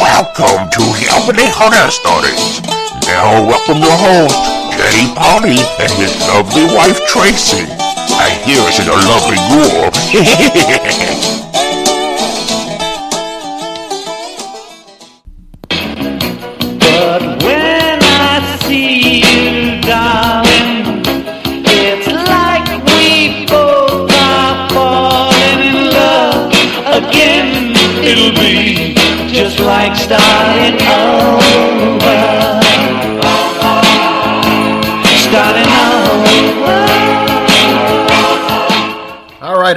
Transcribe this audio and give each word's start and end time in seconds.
Welcome 0.00 0.70
to 0.70 0.80
Hillbilly 0.96 1.52
Horror 1.52 1.90
Stories. 1.90 2.62
Now 3.04 3.44
welcome 3.46 3.76
your 3.76 3.92
host, 3.92 4.40
Jay 4.72 5.12
Polly 5.14 5.60
and 5.78 5.92
his 6.00 6.16
lovely 6.28 6.64
wife 6.74 7.04
Tracy. 7.06 7.66
I 8.16 8.30
hear 8.46 8.72
she's 8.72 8.88
a 8.88 8.96
lovely 9.04 9.36
ghoul. 9.52 9.92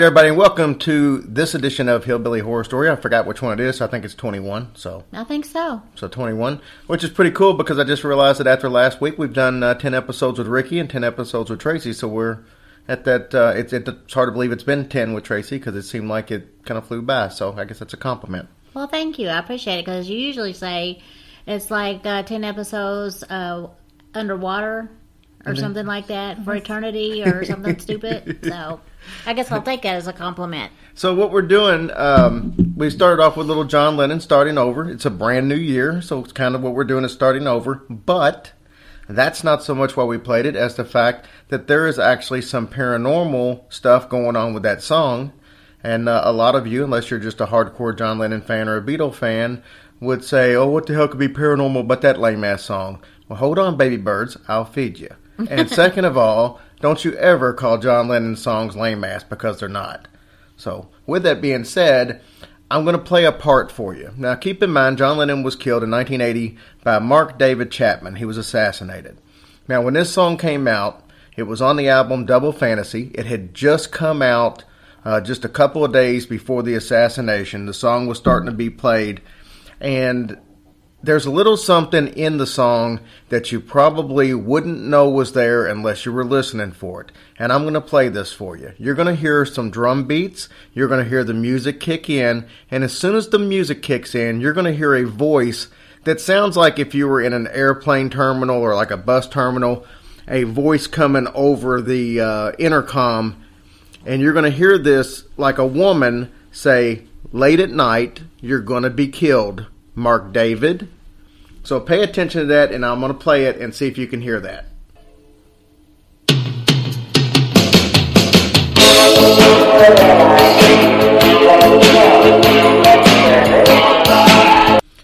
everybody, 0.08 0.30
and 0.30 0.38
welcome 0.38 0.80
to 0.80 1.18
this 1.24 1.54
edition 1.54 1.90
of 1.90 2.06
Hillbilly 2.06 2.40
Horror 2.40 2.64
Story. 2.64 2.90
I 2.90 2.96
forgot 2.96 3.26
which 3.26 3.42
one 3.42 3.60
it 3.60 3.62
is. 3.62 3.82
I 3.82 3.88
think 3.88 4.06
it's 4.06 4.16
21. 4.16 4.70
So, 4.76 5.04
I 5.12 5.26
think 5.26 5.44
so. 5.44 5.82
so 5.96 6.08
21, 6.08 6.62
which 6.88 7.04
is 7.04 7.10
pretty 7.10 7.32
cool 7.32 7.56
because 7.56 7.78
I 7.78 7.84
just 7.84 8.06
realized 8.06 8.40
that 8.40 8.48
after 8.48 8.70
last 8.70 9.02
week, 9.02 9.18
we've 9.18 9.34
done 9.34 9.62
uh, 9.64 9.74
10 9.74 9.94
episodes 9.94 10.40
with 10.40 10.48
Ricky 10.48 10.80
and 10.80 10.90
10 10.90 11.04
episodes 11.04 11.50
with 11.50 11.60
Tracy. 11.60 11.92
So 11.92 12.08
we're 12.08 12.46
at 12.88 13.04
that. 13.04 13.36
Uh, 13.36 13.52
it's, 13.58 13.74
it's 13.74 14.14
hard 14.14 14.30
to 14.30 14.32
believe 14.32 14.54
it's 14.54 14.64
been 14.64 14.88
10 14.88 15.12
with 15.12 15.26
Tracy 15.26 15.58
because 15.58 15.76
it 15.76 15.84
seemed 15.84 16.08
like 16.08 16.32
it 16.32 16.64
kind 16.64 16.78
of 16.78 16.88
flew 16.88 17.02
by. 17.02 17.28
So 17.28 17.54
I 17.58 17.66
guess 17.66 17.80
that's 17.80 17.94
a 17.94 17.98
compliment. 17.98 18.48
Well, 18.74 18.88
thank 18.88 19.20
you. 19.20 19.28
I 19.28 19.40
appreciate 19.40 19.80
it 19.80 19.86
because 19.86 20.10
you 20.10 20.18
usually 20.18 20.54
say 20.54 21.02
it's 21.46 21.70
like 21.70 22.06
uh, 22.06 22.24
10 22.24 22.46
episodes 22.46 23.24
uh, 23.24 23.68
underwater 24.14 24.90
or 25.46 25.56
something 25.56 25.86
like 25.86 26.08
that 26.08 26.44
for 26.44 26.56
eternity 26.56 27.24
or 27.24 27.46
something 27.46 27.80
stupid. 27.80 28.40
So 28.44 28.82
I 29.26 29.34
guess 29.34 29.52
I'll 29.52 29.62
take 29.64 29.84
that 29.84 29.96
as 29.96 30.08
a 30.08 30.14
compliment. 30.14 30.72
So 30.94 31.14
what 31.14 31.32
we're 31.32 31.42
doing, 31.44 31.92
um, 31.96 32.74
we 32.76 32.90
started 32.90 33.22
off 33.22 33.38
with 33.38 33.48
little 33.48 33.64
John 33.64 33.98
Lennon 33.98 34.20
starting 34.20 34.58
over. 34.58 34.90
It's 34.90 35.06
a 35.06 35.10
brand 35.10 35.48
new 35.48 35.56
year, 35.56 36.02
so 36.02 36.20
it's 36.20 36.34
kind 36.34 36.56
of 36.56 36.62
what 36.62 36.74
we're 36.74 36.84
doing 36.84 37.06
is 37.06 37.14
starting 37.14 37.48
over. 37.48 37.76
But 37.90 38.52
that's 39.08 39.44
not 39.44 39.64
so 39.64 39.74
much 39.74 39.96
why 39.96 40.04
we 40.04 40.18
played 40.18 40.46
it 40.46 40.56
as 40.56 40.76
the 40.76 40.86
fact 40.86 41.28
that 41.50 41.68
there 41.68 41.88
is 41.88 41.98
actually 42.00 42.42
some 42.42 42.68
paranormal 42.68 43.72
stuff 43.72 44.10
going 44.10 44.36
on 44.36 44.54
with 44.54 44.64
that 44.64 44.82
song. 44.82 45.34
And 45.84 46.10
uh, 46.10 46.22
a 46.26 46.34
lot 46.34 46.56
of 46.56 46.68
you, 46.68 46.84
unless 46.84 47.10
you're 47.10 47.20
just 47.20 47.40
a 47.40 47.46
hardcore 47.46 47.98
John 47.98 48.18
Lennon 48.18 48.42
fan 48.42 48.68
or 48.68 48.78
a 48.78 48.82
Beatle 48.82 49.14
fan, 49.14 49.64
would 50.00 50.24
say, 50.24 50.56
"Oh, 50.56 50.68
what 50.68 50.88
the 50.88 50.94
hell 50.94 51.08
could 51.08 51.20
be 51.20 51.28
paranormal 51.28 51.82
about 51.82 52.02
that 52.02 52.20
lame 52.20 52.44
ass 52.44 52.64
song?" 52.64 53.02
Well, 53.30 53.40
hold 53.40 53.60
on, 53.60 53.78
baby 53.78 53.98
birds, 53.98 54.38
I'll 54.48 54.66
feed 54.66 55.00
you. 55.00 55.10
And 55.50 55.70
second 55.70 56.06
of 56.06 56.18
all, 56.18 56.60
don't 56.80 57.04
you 57.04 57.14
ever 57.14 57.54
call 57.54 57.78
John 57.78 58.08
Lennon's 58.08 58.42
songs 58.42 58.76
lame 58.76 59.04
ass 59.04 59.24
because 59.24 59.60
they're 59.60 59.70
not. 59.70 60.08
So, 60.56 60.90
with 61.06 61.24
that 61.24 61.42
being 61.42 61.64
said, 61.64 62.22
I'm 62.70 62.84
going 62.84 62.98
to 62.98 63.02
play 63.02 63.26
a 63.26 63.32
part 63.32 63.72
for 63.72 63.94
you. 63.96 64.12
Now, 64.18 64.36
keep 64.36 64.62
in 64.62 64.72
mind, 64.72 64.98
John 64.98 65.18
Lennon 65.18 65.44
was 65.44 65.56
killed 65.56 65.84
in 65.84 65.92
1980 65.92 66.58
by 66.84 67.00
Mark 67.00 67.38
David 67.38 67.72
Chapman. 67.72 68.16
He 68.16 68.26
was 68.26 68.38
assassinated. 68.38 69.18
Now, 69.68 69.82
when 69.82 69.94
this 69.94 70.12
song 70.12 70.38
came 70.38 70.68
out, 70.68 71.04
it 71.36 71.44
was 71.44 71.62
on 71.62 71.78
the 71.78 71.90
album 71.90 72.26
Double 72.26 72.52
Fantasy. 72.52 73.12
It 73.14 73.26
had 73.26 73.54
just 73.54 73.92
come 73.92 74.22
out 74.22 74.64
uh, 75.06 75.22
just 75.22 75.46
a 75.46 75.50
couple 75.50 75.86
of 75.86 75.94
days 75.94 76.26
before 76.26 76.64
the 76.64 76.74
assassination. 76.74 77.66
The 77.66 77.74
song 77.74 78.08
was 78.08 78.18
starting 78.18 78.48
to 78.48 78.56
be 78.56 78.70
played, 78.70 79.22
and 79.80 80.38
there's 81.08 81.26
a 81.26 81.32
little 81.32 81.56
something 81.56 82.08
in 82.10 82.38
the 82.38 82.46
song 82.46 83.00
that 83.30 83.50
you 83.50 83.62
probably 83.62 84.34
wouldn't 84.34 84.82
know 84.82 85.10
was 85.10 85.32
there 85.32 85.66
unless 85.66 86.06
you 86.06 86.12
were 86.12 86.26
listening 86.26 86.74
for 86.74 87.00
it. 87.00 87.14
And 87.40 87.54
I'm 87.54 87.62
going 87.62 87.76
to 87.76 87.82
play 87.82 88.10
this 88.10 88.34
for 88.34 88.58
you. 88.58 88.74
You're 88.78 88.94
going 88.94 89.08
to 89.08 89.16
hear 89.16 89.46
some 89.46 89.72
drum 89.72 90.04
beats, 90.04 90.50
you're 90.74 90.90
going 90.90 91.02
to 91.02 91.10
hear 91.10 91.24
the 91.24 91.34
music 91.34 91.80
kick 91.80 92.10
in, 92.10 92.46
and 92.70 92.84
as 92.84 92.92
soon 92.92 93.16
as 93.16 93.30
the 93.30 93.40
music 93.40 93.82
kicks 93.82 94.16
in, 94.16 94.42
you're 94.42 94.52
going 94.52 94.66
to 94.66 94.76
hear 94.76 94.96
a 94.96 95.06
voice 95.06 95.70
that 96.04 96.20
sounds 96.20 96.58
like 96.58 96.78
if 96.78 96.94
you 96.94 97.08
were 97.08 97.22
in 97.22 97.32
an 97.32 97.48
airplane 97.48 98.10
terminal 98.10 98.62
or 98.62 98.76
like 98.76 98.92
a 98.92 98.98
bus 98.98 99.30
terminal, 99.30 99.86
a 100.28 100.44
voice 100.44 100.88
coming 100.88 101.28
over 101.34 101.82
the 101.82 102.20
uh, 102.20 102.52
intercom, 102.60 103.42
and 104.06 104.22
you're 104.22 104.34
going 104.34 104.44
to 104.44 104.52
hear 104.52 104.78
this 104.78 105.24
like 105.38 105.58
a 105.58 105.66
woman 105.66 106.34
say, 106.52 107.04
Late 107.32 107.62
at 107.62 107.70
night, 107.70 108.24
you're 108.42 108.60
going 108.60 108.84
to 108.84 108.90
be 108.90 109.08
killed. 109.08 109.68
Mark 109.96 110.34
David. 110.34 110.90
So 111.68 111.82
pay 111.82 112.02
attention 112.02 112.40
to 112.40 112.48
that, 112.48 112.72
and 112.72 112.86
I'm 112.86 113.02
going 113.02 113.12
to 113.12 113.20
play 113.20 113.44
it 113.44 113.58
and 113.58 113.76
see 113.76 113.88
if 113.88 113.98
you 113.98 114.08
can 114.08 114.22
hear 114.22 114.40
that. 114.40 114.68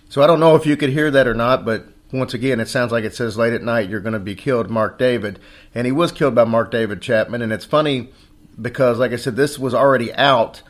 So 0.07 0.23
I 0.23 0.27
don't 0.27 0.39
know 0.39 0.55
if 0.55 0.65
you 0.65 0.77
could 0.77 0.91
hear 0.91 1.11
that 1.11 1.27
or 1.27 1.33
not, 1.33 1.65
but 1.65 1.83
once 2.13 2.33
again, 2.33 2.61
it 2.61 2.69
sounds 2.69 2.93
like 2.93 3.03
it 3.03 3.13
says 3.13 3.35
late 3.35 3.51
at 3.51 3.61
night 3.61 3.89
you're 3.89 3.99
going 3.99 4.13
to 4.13 4.19
be 4.19 4.33
killed, 4.33 4.69
Mark 4.69 4.97
David. 4.97 5.39
And 5.75 5.85
he 5.85 5.91
was 5.91 6.13
killed 6.13 6.33
by 6.33 6.45
Mark 6.45 6.71
David 6.71 7.01
Chapman. 7.01 7.41
And 7.41 7.51
it's 7.51 7.65
funny 7.65 8.13
because, 8.61 8.99
like 8.99 9.11
I 9.11 9.17
said, 9.17 9.35
this 9.35 9.59
was 9.59 9.73
already 9.73 10.13
out. 10.13 10.61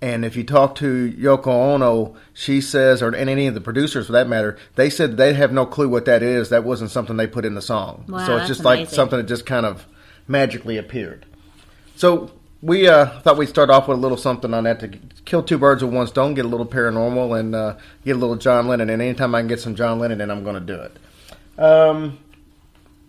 And 0.00 0.24
if 0.24 0.36
you 0.36 0.44
talk 0.44 0.76
to 0.76 1.12
Yoko 1.12 1.48
Ono, 1.48 2.14
she 2.32 2.60
says, 2.60 3.02
or 3.02 3.08
and 3.08 3.28
any 3.28 3.48
of 3.48 3.54
the 3.54 3.60
producers 3.60 4.06
for 4.06 4.12
that 4.12 4.28
matter, 4.28 4.56
they 4.76 4.90
said 4.90 5.16
they 5.16 5.34
have 5.34 5.52
no 5.52 5.66
clue 5.66 5.88
what 5.88 6.04
that 6.04 6.22
is. 6.22 6.50
That 6.50 6.62
wasn't 6.62 6.92
something 6.92 7.16
they 7.16 7.26
put 7.26 7.44
in 7.44 7.54
the 7.54 7.62
song. 7.62 8.04
Wow, 8.08 8.24
so 8.24 8.36
it's 8.36 8.46
just 8.46 8.64
like 8.64 8.88
something 8.88 9.18
that 9.18 9.26
just 9.26 9.44
kind 9.44 9.66
of 9.66 9.86
magically 10.28 10.76
appeared. 10.76 11.26
So 11.96 12.30
we 12.62 12.86
uh, 12.86 13.06
thought 13.20 13.38
we'd 13.38 13.48
start 13.48 13.70
off 13.70 13.88
with 13.88 13.98
a 13.98 14.00
little 14.00 14.16
something 14.16 14.54
on 14.54 14.64
that 14.64 14.78
to 14.80 14.88
kill 15.24 15.42
two 15.42 15.58
birds 15.58 15.82
with 15.82 15.92
one 15.92 16.06
stone, 16.06 16.34
get 16.34 16.44
a 16.44 16.48
little 16.48 16.66
paranormal, 16.66 17.38
and 17.38 17.56
uh, 17.56 17.76
get 18.04 18.14
a 18.14 18.18
little 18.18 18.36
John 18.36 18.68
Lennon. 18.68 18.90
And 18.90 19.02
anytime 19.02 19.34
I 19.34 19.40
can 19.40 19.48
get 19.48 19.58
some 19.60 19.74
John 19.74 19.98
Lennon, 19.98 20.18
then 20.18 20.30
I'm 20.30 20.44
going 20.44 20.54
to 20.54 20.60
do 20.60 20.80
it. 20.80 20.96
Um, 21.60 22.18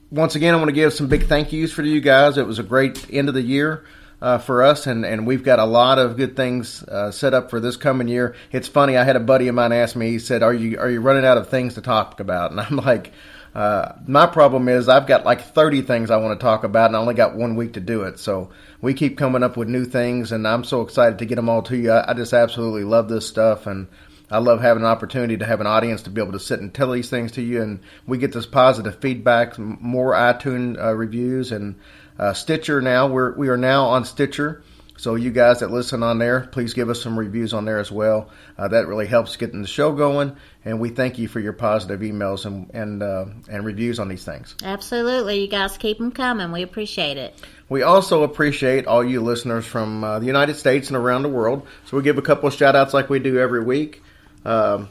once 0.10 0.34
again, 0.34 0.56
I 0.56 0.58
want 0.58 0.70
to 0.70 0.74
give 0.74 0.92
some 0.92 1.08
big 1.08 1.28
thank 1.28 1.54
yous 1.54 1.72
for 1.72 1.84
you 1.84 2.02
guys. 2.02 2.40
It 2.40 2.48
was 2.48 2.58
a 2.58 2.64
great 2.64 3.06
end 3.14 3.28
of 3.28 3.36
the 3.36 3.44
year 3.44 3.86
uh, 4.22 4.38
for 4.38 4.64
us, 4.64 4.88
and, 4.88 5.06
and 5.06 5.26
we've 5.26 5.44
got 5.44 5.60
a 5.60 5.66
lot 5.66 5.98
of 5.98 6.18
good 6.18 6.36
things 6.36 6.84
uh, 6.84 7.12
set 7.12 7.34
up 7.34 7.50
for 7.50 7.60
this 7.60 7.78
coming 7.78 8.08
year. 8.08 8.36
It's 8.52 8.68
funny. 8.68 8.98
I 8.98 9.04
had 9.04 9.16
a 9.16 9.22
buddy 9.22 9.48
of 9.48 9.56
mine 9.56 9.72
ask 9.72 9.96
me. 9.96 10.12
He 10.12 10.20
said, 10.20 10.44
"Are 10.44 10.54
you 10.54 10.80
are 10.80 10.90
you 10.90 11.02
running 11.02 11.26
out 11.26 11.38
of 11.38 11.50
things 11.50 11.76
to 11.76 11.82
talk 11.82 12.20
about?" 12.20 12.52
And 12.60 12.60
I'm 12.60 12.78
like. 12.78 13.12
Uh, 13.56 13.94
my 14.06 14.28
problem 14.28 14.70
is 14.70 14.88
I've 14.88 15.08
got 15.08 15.26
like 15.26 15.42
30 15.42 15.82
things 15.82 16.12
I 16.12 16.18
want 16.18 16.40
to 16.40 16.44
talk 16.44 16.64
about, 16.64 16.86
and 16.86 16.96
I 16.96 17.00
only 17.00 17.16
got 17.16 17.36
one 17.36 17.56
week 17.56 17.74
to 17.74 17.80
do 17.80 18.04
it. 18.04 18.20
So 18.20 18.52
we 18.80 18.94
keep 18.94 19.18
coming 19.18 19.42
up 19.42 19.58
with 19.58 19.68
new 19.68 19.86
things, 19.86 20.32
and 20.32 20.48
I'm 20.48 20.64
so 20.64 20.82
excited 20.82 21.18
to 21.18 21.26
get 21.26 21.36
them 21.36 21.50
all 21.50 21.64
to 21.64 21.76
you. 21.76 21.92
I, 21.92 22.12
I 22.12 22.14
just 22.14 22.32
absolutely 22.32 22.84
love 22.84 23.10
this 23.10 23.28
stuff, 23.28 23.66
and 23.66 23.88
I 24.30 24.38
love 24.38 24.62
having 24.62 24.84
an 24.84 24.90
opportunity 24.90 25.38
to 25.38 25.46
have 25.46 25.62
an 25.62 25.68
audience 25.68 26.04
to 26.04 26.12
be 26.12 26.22
able 26.22 26.34
to 26.34 26.40
sit 26.40 26.60
and 26.60 26.72
tell 26.72 26.92
these 26.92 27.10
things 27.10 27.32
to 27.34 27.42
you, 27.42 27.62
and 27.64 27.80
we 28.06 28.20
get 28.20 28.32
this 28.32 28.46
positive 28.46 29.00
feedback, 29.02 29.58
more 29.58 30.14
iTunes 30.14 30.80
uh, 30.80 30.94
reviews, 30.94 31.52
and 31.52 31.76
uh, 32.20 32.34
Stitcher. 32.34 32.82
Now 32.82 33.08
we're 33.08 33.34
we 33.34 33.50
are 33.50 33.58
now 33.58 33.86
on 33.86 34.06
Stitcher. 34.06 34.64
So 34.98 35.16
you 35.16 35.32
guys 35.32 35.62
that 35.62 35.72
listen 35.72 36.04
on 36.04 36.20
there, 36.20 36.42
please 36.42 36.74
give 36.74 36.90
us 36.90 37.02
some 37.02 37.18
reviews 37.18 37.54
on 37.54 37.64
there 37.64 37.80
as 37.80 37.90
well. 37.90 38.30
Uh, 38.58 38.68
that 38.68 38.86
really 38.86 39.08
helps 39.08 39.38
getting 39.38 39.62
the 39.62 39.68
show 39.68 39.94
going, 39.94 40.36
and 40.66 40.82
we 40.82 40.90
thank 40.90 41.18
you 41.18 41.30
for 41.30 41.40
your 41.40 41.54
positive 41.54 42.02
emails 42.02 42.46
and 42.46 42.70
and 42.74 43.02
uh, 43.02 43.26
and 43.50 43.66
reviews 43.66 44.00
on 44.00 44.10
these 44.10 44.26
things. 44.26 44.56
Absolutely. 44.62 45.42
You 45.42 45.48
guys 45.48 45.78
keep 45.78 46.00
them 46.00 46.12
coming. 46.12 46.52
We 46.52 46.64
appreciate 46.64 47.16
it. 47.16 47.34
We 47.70 47.84
also 47.84 48.24
appreciate 48.24 48.88
all 48.88 49.04
you 49.04 49.22
listeners 49.22 49.66
from 49.66 50.04
uh, 50.04 50.20
the 50.20 50.26
United 50.26 50.56
States 50.56 50.90
and 50.90 50.98
around 50.98 51.22
the 51.22 51.30
world. 51.30 51.66
So 51.86 51.96
we 51.96 52.04
give 52.04 52.18
a 52.18 52.22
couple 52.22 52.50
of 52.50 52.54
shout 52.54 52.76
outs 52.76 52.94
like 52.94 53.10
we 53.10 53.20
do 53.20 53.40
every 53.40 53.64
week. 53.64 54.04
Um 54.44 54.90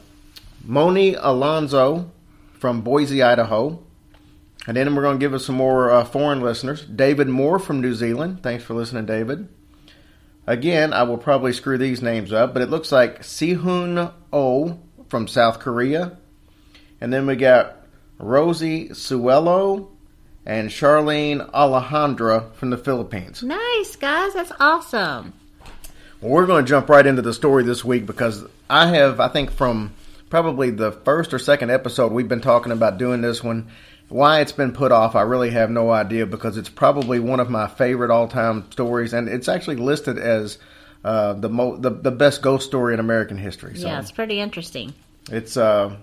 Moni 0.64 1.14
Alonzo 1.14 2.11
from 2.58 2.82
Boise, 2.82 3.23
Idaho. 3.23 3.82
And 4.66 4.76
then 4.76 4.94
we're 4.94 5.02
going 5.02 5.19
to 5.19 5.25
give 5.25 5.34
us 5.34 5.46
some 5.46 5.56
more 5.56 5.90
uh, 5.90 6.05
foreign 6.05 6.40
listeners. 6.40 6.84
David 6.84 7.28
Moore 7.28 7.58
from 7.58 7.81
New 7.81 7.94
Zealand. 7.94 8.43
Thanks 8.43 8.64
for 8.64 8.75
listening, 8.75 9.06
David. 9.06 9.49
Again, 10.46 10.93
I 10.93 11.02
will 11.05 11.19
probably 11.19 11.52
screw 11.52 11.78
these 11.78 12.02
names 12.02 12.32
up, 12.32 12.52
but 12.52 12.62
it 12.62 12.70
looks 12.70 12.90
like 12.90 13.22
Sihun 13.22 14.12
Oh 14.32 14.78
from 15.08 15.28
South 15.28 15.58
Korea. 15.58 16.19
And 17.00 17.12
then 17.12 17.26
we 17.26 17.37
got 17.37 17.76
Rosie 18.19 18.88
Suelo 18.90 19.88
and 20.44 20.70
Charlene 20.70 21.50
Alejandra 21.50 22.52
from 22.54 22.70
the 22.70 22.78
Philippines. 22.78 23.43
Nice, 23.43 23.96
guys. 23.96 24.34
That's 24.34 24.52
awesome. 24.58 25.34
Well, 26.20 26.32
we're 26.32 26.46
going 26.46 26.64
to 26.64 26.69
jump 26.69 26.88
right 26.88 27.06
into 27.06 27.22
the 27.22 27.34
story 27.34 27.62
this 27.62 27.84
week 27.84 28.06
because 28.06 28.44
I 28.69 28.88
have, 28.88 29.20
I 29.20 29.28
think, 29.28 29.50
from 29.50 29.93
probably 30.31 30.70
the 30.70 30.93
first 30.93 31.32
or 31.32 31.38
second 31.38 31.70
episode, 31.70 32.12
we've 32.12 32.28
been 32.28 32.40
talking 32.40 32.72
about 32.72 32.99
doing 32.99 33.20
this 33.20 33.44
one. 33.44 33.69
Why 34.08 34.40
it's 34.40 34.52
been 34.52 34.72
put 34.72 34.90
off, 34.90 35.14
I 35.14 35.22
really 35.22 35.50
have 35.50 35.70
no 35.70 35.90
idea 35.90 36.25
because 36.26 36.56
it's 36.56 36.70
probably 36.70 37.20
one 37.20 37.40
of 37.40 37.50
my 37.50 37.66
favorite 37.69 38.10
all-time 38.10 38.70
stories, 38.72 39.12
and 39.12 39.28
it's 39.28 39.49
actually 39.49 39.76
listed 39.76 40.16
as 40.19 40.56
uh, 41.05 41.34
the, 41.34 41.49
mo- 41.50 41.76
the 41.76 41.90
the 41.90 42.10
best 42.10 42.40
ghost 42.43 42.66
story 42.66 42.94
in 42.94 43.00
American 43.00 43.37
history. 43.37 43.76
So 43.76 43.87
Yeah, 43.87 44.00
it's 44.00 44.10
pretty 44.10 44.40
interesting. 44.40 44.94
it's 45.31 45.56
uh, 45.56 45.94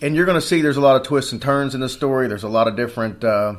and 0.00 0.14
you're 0.14 0.26
going 0.26 0.40
to 0.40 0.46
see 0.46 0.62
there's 0.62 0.76
a 0.76 0.80
lot 0.80 0.94
of 0.94 1.02
twists 1.02 1.32
and 1.32 1.42
turns 1.42 1.74
in 1.74 1.80
the 1.80 1.88
story. 1.88 2.28
There's 2.28 2.44
a 2.44 2.48
lot 2.48 2.68
of 2.68 2.76
different. 2.76 3.24
Uh, 3.24 3.56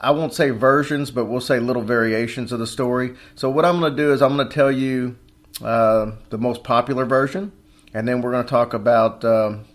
I 0.00 0.10
won't 0.10 0.34
say 0.34 0.50
versions, 0.50 1.12
but 1.12 1.26
we'll 1.26 1.40
say 1.40 1.60
little 1.60 1.82
variations 1.82 2.50
of 2.50 2.58
the 2.58 2.66
story. 2.66 3.14
So 3.36 3.48
what 3.48 3.64
I'm 3.64 3.78
going 3.78 3.96
to 3.96 4.02
do 4.02 4.12
is 4.12 4.20
I'm 4.22 4.36
going 4.36 4.48
to 4.48 4.52
tell 4.54 4.72
you 4.72 5.16
uh, 5.62 6.10
the 6.30 6.38
most 6.38 6.64
popular 6.64 7.04
version, 7.04 7.52
and 7.94 8.08
then 8.08 8.20
we're 8.22 8.32
going 8.32 8.44
to 8.44 8.50
talk 8.50 8.74
about. 8.74 9.24
um 9.24 9.66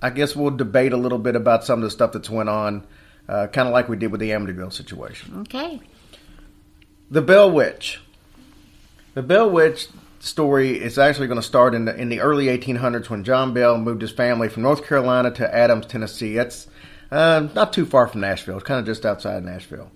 I 0.00 0.10
guess 0.10 0.36
we'll 0.36 0.50
debate 0.50 0.92
a 0.92 0.96
little 0.96 1.18
bit 1.18 1.36
about 1.36 1.64
some 1.64 1.80
of 1.80 1.82
the 1.82 1.90
stuff 1.90 2.12
that's 2.12 2.30
went 2.30 2.48
on, 2.48 2.86
uh, 3.28 3.48
kind 3.48 3.66
of 3.66 3.74
like 3.74 3.88
we 3.88 3.96
did 3.96 4.12
with 4.12 4.20
the 4.20 4.30
Amityville 4.30 4.72
situation. 4.72 5.40
Okay. 5.40 5.80
The 7.10 7.22
Bell 7.22 7.50
Witch. 7.50 8.00
The 9.14 9.22
Bell 9.22 9.50
Witch 9.50 9.88
story 10.20 10.80
is 10.80 10.98
actually 10.98 11.26
going 11.26 11.40
to 11.40 11.46
start 11.46 11.74
in 11.74 11.84
the 11.84 11.96
in 11.96 12.08
the 12.08 12.20
early 12.20 12.46
1800s 12.46 13.08
when 13.08 13.24
John 13.24 13.54
Bell 13.54 13.78
moved 13.78 14.02
his 14.02 14.10
family 14.10 14.48
from 14.48 14.62
North 14.62 14.86
Carolina 14.86 15.30
to 15.32 15.54
Adams, 15.54 15.86
Tennessee. 15.86 16.34
That's 16.34 16.66
uh, 17.10 17.48
not 17.54 17.72
too 17.72 17.86
far 17.86 18.06
from 18.08 18.20
Nashville. 18.20 18.56
It's 18.56 18.66
kind 18.66 18.80
of 18.80 18.86
just 18.86 19.06
outside 19.06 19.44
Nashville. 19.44 19.90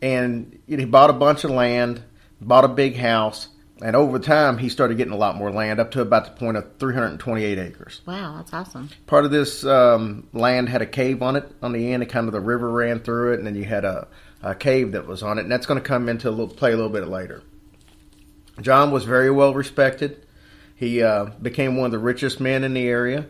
And 0.00 0.58
he 0.66 0.84
bought 0.84 1.10
a 1.10 1.14
bunch 1.14 1.44
of 1.44 1.50
land, 1.50 2.02
bought 2.40 2.64
a 2.64 2.68
big 2.68 2.96
house, 2.96 3.48
and 3.82 3.96
over 3.96 4.18
time 4.18 4.58
he 4.58 4.68
started 4.68 4.96
getting 4.96 5.12
a 5.12 5.16
lot 5.16 5.36
more 5.36 5.50
land, 5.50 5.80
up 5.80 5.90
to 5.92 6.00
about 6.00 6.24
the 6.26 6.30
point 6.32 6.56
of 6.56 6.76
328 6.78 7.58
acres. 7.58 8.00
Wow, 8.06 8.36
that's 8.36 8.52
awesome. 8.52 8.88
Part 9.06 9.24
of 9.24 9.30
this 9.30 9.64
um, 9.64 10.26
land 10.32 10.68
had 10.68 10.82
a 10.82 10.86
cave 10.86 11.22
on 11.22 11.36
it 11.36 11.50
on 11.62 11.72
the 11.72 11.92
end, 11.92 12.02
and 12.02 12.10
kind 12.10 12.26
of 12.26 12.32
the 12.32 12.40
river 12.40 12.70
ran 12.70 13.00
through 13.00 13.32
it, 13.32 13.38
and 13.38 13.46
then 13.46 13.54
you 13.56 13.64
had 13.64 13.84
a, 13.84 14.06
a 14.42 14.54
cave 14.54 14.92
that 14.92 15.06
was 15.06 15.22
on 15.22 15.38
it, 15.38 15.42
and 15.42 15.52
that's 15.52 15.66
going 15.66 15.80
to 15.80 15.86
come 15.86 16.08
into 16.08 16.28
a 16.28 16.30
little, 16.30 16.48
play 16.48 16.72
a 16.72 16.76
little 16.76 16.90
bit 16.92 17.08
later. 17.08 17.42
John 18.60 18.90
was 18.90 19.04
very 19.04 19.30
well 19.30 19.52
respected. 19.54 20.24
He 20.76 21.02
uh, 21.02 21.26
became 21.42 21.76
one 21.76 21.86
of 21.86 21.92
the 21.92 21.98
richest 21.98 22.40
men 22.40 22.62
in 22.64 22.74
the 22.74 22.86
area, 22.86 23.26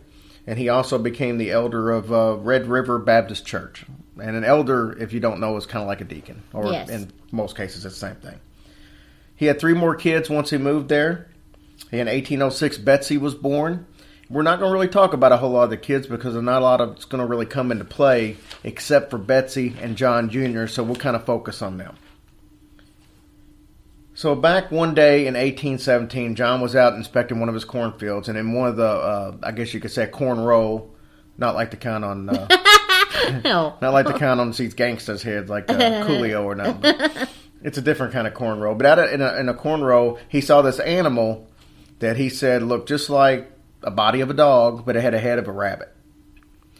and 0.46 0.58
he 0.58 0.68
also 0.68 0.98
became 0.98 1.38
the 1.38 1.50
elder 1.50 1.90
of 1.90 2.12
uh, 2.12 2.36
Red 2.36 2.66
River 2.66 2.98
Baptist 2.98 3.46
Church. 3.46 3.84
And 4.20 4.36
an 4.36 4.44
elder, 4.44 4.96
if 4.98 5.12
you 5.12 5.20
don't 5.20 5.40
know, 5.40 5.56
is 5.56 5.66
kind 5.66 5.82
of 5.82 5.88
like 5.88 6.00
a 6.00 6.04
deacon, 6.04 6.42
or 6.52 6.70
Yes. 6.70 6.88
in 6.90 7.10
most 7.32 7.56
cases, 7.56 7.84
it's 7.84 7.98
the 7.98 8.06
same 8.08 8.16
thing. 8.16 8.38
He 9.36 9.46
had 9.46 9.58
three 9.60 9.74
more 9.74 9.94
kids 9.94 10.30
once 10.30 10.50
he 10.50 10.58
moved 10.58 10.88
there. 10.88 11.28
In 11.90 12.06
1806, 12.06 12.78
Betsy 12.78 13.18
was 13.18 13.34
born. 13.34 13.86
We're 14.30 14.42
not 14.42 14.58
going 14.58 14.70
to 14.70 14.74
really 14.74 14.88
talk 14.88 15.12
about 15.12 15.32
a 15.32 15.36
whole 15.36 15.50
lot 15.50 15.64
of 15.64 15.70
the 15.70 15.76
kids 15.76 16.06
because 16.06 16.34
not 16.34 16.62
a 16.62 16.64
lot 16.64 16.80
of 16.80 16.92
it's 16.96 17.04
going 17.04 17.20
to 17.20 17.26
really 17.26 17.46
come 17.46 17.70
into 17.70 17.84
play 17.84 18.36
except 18.62 19.10
for 19.10 19.18
Betsy 19.18 19.76
and 19.80 19.96
John 19.96 20.30
Jr., 20.30 20.66
so 20.66 20.82
we'll 20.82 20.96
kind 20.96 21.14
of 21.14 21.24
focus 21.24 21.60
on 21.62 21.76
them. 21.76 21.96
So 24.14 24.34
back 24.36 24.70
one 24.70 24.94
day 24.94 25.26
in 25.26 25.34
1817, 25.34 26.36
John 26.36 26.60
was 26.60 26.76
out 26.76 26.94
inspecting 26.94 27.40
one 27.40 27.48
of 27.48 27.54
his 27.54 27.64
cornfields, 27.64 28.28
and 28.28 28.38
in 28.38 28.52
one 28.52 28.68
of 28.68 28.76
the, 28.76 28.86
uh, 28.86 29.36
I 29.42 29.50
guess 29.52 29.74
you 29.74 29.80
could 29.80 29.90
say, 29.90 30.06
corn 30.06 30.38
row, 30.40 30.88
not 31.36 31.56
like 31.56 31.72
the 31.72 31.76
kind 31.76 32.04
on, 32.04 32.28
uh, 32.30 32.46
No. 33.44 33.74
not 33.82 33.92
like 33.92 34.06
the 34.06 34.12
kind 34.12 34.40
on 34.40 34.52
these 34.52 34.74
gangsters' 34.74 35.22
heads 35.22 35.50
like 35.50 35.68
uh, 35.68 35.74
Coolio 36.06 36.44
or 36.44 36.54
nothing. 36.54 36.94
It's 37.64 37.78
a 37.78 37.82
different 37.82 38.12
kind 38.12 38.26
of 38.28 38.34
corn 38.34 38.60
row. 38.60 38.74
But 38.76 38.86
out 38.86 38.98
of, 39.00 39.10
in, 39.12 39.20
a, 39.20 39.34
in 39.36 39.48
a 39.48 39.54
corn 39.54 39.82
row, 39.82 40.18
he 40.28 40.40
saw 40.40 40.62
this 40.62 40.78
animal 40.78 41.48
that 41.98 42.16
he 42.16 42.28
said 42.28 42.62
looked 42.62 42.88
just 42.88 43.10
like 43.10 43.50
a 43.82 43.90
body 43.90 44.20
of 44.20 44.30
a 44.30 44.34
dog, 44.34 44.84
but 44.86 44.94
it 44.96 45.00
had 45.02 45.14
a 45.14 45.18
head 45.18 45.38
of 45.38 45.48
a 45.48 45.52
rabbit. 45.52 45.92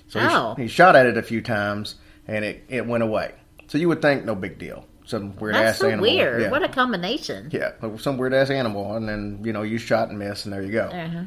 So 0.08 0.20
he, 0.20 0.26
Oh. 0.30 0.54
he 0.56 0.68
shot 0.68 0.94
at 0.94 1.06
it 1.06 1.16
a 1.16 1.22
few 1.22 1.40
times, 1.40 1.96
and 2.28 2.44
it, 2.44 2.64
it 2.68 2.86
went 2.86 3.02
away. 3.02 3.32
So 3.66 3.78
you 3.78 3.88
would 3.88 4.02
think 4.02 4.24
no 4.24 4.34
big 4.34 4.58
deal, 4.58 4.84
some 5.06 5.34
weird 5.36 5.54
That's 5.54 5.70
ass 5.76 5.78
so 5.78 5.86
animal. 5.88 6.02
weird. 6.02 6.42
Yeah. 6.42 6.50
What 6.50 6.62
a 6.62 6.68
combination. 6.68 7.48
Yeah, 7.50 7.72
some 7.98 8.18
weird 8.18 8.34
ass 8.34 8.50
animal, 8.50 8.94
and 8.94 9.08
then 9.08 9.40
you 9.42 9.52
know 9.54 9.62
you 9.62 9.78
shot 9.78 10.10
and 10.10 10.18
missed, 10.18 10.44
and 10.44 10.52
there 10.52 10.62
you 10.62 10.70
go. 10.72 10.84
Uh-huh. 10.88 11.22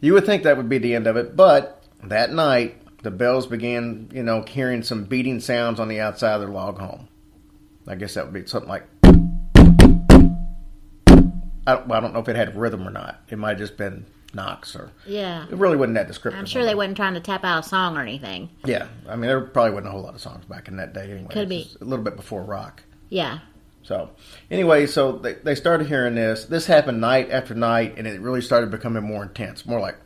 You 0.00 0.12
would 0.14 0.24
think 0.24 0.44
that 0.44 0.56
would 0.56 0.68
be 0.68 0.78
the 0.78 0.94
end 0.94 1.08
of 1.08 1.16
it, 1.16 1.34
but 1.34 1.82
that 2.04 2.32
night 2.32 2.76
the 3.02 3.10
bells 3.10 3.46
began, 3.48 4.08
you 4.14 4.22
know, 4.22 4.42
hearing 4.42 4.82
some 4.84 5.04
beating 5.04 5.40
sounds 5.40 5.80
on 5.80 5.88
the 5.88 5.98
outside 6.00 6.34
of 6.34 6.40
their 6.40 6.48
log 6.50 6.78
home. 6.78 7.08
I 7.88 7.94
guess 7.94 8.14
that 8.14 8.24
would 8.24 8.34
be 8.34 8.46
something 8.46 8.68
like. 8.68 8.84
I 11.66 11.74
don't, 11.74 11.86
well, 11.86 11.98
I 11.98 12.00
don't 12.00 12.14
know 12.14 12.20
if 12.20 12.28
it 12.28 12.36
had 12.36 12.56
rhythm 12.56 12.86
or 12.86 12.90
not. 12.90 13.20
It 13.28 13.38
might 13.38 13.50
have 13.50 13.58
just 13.58 13.76
been 13.76 14.06
knocks, 14.32 14.74
or 14.74 14.90
Yeah. 15.06 15.44
it 15.50 15.54
really 15.56 15.76
wasn't 15.76 15.94
that 15.96 16.06
descriptive. 16.06 16.38
I'm 16.38 16.46
sure 16.46 16.64
they 16.64 16.74
weren't 16.74 16.96
trying 16.96 17.14
to 17.14 17.20
tap 17.20 17.44
out 17.44 17.64
a 17.64 17.68
song 17.68 17.96
or 17.96 18.00
anything. 18.00 18.48
Yeah, 18.64 18.86
I 19.08 19.12
mean, 19.16 19.22
there 19.28 19.40
probably 19.42 19.72
wasn't 19.72 19.88
a 19.88 19.90
whole 19.90 20.02
lot 20.02 20.14
of 20.14 20.20
songs 20.20 20.44
back 20.46 20.68
in 20.68 20.76
that 20.76 20.94
day 20.94 21.10
anyway. 21.10 21.28
Could 21.30 21.48
be. 21.48 21.70
A 21.80 21.84
little 21.84 22.04
bit 22.04 22.16
before 22.16 22.42
rock. 22.42 22.82
Yeah. 23.10 23.40
So, 23.82 24.10
anyway, 24.50 24.86
so 24.86 25.12
they, 25.12 25.34
they 25.34 25.54
started 25.54 25.86
hearing 25.88 26.14
this. 26.14 26.44
This 26.46 26.66
happened 26.66 27.00
night 27.00 27.30
after 27.30 27.54
night, 27.54 27.94
and 27.98 28.06
it 28.06 28.20
really 28.20 28.42
started 28.42 28.70
becoming 28.70 29.02
more 29.02 29.22
intense, 29.22 29.64
more 29.66 29.80
like. 29.80 29.96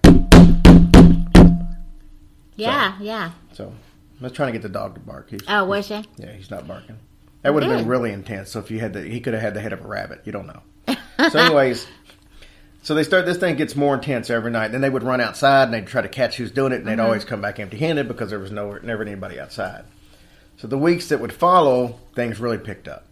Yeah, 2.57 2.97
yeah. 3.01 3.31
So, 3.53 3.73
I 4.21 4.25
was 4.25 4.33
trying 4.33 4.49
to 4.49 4.53
get 4.53 4.63
the 4.63 4.69
dog 4.69 4.95
to 4.95 5.01
bark. 5.01 5.31
He's, 5.31 5.41
Oh, 5.49 5.65
was 5.65 5.89
he? 5.89 6.05
yeah, 6.17 6.33
he's 6.33 6.51
not 6.51 6.67
barking. 6.69 6.97
That 7.43 7.55
would 7.55 7.63
have 7.63 7.77
been 7.77 7.89
really 7.89 8.13
intense. 8.13 8.51
So, 8.51 8.61
if 8.61 8.71
you 8.71 8.81
had 8.81 8.93
the, 8.93 9.03
he 9.03 9.21
could 9.21 9.35
have 9.35 9.43
had 9.43 9.55
the 9.55 9.61
head 9.61 9.73
of 9.73 9.85
a 9.85 9.89
rabbit. 9.89 10.23
You 10.25 10.33
don't 10.33 10.47
know. 10.47 10.63
So, 11.31 11.39
anyways, 11.39 11.87
so 12.83 12.95
they 12.95 13.03
start. 13.03 13.27
This 13.27 13.39
thing 13.39 13.57
gets 13.57 13.75
more 13.77 13.95
intense 13.95 14.31
every 14.31 14.51
night. 14.51 14.69
Then 14.69 14.81
they 14.81 14.91
would 14.91 15.03
run 15.03 15.21
outside 15.21 15.65
and 15.65 15.75
they'd 15.75 15.87
try 15.87 16.03
to 16.03 16.09
catch 16.09 16.37
who's 16.37 16.51
doing 16.53 16.73
it, 16.73 16.77
and 16.77 16.87
they'd 16.87 16.95
uh-huh. 16.95 17.05
always 17.05 17.25
come 17.25 17.41
back 17.41 17.59
empty-handed 17.59 18.09
because 18.09 18.31
there 18.31 18.39
was 18.39 18.51
no 18.51 18.79
never 18.83 19.03
anybody 19.03 19.41
outside. 19.41 19.85
So 20.57 20.69
the 20.69 20.79
weeks 20.79 21.09
that 21.09 21.21
would 21.21 21.33
follow, 21.33 21.99
things 22.15 22.39
really 22.39 22.59
picked 22.59 22.87
up. 22.87 23.07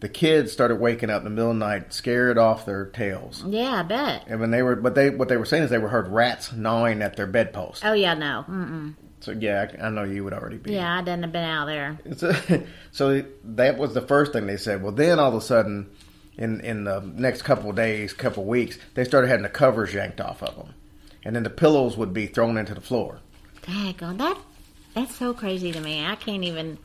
The 0.00 0.08
kids 0.08 0.50
started 0.50 0.80
waking 0.80 1.10
up 1.10 1.18
in 1.18 1.24
the 1.24 1.30
middle 1.30 1.52
of 1.52 1.58
the 1.58 1.64
night, 1.64 1.92
scared 1.92 2.36
off 2.36 2.66
their 2.66 2.86
tails. 2.86 3.44
Yeah, 3.46 3.72
I 3.74 3.82
bet. 3.84 4.24
And 4.26 4.40
when 4.40 4.50
they 4.50 4.60
were, 4.62 4.74
but 4.74 4.96
they 4.96 5.10
what 5.10 5.28
they 5.28 5.36
were 5.36 5.44
saying 5.44 5.62
is 5.62 5.70
they 5.70 5.78
were 5.78 5.88
heard 5.88 6.08
rats 6.08 6.52
gnawing 6.52 7.02
at 7.02 7.14
their 7.14 7.28
bedpost. 7.28 7.84
Oh, 7.84 7.92
yeah, 7.92 8.14
no. 8.14 8.44
Mm-mm. 8.48 8.94
So 9.22 9.32
yeah, 9.32 9.68
I, 9.80 9.86
I 9.86 9.90
know 9.90 10.02
you 10.02 10.24
would 10.24 10.32
already 10.32 10.58
be. 10.58 10.72
Yeah, 10.72 10.98
I 10.98 11.02
didn't 11.02 11.22
have 11.22 11.32
been 11.32 11.44
out 11.44 11.66
there. 11.66 11.98
So, 12.16 12.32
so 12.92 13.24
that 13.44 13.78
was 13.78 13.94
the 13.94 14.02
first 14.02 14.32
thing 14.32 14.46
they 14.46 14.56
said. 14.56 14.82
Well, 14.82 14.92
then 14.92 15.18
all 15.18 15.28
of 15.28 15.34
a 15.34 15.40
sudden, 15.40 15.90
in 16.36 16.60
in 16.60 16.84
the 16.84 17.00
next 17.00 17.42
couple 17.42 17.70
of 17.70 17.76
days, 17.76 18.12
couple 18.12 18.42
of 18.42 18.48
weeks, 18.48 18.78
they 18.94 19.04
started 19.04 19.28
having 19.28 19.44
the 19.44 19.48
covers 19.48 19.94
yanked 19.94 20.20
off 20.20 20.42
of 20.42 20.56
them, 20.56 20.74
and 21.24 21.36
then 21.36 21.44
the 21.44 21.50
pillows 21.50 21.96
would 21.96 22.12
be 22.12 22.26
thrown 22.26 22.58
into 22.58 22.74
the 22.74 22.80
floor. 22.80 23.20
Daggone, 23.62 24.18
that, 24.18 24.38
that's 24.94 25.14
so 25.14 25.32
crazy 25.32 25.70
to 25.70 25.80
me. 25.80 26.04
I 26.04 26.16
can't 26.16 26.42
even, 26.42 26.78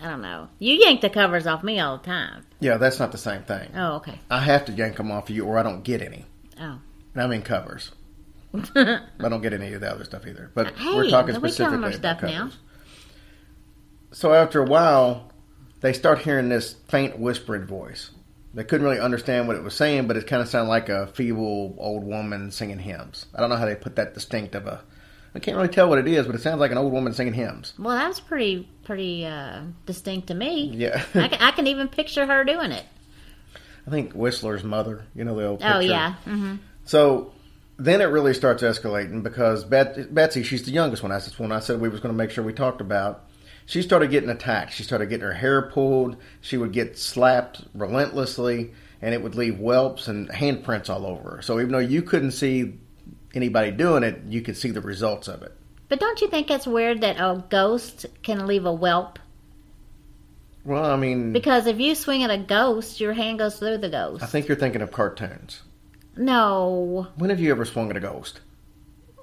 I 0.00 0.08
don't 0.08 0.22
know. 0.22 0.48
You 0.60 0.74
yank 0.74 1.00
the 1.00 1.10
covers 1.10 1.48
off 1.48 1.64
me 1.64 1.80
all 1.80 1.98
the 1.98 2.04
time. 2.04 2.46
Yeah, 2.60 2.76
that's 2.76 3.00
not 3.00 3.10
the 3.10 3.18
same 3.18 3.42
thing. 3.42 3.72
Oh, 3.74 3.94
okay. 3.96 4.20
I 4.30 4.38
have 4.40 4.66
to 4.66 4.72
yank 4.72 4.98
them 4.98 5.10
off 5.10 5.28
of 5.28 5.34
you, 5.34 5.44
or 5.44 5.58
I 5.58 5.64
don't 5.64 5.82
get 5.82 6.00
any. 6.00 6.24
Oh. 6.60 6.78
And 7.14 7.22
I 7.22 7.26
mean 7.26 7.42
covers. 7.42 7.90
I 8.74 9.00
don't 9.28 9.40
get 9.40 9.52
any 9.52 9.72
of 9.72 9.80
the 9.80 9.90
other 9.90 10.04
stuff 10.04 10.26
either. 10.26 10.50
But 10.54 10.74
Hey, 10.76 10.94
we're 10.94 11.08
talking 11.10 11.34
specifically 11.34 11.76
our 11.76 11.90
about 11.90 11.94
stuff 11.94 12.22
now. 12.22 12.50
So 14.12 14.32
after 14.34 14.60
a 14.62 14.66
while, 14.66 15.32
they 15.80 15.92
start 15.92 16.18
hearing 16.18 16.48
this 16.48 16.74
faint 16.88 17.18
whispering 17.18 17.66
voice. 17.66 18.10
They 18.54 18.64
couldn't 18.64 18.86
really 18.86 19.00
understand 19.00 19.48
what 19.48 19.56
it 19.56 19.62
was 19.62 19.74
saying, 19.74 20.06
but 20.06 20.16
it 20.18 20.26
kind 20.26 20.42
of 20.42 20.48
sounded 20.48 20.68
like 20.68 20.90
a 20.90 21.06
feeble 21.08 21.74
old 21.78 22.04
woman 22.04 22.50
singing 22.50 22.78
hymns. 22.78 23.24
I 23.34 23.40
don't 23.40 23.48
know 23.48 23.56
how 23.56 23.64
they 23.64 23.74
put 23.74 23.96
that 23.96 24.12
distinct 24.12 24.54
of 24.54 24.66
a. 24.66 24.84
I 25.34 25.38
can't 25.38 25.56
really 25.56 25.70
tell 25.70 25.88
what 25.88 25.98
it 25.98 26.06
is, 26.06 26.26
but 26.26 26.34
it 26.34 26.42
sounds 26.42 26.60
like 26.60 26.70
an 26.70 26.76
old 26.76 26.92
woman 26.92 27.14
singing 27.14 27.32
hymns. 27.32 27.72
Well, 27.78 27.96
that 27.96 28.06
was 28.06 28.20
pretty, 28.20 28.68
pretty 28.84 29.24
uh, 29.24 29.62
distinct 29.86 30.26
to 30.26 30.34
me. 30.34 30.64
Yeah, 30.74 31.02
I, 31.14 31.28
can, 31.28 31.40
I 31.40 31.50
can 31.52 31.66
even 31.68 31.88
picture 31.88 32.26
her 32.26 32.44
doing 32.44 32.70
it. 32.72 32.84
I 33.86 33.90
think 33.90 34.12
Whistler's 34.12 34.62
mother. 34.62 35.06
You 35.14 35.24
know 35.24 35.34
the 35.34 35.46
old. 35.46 35.62
Oh, 35.62 35.78
picture. 35.80 35.88
yeah. 35.88 36.14
hmm 36.24 36.56
So 36.84 37.32
then 37.78 38.00
it 38.00 38.04
really 38.06 38.34
starts 38.34 38.62
escalating 38.62 39.22
because 39.22 39.64
Bet- 39.64 40.14
Betsy, 40.14 40.42
she's 40.42 40.64
the 40.64 40.70
youngest 40.70 41.02
one. 41.02 41.10
That's 41.10 41.30
the 41.30 41.42
one 41.42 41.52
I 41.52 41.60
said 41.60 41.80
we 41.80 41.88
was 41.88 42.00
going 42.00 42.12
to 42.14 42.16
make 42.16 42.30
sure 42.30 42.44
we 42.44 42.52
talked 42.52 42.80
about. 42.80 43.28
She 43.66 43.82
started 43.82 44.10
getting 44.10 44.30
attacked. 44.30 44.72
She 44.72 44.82
started 44.82 45.06
getting 45.06 45.24
her 45.24 45.32
hair 45.32 45.62
pulled. 45.62 46.16
She 46.40 46.56
would 46.56 46.72
get 46.72 46.98
slapped 46.98 47.62
relentlessly, 47.74 48.72
and 49.00 49.14
it 49.14 49.22
would 49.22 49.34
leave 49.34 49.58
whelps 49.58 50.08
and 50.08 50.28
handprints 50.28 50.90
all 50.90 51.06
over 51.06 51.36
her. 51.36 51.42
So 51.42 51.60
even 51.60 51.72
though 51.72 51.78
you 51.78 52.02
couldn't 52.02 52.32
see 52.32 52.74
anybody 53.34 53.70
doing 53.70 54.02
it, 54.02 54.22
you 54.28 54.42
could 54.42 54.56
see 54.56 54.70
the 54.70 54.80
results 54.80 55.28
of 55.28 55.42
it. 55.42 55.56
But 55.88 56.00
don't 56.00 56.20
you 56.20 56.28
think 56.28 56.50
it's 56.50 56.66
weird 56.66 57.02
that 57.02 57.16
a 57.18 57.44
ghost 57.50 58.06
can 58.22 58.46
leave 58.46 58.64
a 58.64 58.72
whelp? 58.74 59.18
Well, 60.64 60.90
I 60.90 60.96
mean, 60.96 61.32
Because 61.32 61.66
if 61.66 61.80
you 61.80 61.94
swing 61.94 62.22
at 62.22 62.30
a 62.30 62.38
ghost, 62.38 63.00
your 63.00 63.12
hand 63.12 63.38
goes 63.38 63.58
through 63.58 63.78
the 63.78 63.88
ghost. 63.88 64.22
I 64.22 64.26
think 64.26 64.48
you're 64.48 64.56
thinking 64.56 64.80
of 64.80 64.92
cartoons. 64.92 65.62
No. 66.16 67.08
When 67.16 67.30
have 67.30 67.40
you 67.40 67.50
ever 67.50 67.64
swung 67.64 67.90
at 67.90 67.96
a 67.96 68.00
ghost? 68.00 68.40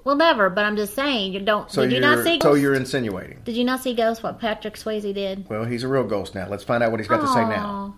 Well, 0.04 0.16
never. 0.16 0.48
But 0.50 0.64
I'm 0.64 0.76
just 0.76 0.94
saying. 0.94 1.32
You 1.32 1.40
don't. 1.40 1.70
So 1.70 1.82
did 1.82 1.92
you 1.92 1.98
you're 2.00 2.16
not 2.16 2.24
see? 2.24 2.40
so 2.40 2.54
you're 2.54 2.74
insinuating. 2.74 3.42
Did 3.44 3.56
you 3.56 3.64
not 3.64 3.82
see 3.82 3.94
Ghost? 3.94 4.22
What 4.22 4.38
Patrick 4.40 4.74
Swayze 4.74 5.14
did? 5.14 5.48
Well, 5.48 5.64
he's 5.64 5.82
a 5.82 5.88
real 5.88 6.04
ghost 6.04 6.34
now. 6.34 6.48
Let's 6.48 6.64
find 6.64 6.82
out 6.82 6.90
what 6.90 7.00
he's 7.00 7.08
got 7.08 7.20
to 7.20 7.28
say 7.28 7.40
now. 7.40 7.94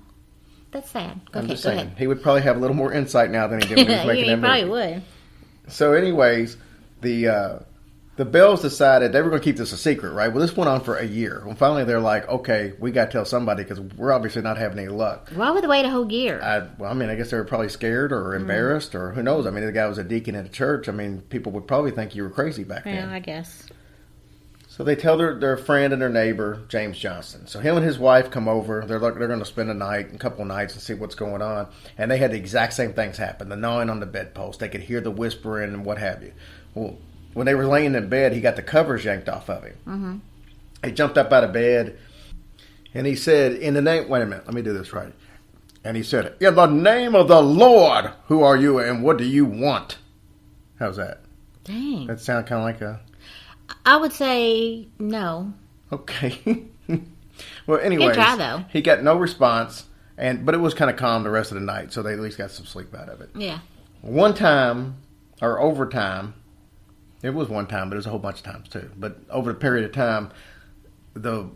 That's 0.73 0.91
sad. 0.91 1.21
I'm 1.35 1.49
just 1.49 1.63
saying 1.63 1.79
ahead. 1.79 1.99
he 1.99 2.07
would 2.07 2.23
probably 2.23 2.43
have 2.43 2.57
a 2.57 2.59
little 2.59 2.75
more 2.75 2.93
insight 2.93 3.31
now 3.31 3.47
than 3.47 3.61
he 3.61 3.69
did 3.69 3.77
when 3.77 3.87
he 3.87 3.95
was 3.95 4.07
making 4.07 4.25
you 4.25 4.37
that 4.37 4.41
probably 4.41 4.65
movie. 4.65 4.95
would. 4.95 5.03
So, 5.73 5.93
anyways, 5.93 6.57
the 7.03 7.29
uh, 7.29 7.59
the 8.23 8.31
Bells 8.31 8.63
decided 8.63 9.11
they 9.11 9.21
were 9.21 9.31
going 9.31 9.43
to 9.43 9.45
keep 9.45 9.57
this 9.57 9.73
a 9.73 9.77
secret, 9.77 10.13
right? 10.13 10.29
Well, 10.29 10.41
this 10.41 10.57
went 10.57 10.69
on 10.69 10.83
for 10.83 10.97
a 10.97 11.05
year. 11.05 11.43
When 11.45 11.57
finally 11.57 11.83
they're 11.83 11.99
like, 11.99 12.29
okay, 12.29 12.73
we 12.79 12.93
got 12.93 13.07
to 13.07 13.11
tell 13.11 13.25
somebody 13.25 13.65
because 13.65 13.81
we're 13.81 14.13
obviously 14.13 14.43
not 14.43 14.59
having 14.59 14.79
any 14.79 14.87
luck. 14.87 15.31
Why 15.35 15.51
would 15.51 15.65
they 15.65 15.67
wait 15.67 15.85
a 15.85 15.91
whole 15.91 16.09
year? 16.09 16.41
I, 16.41 16.69
well, 16.79 16.89
I 16.89 16.95
mean, 16.95 17.09
I 17.09 17.17
guess 17.17 17.33
they 17.33 17.37
were 17.37 17.43
probably 17.43 17.69
scared 17.69 18.13
or 18.13 18.31
mm. 18.31 18.37
embarrassed 18.37 18.95
or 18.95 19.11
who 19.11 19.25
knows. 19.25 19.45
I 19.45 19.51
mean, 19.51 19.67
the 19.67 19.73
guy 19.73 19.89
was 19.89 19.99
a 19.99 20.05
deacon 20.05 20.37
at 20.37 20.47
a 20.47 20.49
church. 20.49 20.89
I 20.89 20.93
mean, 20.93 21.23
people 21.31 21.51
would 21.51 21.67
probably 21.67 21.91
think 21.91 22.15
you 22.15 22.23
were 22.23 22.31
crazy 22.31 22.63
back 22.63 22.87
yeah, 22.87 22.95
then. 22.95 23.09
Yeah, 23.09 23.17
I 23.17 23.19
guess. 23.19 23.65
So 24.69 24.85
they 24.85 24.95
tell 24.95 25.17
their, 25.17 25.35
their 25.35 25.57
friend 25.57 25.93
and 25.93 26.01
their 26.01 26.09
neighbor, 26.09 26.63
James 26.69 27.01
Johnson. 27.01 27.49
So 27.49 27.59
him 27.59 27.77
and 27.77 27.85
his 27.85 27.99
wife 27.99 28.31
come 28.31 28.47
over. 28.47 28.85
They're 28.87 29.01
like, 29.01 29.19
they're 29.19 29.27
going 29.27 29.41
to 29.41 29.45
spend 29.45 29.69
a 29.69 29.75
night, 29.75 30.15
a 30.15 30.19
couple 30.19 30.45
nights, 30.45 30.75
and 30.75 30.83
see 30.83 30.95
what's 30.95 31.17
going 31.17 31.43
on. 31.43 31.67
And 31.99 32.09
they 32.09 32.19
had 32.19 32.31
the 32.31 32.39
exact 32.39 32.75
same 32.75 32.93
things 32.93 33.17
happen: 33.17 33.49
the 33.49 33.57
gnawing 33.57 33.91
on 33.91 33.99
the 33.99 34.07
bedpost. 34.07 34.61
They 34.61 34.69
could 34.69 34.83
hear 34.83 35.01
the 35.01 35.11
whispering 35.11 35.75
and 35.75 35.85
what 35.85 35.99
have 35.99 36.23
you. 36.23 36.33
Well, 36.75 36.99
when 37.35 37.47
they 37.47 37.55
were 37.55 37.67
laying 37.67 37.95
in 37.95 38.09
bed, 38.09 38.33
he 38.33 38.41
got 38.41 38.57
the 38.57 38.63
covers 38.63 39.05
yanked 39.05 39.29
off 39.29 39.49
of 39.49 39.65
him. 39.65 39.77
Mm-hmm. 39.87 40.17
He 40.85 40.93
jumped 40.93 41.17
up 41.17 41.33
out 41.33 41.45
of 41.45 41.53
bed, 41.53 41.99
and 42.95 43.07
he 43.07 43.15
said, 43.15 43.53
"In 43.55 43.75
the 43.75 43.83
name, 43.83 44.09
wait 44.09 44.23
a 44.23 44.27
minute, 44.27 44.47
let 44.47 44.55
me 44.55 44.63
do 44.63 44.73
this 44.73 44.93
right." 44.93 45.13
And 45.85 45.97
he 45.97 46.03
said, 46.03 46.37
"In 46.41 46.55
the 46.55 46.67
name 46.67 47.15
of 47.15 47.29
the 47.29 47.43
Lord, 47.43 48.11
who 48.27 48.43
are 48.43 48.57
you, 48.57 48.79
and 48.79 49.03
what 49.03 49.19
do 49.19 49.25
you 49.25 49.45
want?" 49.45 49.99
How's 50.79 50.97
that? 50.97 51.21
Dang. 51.65 52.09
That 52.09 52.21
sound 52.21 52.47
kind 52.47 52.61
of 52.61 52.65
like 52.65 52.81
a 52.81 53.01
I 53.85 53.97
would 53.97 54.13
say 54.13 54.89
no. 54.99 55.53
Okay. 55.91 56.65
well, 57.67 57.81
anyways, 57.81 58.15
try, 58.15 58.37
though. 58.37 58.65
he 58.71 58.81
got 58.81 59.03
no 59.03 59.17
response, 59.17 59.87
and 60.17 60.45
but 60.47 60.55
it 60.55 60.59
was 60.59 60.75
kind 60.75 60.91
of 60.91 60.97
calm 60.97 61.23
the 61.23 61.31
rest 61.31 61.51
of 61.51 61.57
the 61.57 61.65
night, 61.65 61.93
so 61.93 62.03
they 62.03 62.13
at 62.13 62.21
least 62.21 62.39
got 62.39 62.51
some 62.51 62.67
sleep 62.67 62.95
out 62.95 63.09
of 63.09 63.21
it. 63.21 63.31
Yeah. 63.35 63.61
One 64.01 64.35
time, 64.35 64.97
or 65.41 65.61
over 65.61 65.87
time, 65.87 66.35
it 67.23 67.31
was 67.31 67.49
one 67.49 67.67
time, 67.67 67.89
but 67.89 67.95
it 67.95 67.99
was 67.99 68.07
a 68.07 68.11
whole 68.11 68.19
bunch 68.19 68.39
of 68.39 68.45
times 68.45 68.69
too. 68.69 68.91
But 68.97 69.19
over 69.31 69.53
the 69.53 69.59
period 69.59 69.85
of 69.85 69.93
time, 69.93 70.31
the 71.15 71.49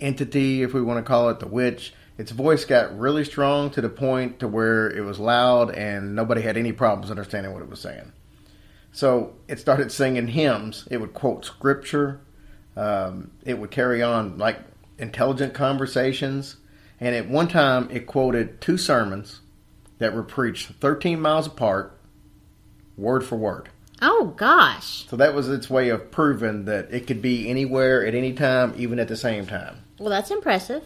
entity, 0.00 0.62
if 0.62 0.72
we 0.72 0.80
want 0.80 0.98
to 0.98 1.08
call 1.08 1.28
it, 1.30 1.40
the 1.40 1.48
witch, 1.48 1.92
its 2.16 2.30
voice 2.30 2.64
got 2.64 2.98
really 2.98 3.24
strong 3.24 3.70
to 3.70 3.80
the 3.80 3.88
point 3.88 4.40
to 4.40 4.48
where 4.48 4.90
it 4.90 5.02
was 5.02 5.18
loud, 5.18 5.70
and 5.70 6.14
nobody 6.14 6.42
had 6.42 6.56
any 6.56 6.72
problems 6.72 7.10
understanding 7.10 7.52
what 7.52 7.62
it 7.62 7.68
was 7.68 7.80
saying. 7.80 8.12
So 8.92 9.34
it 9.46 9.58
started 9.60 9.92
singing 9.92 10.28
hymns. 10.28 10.88
It 10.90 10.98
would 10.98 11.14
quote 11.14 11.44
scripture. 11.44 12.20
Um, 12.76 13.32
it 13.44 13.58
would 13.58 13.70
carry 13.70 14.02
on 14.02 14.38
like 14.38 14.58
intelligent 14.98 15.54
conversations. 15.54 16.56
And 17.00 17.14
at 17.14 17.28
one 17.28 17.48
time, 17.48 17.88
it 17.92 18.06
quoted 18.06 18.60
two 18.60 18.76
sermons 18.76 19.40
that 19.98 20.14
were 20.14 20.22
preached 20.22 20.72
13 20.80 21.20
miles 21.20 21.46
apart, 21.46 21.98
word 22.96 23.24
for 23.24 23.36
word. 23.36 23.68
Oh 24.00 24.32
gosh. 24.36 25.06
So 25.08 25.16
that 25.16 25.34
was 25.34 25.48
its 25.48 25.68
way 25.68 25.88
of 25.88 26.10
proving 26.10 26.64
that 26.66 26.92
it 26.92 27.06
could 27.06 27.20
be 27.22 27.48
anywhere 27.48 28.06
at 28.06 28.14
any 28.14 28.32
time, 28.32 28.74
even 28.76 28.98
at 28.98 29.08
the 29.08 29.16
same 29.16 29.46
time. 29.46 29.76
Well, 29.98 30.10
that's 30.10 30.30
impressive. 30.30 30.84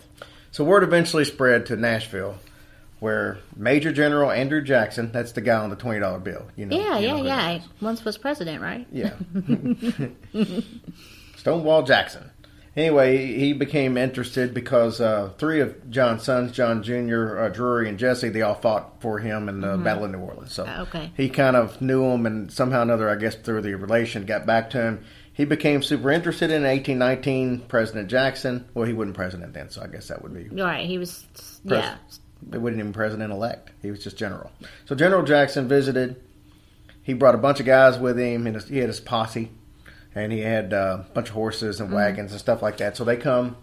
So 0.50 0.64
word 0.64 0.82
eventually 0.82 1.24
spread 1.24 1.66
to 1.66 1.76
Nashville, 1.76 2.36
where 3.00 3.38
Major 3.56 3.92
General 3.92 4.30
Andrew 4.30 4.62
Jackson, 4.62 5.12
that's 5.12 5.32
the 5.32 5.40
guy 5.40 5.56
on 5.56 5.70
the 5.70 5.76
$20 5.76 6.22
bill. 6.24 6.46
You 6.56 6.66
know, 6.66 6.76
Yeah, 6.76 6.98
you 6.98 7.06
yeah, 7.06 7.12
know 7.12 7.18
who 7.18 7.26
yeah. 7.26 7.60
Once 7.80 8.04
was 8.04 8.16
president, 8.18 8.62
right? 8.62 8.86
Yeah. 8.92 9.14
Stonewall 11.36 11.82
Jackson. 11.82 12.30
Anyway, 12.74 13.26
he 13.34 13.52
became 13.52 13.98
interested 13.98 14.54
because 14.54 14.98
uh, 15.00 15.30
three 15.36 15.60
of 15.60 15.90
John's 15.90 16.22
sons, 16.22 16.52
John 16.52 16.82
Jr., 16.82 17.38
uh, 17.38 17.48
Drury, 17.50 17.88
and 17.88 17.98
Jesse, 17.98 18.30
they 18.30 18.40
all 18.40 18.54
fought 18.54 19.02
for 19.02 19.18
him 19.18 19.50
in 19.50 19.60
the 19.60 19.76
Battle 19.76 20.04
of 20.04 20.10
New 20.10 20.18
Orleans. 20.18 20.54
So 20.54 20.64
okay. 20.64 21.12
he 21.14 21.28
kind 21.28 21.54
of 21.54 21.82
knew 21.82 22.04
him, 22.04 22.24
and 22.24 22.50
somehow 22.50 22.78
or 22.78 22.82
another, 22.82 23.10
I 23.10 23.16
guess 23.16 23.34
through 23.34 23.60
the 23.60 23.74
relation, 23.74 24.24
got 24.24 24.46
back 24.46 24.70
to 24.70 24.80
him. 24.80 25.04
He 25.34 25.44
became 25.44 25.82
super 25.82 26.10
interested 26.10 26.50
in 26.50 26.62
1819. 26.62 27.66
President 27.68 28.08
Jackson. 28.08 28.66
Well, 28.74 28.86
he 28.86 28.92
wasn't 28.94 29.16
president 29.16 29.52
then, 29.52 29.70
so 29.70 29.82
I 29.82 29.86
guess 29.86 30.08
that 30.08 30.22
would 30.22 30.32
be 30.32 30.48
right. 30.62 30.86
He 30.86 30.98
was. 30.98 31.24
Pres- 31.66 31.84
Yeah. 31.84 31.96
He 32.50 32.58
wasn't 32.58 32.80
even 32.80 32.92
president 32.92 33.32
elect. 33.32 33.70
He 33.82 33.90
was 33.90 34.02
just 34.02 34.16
general. 34.18 34.50
So 34.86 34.94
General 34.94 35.22
Jackson 35.22 35.68
visited. 35.68 36.20
He 37.02 37.14
brought 37.14 37.34
a 37.34 37.38
bunch 37.38 37.60
of 37.60 37.66
guys 37.66 37.98
with 37.98 38.18
him, 38.18 38.46
and 38.46 38.60
he 38.62 38.78
had 38.78 38.88
his 38.88 39.00
posse, 39.00 39.50
and 40.14 40.32
he 40.32 40.40
had 40.40 40.72
uh, 40.72 40.98
a 41.00 41.12
bunch 41.12 41.28
of 41.28 41.34
horses 41.34 41.80
and 41.80 41.92
wagons 41.92 42.32
and 42.32 42.40
stuff 42.40 42.62
like 42.62 42.78
that. 42.78 42.96
So 42.96 43.04
they 43.04 43.16
come. 43.16 43.56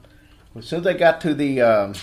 As 0.56 0.66
soon 0.66 0.80
as 0.80 0.86
they 0.86 0.96
got 0.96 1.22
to 1.22 1.34
the 1.34 1.62
um, 1.62 1.94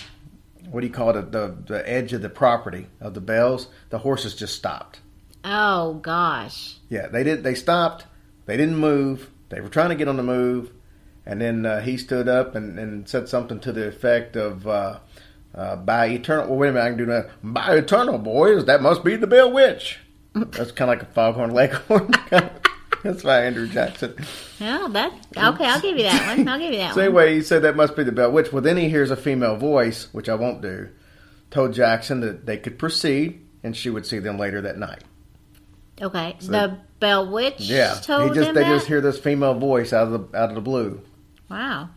what 0.69 0.81
do 0.81 0.87
you 0.87 0.93
call 0.93 1.15
it, 1.15 1.31
the 1.31 1.55
the 1.65 1.87
edge 1.89 2.13
of 2.13 2.21
the 2.21 2.29
property 2.29 2.87
of 2.99 3.13
the 3.13 3.21
bells, 3.21 3.67
the 3.89 3.99
horses 3.99 4.35
just 4.35 4.55
stopped. 4.55 4.99
Oh 5.43 5.95
gosh. 5.95 6.77
Yeah, 6.89 7.07
they 7.07 7.23
did. 7.23 7.43
They 7.43 7.55
stopped. 7.55 8.05
They 8.45 8.57
didn't 8.57 8.77
move. 8.77 9.29
They 9.49 9.61
were 9.61 9.69
trying 9.69 9.89
to 9.89 9.95
get 9.95 10.07
on 10.07 10.17
the 10.17 10.23
move, 10.23 10.71
and 11.25 11.39
then 11.39 11.65
uh, 11.65 11.81
he 11.81 11.97
stood 11.97 12.27
up 12.27 12.55
and, 12.55 12.77
and 12.77 13.07
said 13.07 13.29
something 13.29 13.59
to 13.61 13.71
the 13.71 13.87
effect 13.87 14.35
of, 14.35 14.67
uh, 14.67 14.99
uh, 15.55 15.75
"By 15.77 16.07
eternal." 16.07 16.47
Well, 16.47 16.57
wait 16.57 16.69
a 16.69 16.73
minute. 16.73 16.85
I 16.85 16.89
can 16.89 16.97
do 16.97 17.05
that. 17.05 17.29
By 17.41 17.75
eternal, 17.75 18.17
boys, 18.17 18.65
that 18.65 18.81
must 18.81 19.03
be 19.03 19.15
the 19.15 19.27
Bell 19.27 19.51
Witch. 19.51 19.99
That's 20.33 20.71
kind 20.71 20.91
of 20.91 20.99
like 20.99 21.03
a 21.03 21.13
foghorn 21.13 21.51
leghorn. 21.51 22.11
That's 23.03 23.23
by 23.23 23.43
Andrew 23.45 23.67
Jackson. 23.67 24.15
Yeah, 24.59 24.87
that 24.91 25.11
okay. 25.35 25.65
I'll 25.65 25.81
give 25.81 25.97
you 25.97 26.03
that 26.03 26.37
one. 26.37 26.47
I'll 26.47 26.59
give 26.59 26.71
you 26.73 26.79
that 26.79 26.93
So 26.93 27.01
one. 27.01 27.05
anyway, 27.05 27.35
he 27.35 27.41
said 27.41 27.61
that 27.63 27.75
must 27.75 27.95
be 27.95 28.03
the 28.03 28.11
Bell 28.11 28.31
Witch. 28.31 28.51
Well, 28.51 28.61
then 28.61 28.77
he 28.77 28.89
hears 28.89 29.11
a 29.11 29.15
female 29.15 29.55
voice, 29.55 30.07
which 30.11 30.29
I 30.29 30.35
won't 30.35 30.61
do. 30.61 30.89
Told 31.51 31.73
Jackson 31.73 32.19
that 32.21 32.45
they 32.45 32.57
could 32.57 32.77
proceed, 32.79 33.45
and 33.63 33.75
she 33.75 33.89
would 33.89 34.05
see 34.05 34.19
them 34.19 34.37
later 34.37 34.61
that 34.61 34.77
night. 34.77 35.03
Okay, 36.01 36.35
the 36.41 36.77
Bell 36.99 37.31
Witch 37.31 37.59
Yeah, 37.59 37.93
told 37.95 38.29
he 38.29 38.35
just 38.35 38.53
they 38.53 38.61
that. 38.63 38.69
just 38.69 38.87
hear 38.87 39.01
this 39.01 39.17
female 39.19 39.53
voice 39.55 39.93
out 39.93 40.11
of 40.11 40.31
the 40.31 40.37
out 40.37 40.49
of 40.49 40.55
the 40.55 40.61
blue. 40.61 41.01
wow. 41.49 41.89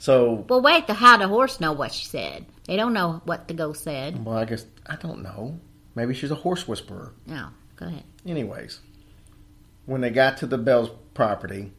So 0.00 0.46
Well, 0.48 0.60
wait. 0.62 0.86
The 0.86 0.94
how 0.94 1.16
the 1.16 1.26
horse 1.28 1.58
know 1.60 1.72
what 1.72 1.92
she 1.92 2.06
said? 2.06 2.46
They 2.66 2.76
don't 2.76 2.92
know 2.92 3.20
what 3.24 3.48
the 3.48 3.54
ghost 3.54 3.82
said. 3.82 4.24
Well, 4.24 4.36
I 4.36 4.44
guess 4.44 4.64
I 4.86 4.96
don't 4.96 5.22
know. 5.22 5.58
Maybe 5.94 6.14
she's 6.14 6.30
a 6.30 6.36
horse 6.36 6.68
whisperer. 6.68 7.12
No, 7.26 7.48
go 7.76 7.86
ahead. 7.86 8.04
Anyways, 8.26 8.78
when 9.88 10.00
they 10.02 10.10
got 10.10 10.36
to 10.38 10.46
the 10.46 10.58
Bell's 10.58 10.90
property, 11.14 11.72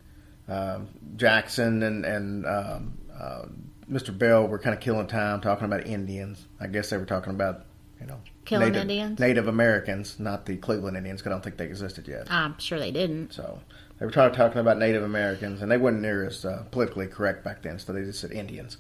um, 0.47 0.87
Jackson 1.15 1.83
and 1.83 2.03
and 2.05 2.45
um, 2.45 2.97
uh, 3.17 3.45
Mr. 3.89 4.15
Bell 4.17 4.47
were 4.47 4.59
kind 4.59 4.73
of 4.75 4.81
killing 4.81 5.07
time 5.07 5.41
talking 5.41 5.65
about 5.65 5.85
Indians. 5.85 6.45
I 6.59 6.67
guess 6.67 6.89
they 6.89 6.97
were 6.97 7.05
talking 7.05 7.31
about 7.33 7.65
you 8.01 8.07
know 8.07 8.19
Killing 8.45 8.69
Native, 8.69 8.81
Indians? 8.81 9.19
Native 9.19 9.47
Americans, 9.47 10.19
not 10.19 10.45
the 10.45 10.57
Cleveland 10.57 10.97
Indians. 10.97 11.21
'cause 11.21 11.27
I 11.27 11.33
don't 11.33 11.43
think 11.43 11.57
they 11.57 11.65
existed 11.65 12.07
yet. 12.07 12.31
I'm 12.31 12.57
sure 12.57 12.79
they 12.79 12.91
didn't. 12.91 13.31
So 13.33 13.59
they 13.99 14.05
were 14.05 14.11
talking 14.11 14.35
talking 14.35 14.59
about 14.59 14.79
Native 14.79 15.03
Americans, 15.03 15.61
and 15.61 15.71
they 15.71 15.77
weren't 15.77 16.01
near 16.01 16.25
as 16.25 16.43
uh, 16.45 16.63
politically 16.71 17.07
correct 17.07 17.43
back 17.43 17.61
then, 17.61 17.77
so 17.77 17.93
they 17.93 18.03
just 18.03 18.19
said 18.21 18.31
Indians. 18.31 18.77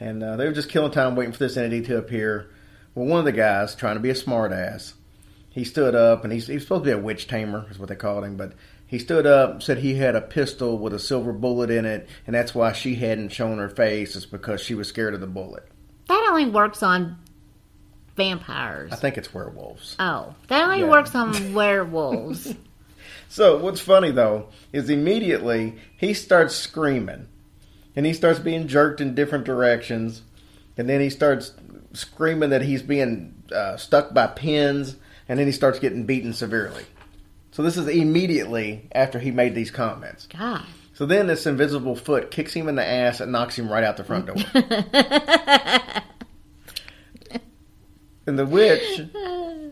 And 0.00 0.22
uh, 0.24 0.34
they 0.36 0.46
were 0.46 0.52
just 0.52 0.68
killing 0.68 0.90
time 0.90 1.14
waiting 1.14 1.32
for 1.32 1.38
this 1.38 1.56
entity 1.56 1.82
to 1.82 1.96
appear. 1.98 2.50
Well, 2.96 3.06
one 3.06 3.20
of 3.20 3.24
the 3.24 3.32
guys, 3.32 3.76
trying 3.76 3.94
to 3.94 4.00
be 4.00 4.10
a 4.10 4.14
smartass, 4.14 4.94
he 5.54 5.62
stood 5.64 5.94
up, 5.94 6.24
and 6.24 6.32
he's, 6.32 6.48
he's 6.48 6.62
supposed 6.62 6.82
to 6.84 6.88
be 6.90 6.92
a 6.92 6.98
witch 6.98 7.28
tamer, 7.28 7.64
is 7.70 7.78
what 7.78 7.88
they 7.88 7.94
called 7.94 8.24
him, 8.24 8.36
but 8.36 8.52
he 8.86 8.98
stood 8.98 9.24
up, 9.26 9.62
said 9.62 9.78
he 9.78 9.94
had 9.94 10.16
a 10.16 10.20
pistol 10.20 10.76
with 10.78 10.92
a 10.92 10.98
silver 10.98 11.32
bullet 11.32 11.70
in 11.70 11.84
it, 11.84 12.08
and 12.26 12.34
that's 12.34 12.54
why 12.54 12.72
she 12.72 12.96
hadn't 12.96 13.28
shown 13.30 13.58
her 13.58 13.68
face, 13.68 14.16
is 14.16 14.26
because 14.26 14.60
she 14.60 14.74
was 14.74 14.88
scared 14.88 15.14
of 15.14 15.20
the 15.20 15.26
bullet. 15.28 15.66
That 16.08 16.26
only 16.28 16.46
works 16.46 16.82
on 16.82 17.16
vampires. 18.16 18.92
I 18.92 18.96
think 18.96 19.16
it's 19.16 19.32
werewolves. 19.32 19.96
Oh, 19.98 20.34
that 20.48 20.62
only 20.64 20.80
Yeah. 20.80 20.90
works 20.90 21.14
on 21.14 21.54
werewolves. 21.54 22.54
So 23.28 23.58
what's 23.58 23.80
funny 23.80 24.10
though 24.12 24.48
is 24.72 24.88
immediately 24.90 25.76
he 25.96 26.14
starts 26.14 26.54
screaming, 26.54 27.26
and 27.96 28.06
he 28.06 28.12
starts 28.12 28.38
being 28.38 28.68
jerked 28.68 29.00
in 29.00 29.14
different 29.14 29.44
directions, 29.44 30.22
and 30.76 30.88
then 30.88 31.00
he 31.00 31.10
starts 31.10 31.52
screaming 31.92 32.50
that 32.50 32.62
he's 32.62 32.82
being 32.82 33.34
uh, 33.52 33.76
stuck 33.76 34.12
by 34.14 34.26
pins, 34.28 34.96
and 35.28 35.38
then 35.38 35.46
he 35.46 35.52
starts 35.52 35.78
getting 35.78 36.04
beaten 36.06 36.32
severely. 36.32 36.84
So 37.52 37.62
this 37.62 37.76
is 37.76 37.86
immediately 37.88 38.88
after 38.92 39.18
he 39.18 39.30
made 39.30 39.54
these 39.54 39.70
comments. 39.70 40.26
God. 40.26 40.64
So 40.94 41.06
then 41.06 41.26
this 41.26 41.46
invisible 41.46 41.96
foot 41.96 42.30
kicks 42.30 42.52
him 42.54 42.68
in 42.68 42.74
the 42.76 42.84
ass 42.86 43.20
and 43.20 43.32
knocks 43.32 43.58
him 43.58 43.68
right 43.70 43.82
out 43.84 43.96
the 43.96 44.04
front 44.04 44.26
door. 44.26 44.36
and 48.26 48.38
the 48.38 48.46
witch, 48.46 49.00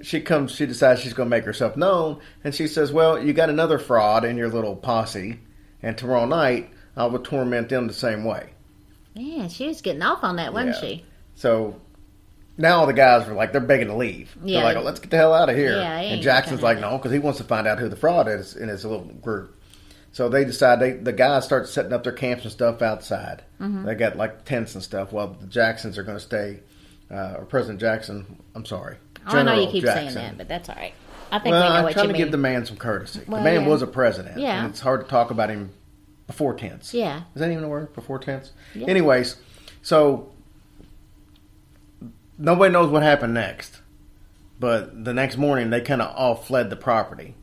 she 0.02 0.20
comes, 0.20 0.52
she 0.52 0.66
decides 0.66 1.00
she's 1.00 1.12
going 1.14 1.26
to 1.28 1.30
make 1.30 1.44
herself 1.44 1.76
known, 1.76 2.20
and 2.44 2.54
she 2.54 2.66
says, 2.66 2.92
"Well, 2.92 3.22
you 3.22 3.32
got 3.32 3.50
another 3.50 3.78
fraud 3.78 4.24
in 4.24 4.36
your 4.36 4.48
little 4.48 4.76
posse, 4.76 5.38
and 5.82 5.96
tomorrow 5.96 6.26
night 6.26 6.70
I 6.96 7.06
will 7.06 7.20
torment 7.20 7.68
them 7.68 7.86
the 7.86 7.94
same 7.94 8.24
way." 8.24 8.50
Yeah, 9.14 9.48
she 9.48 9.68
was 9.68 9.80
getting 9.80 10.02
off 10.02 10.24
on 10.24 10.36
that, 10.36 10.52
wasn't 10.52 10.76
Yeah. 10.76 10.80
she? 10.80 11.04
So 11.34 11.80
now 12.58 12.80
all 12.80 12.86
the 12.86 12.92
guys 12.92 13.26
are 13.28 13.34
like, 13.34 13.52
they're 13.52 13.60
begging 13.60 13.88
to 13.88 13.94
leave. 13.96 14.34
Yeah. 14.44 14.58
They're 14.60 14.64
like, 14.64 14.76
oh, 14.76 14.82
"Let's 14.82 15.00
get 15.00 15.10
the 15.10 15.16
hell 15.16 15.32
out 15.34 15.48
of 15.48 15.56
here." 15.56 15.76
Yeah, 15.76 15.98
and 16.00 16.22
Jackson's 16.22 16.62
like, 16.62 16.78
"No," 16.80 16.98
because 16.98 17.12
he 17.12 17.18
wants 17.18 17.38
to 17.38 17.44
find 17.44 17.66
out 17.66 17.78
who 17.78 17.88
the 17.88 17.96
fraud 17.96 18.28
is 18.28 18.54
in 18.56 18.68
his 18.68 18.84
little 18.84 19.04
group. 19.04 19.56
So 20.12 20.28
they 20.28 20.44
decide 20.44 20.78
they 20.80 20.92
the 20.92 21.12
guys 21.12 21.44
start 21.44 21.68
setting 21.68 21.92
up 21.92 22.02
their 22.04 22.12
camps 22.12 22.42
and 22.44 22.52
stuff 22.52 22.82
outside. 22.82 23.42
Mm-hmm. 23.60 23.84
They 23.86 23.94
got 23.94 24.16
like 24.16 24.44
tents 24.44 24.74
and 24.74 24.82
stuff. 24.84 25.12
While 25.12 25.28
the 25.40 25.46
Jacksons 25.46 25.96
are 25.96 26.02
going 26.02 26.18
to 26.18 26.22
stay, 26.24 26.60
uh, 27.10 27.36
or 27.38 27.44
President 27.46 27.80
Jackson. 27.80 28.42
I'm 28.54 28.66
sorry, 28.66 28.96
Oh, 29.26 29.38
I 29.38 29.42
know 29.42 29.52
you 29.52 29.56
General 29.56 29.72
keep 29.72 29.84
Jackson. 29.84 30.10
saying 30.12 30.26
that, 30.28 30.38
but 30.38 30.48
that's 30.48 30.68
all 30.68 30.74
right. 30.76 30.92
I 31.30 31.38
think 31.38 31.52
Well, 31.52 31.62
we 31.62 31.68
know 31.70 31.74
I'm 31.76 31.84
what 31.84 31.92
trying 31.94 32.08
to 32.08 32.12
mean. 32.12 32.20
give 32.20 32.30
the 32.32 32.36
man 32.36 32.66
some 32.66 32.76
courtesy. 32.76 33.22
Well, 33.26 33.38
the 33.38 33.44
man 33.44 33.62
yeah. 33.62 33.68
was 33.68 33.80
a 33.80 33.86
president, 33.86 34.38
Yeah. 34.38 34.62
and 34.64 34.70
it's 34.70 34.80
hard 34.80 35.00
to 35.02 35.06
talk 35.08 35.30
about 35.30 35.48
him 35.48 35.70
before 36.26 36.52
tense. 36.52 36.92
Yeah. 36.92 37.22
Is 37.34 37.40
that 37.40 37.50
even 37.50 37.64
a 37.64 37.68
word? 37.68 37.94
Before 37.94 38.18
tense? 38.18 38.52
Yeah. 38.74 38.86
Anyways, 38.88 39.36
so 39.80 40.30
nobody 42.38 42.72
knows 42.72 42.90
what 42.90 43.02
happened 43.02 43.34
next. 43.34 43.80
But 44.58 45.04
the 45.04 45.14
next 45.14 45.36
morning, 45.36 45.70
they 45.70 45.80
kind 45.80 46.02
of 46.02 46.14
all 46.14 46.36
fled 46.36 46.70
the 46.70 46.76
property. 46.76 47.34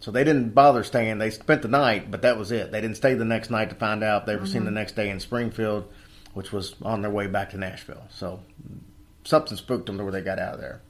So 0.00 0.10
they 0.10 0.24
didn't 0.24 0.50
bother 0.50 0.84
staying. 0.84 1.18
They 1.18 1.30
spent 1.30 1.62
the 1.62 1.68
night, 1.68 2.10
but 2.10 2.22
that 2.22 2.38
was 2.38 2.52
it. 2.52 2.70
They 2.70 2.80
didn't 2.80 2.96
stay 2.96 3.14
the 3.14 3.24
next 3.24 3.50
night 3.50 3.70
to 3.70 3.76
find 3.76 4.04
out. 4.04 4.26
They 4.26 4.36
were 4.36 4.46
seen 4.46 4.64
the 4.64 4.66
mm-hmm. 4.66 4.74
next 4.74 4.94
day 4.94 5.08
in 5.08 5.20
Springfield, 5.20 5.90
which 6.34 6.52
was 6.52 6.76
on 6.82 7.02
their 7.02 7.10
way 7.10 7.26
back 7.26 7.50
to 7.50 7.58
Nashville. 7.58 8.06
So 8.10 8.40
something 9.24 9.56
spooked 9.56 9.86
them 9.86 9.98
to 9.98 10.04
where 10.04 10.12
they 10.12 10.20
got 10.20 10.38
out 10.38 10.54
of 10.54 10.60
there. 10.60 10.80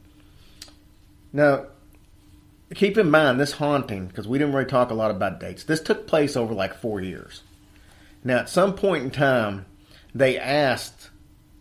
Now, 1.33 1.67
keep 2.75 2.99
in 2.99 3.11
mind 3.11 3.39
this 3.39 3.53
haunting, 3.53 4.07
because 4.09 4.27
we 4.27 4.39
didn't 4.39 4.55
really 4.55 4.69
talk 4.69 4.91
a 4.91 4.95
lot 4.95 5.11
about 5.11 5.41
dates. 5.41 5.65
This 5.65 5.81
took 5.81 6.07
place 6.07 6.37
over 6.37 6.53
like 6.53 6.75
four 6.75 7.01
years. 7.01 7.43
Now, 8.25 8.39
at 8.39 8.49
some 8.49 8.75
point 8.75 9.05
in 9.05 9.11
time, 9.11 9.67
they 10.15 10.37
asked 10.37 11.11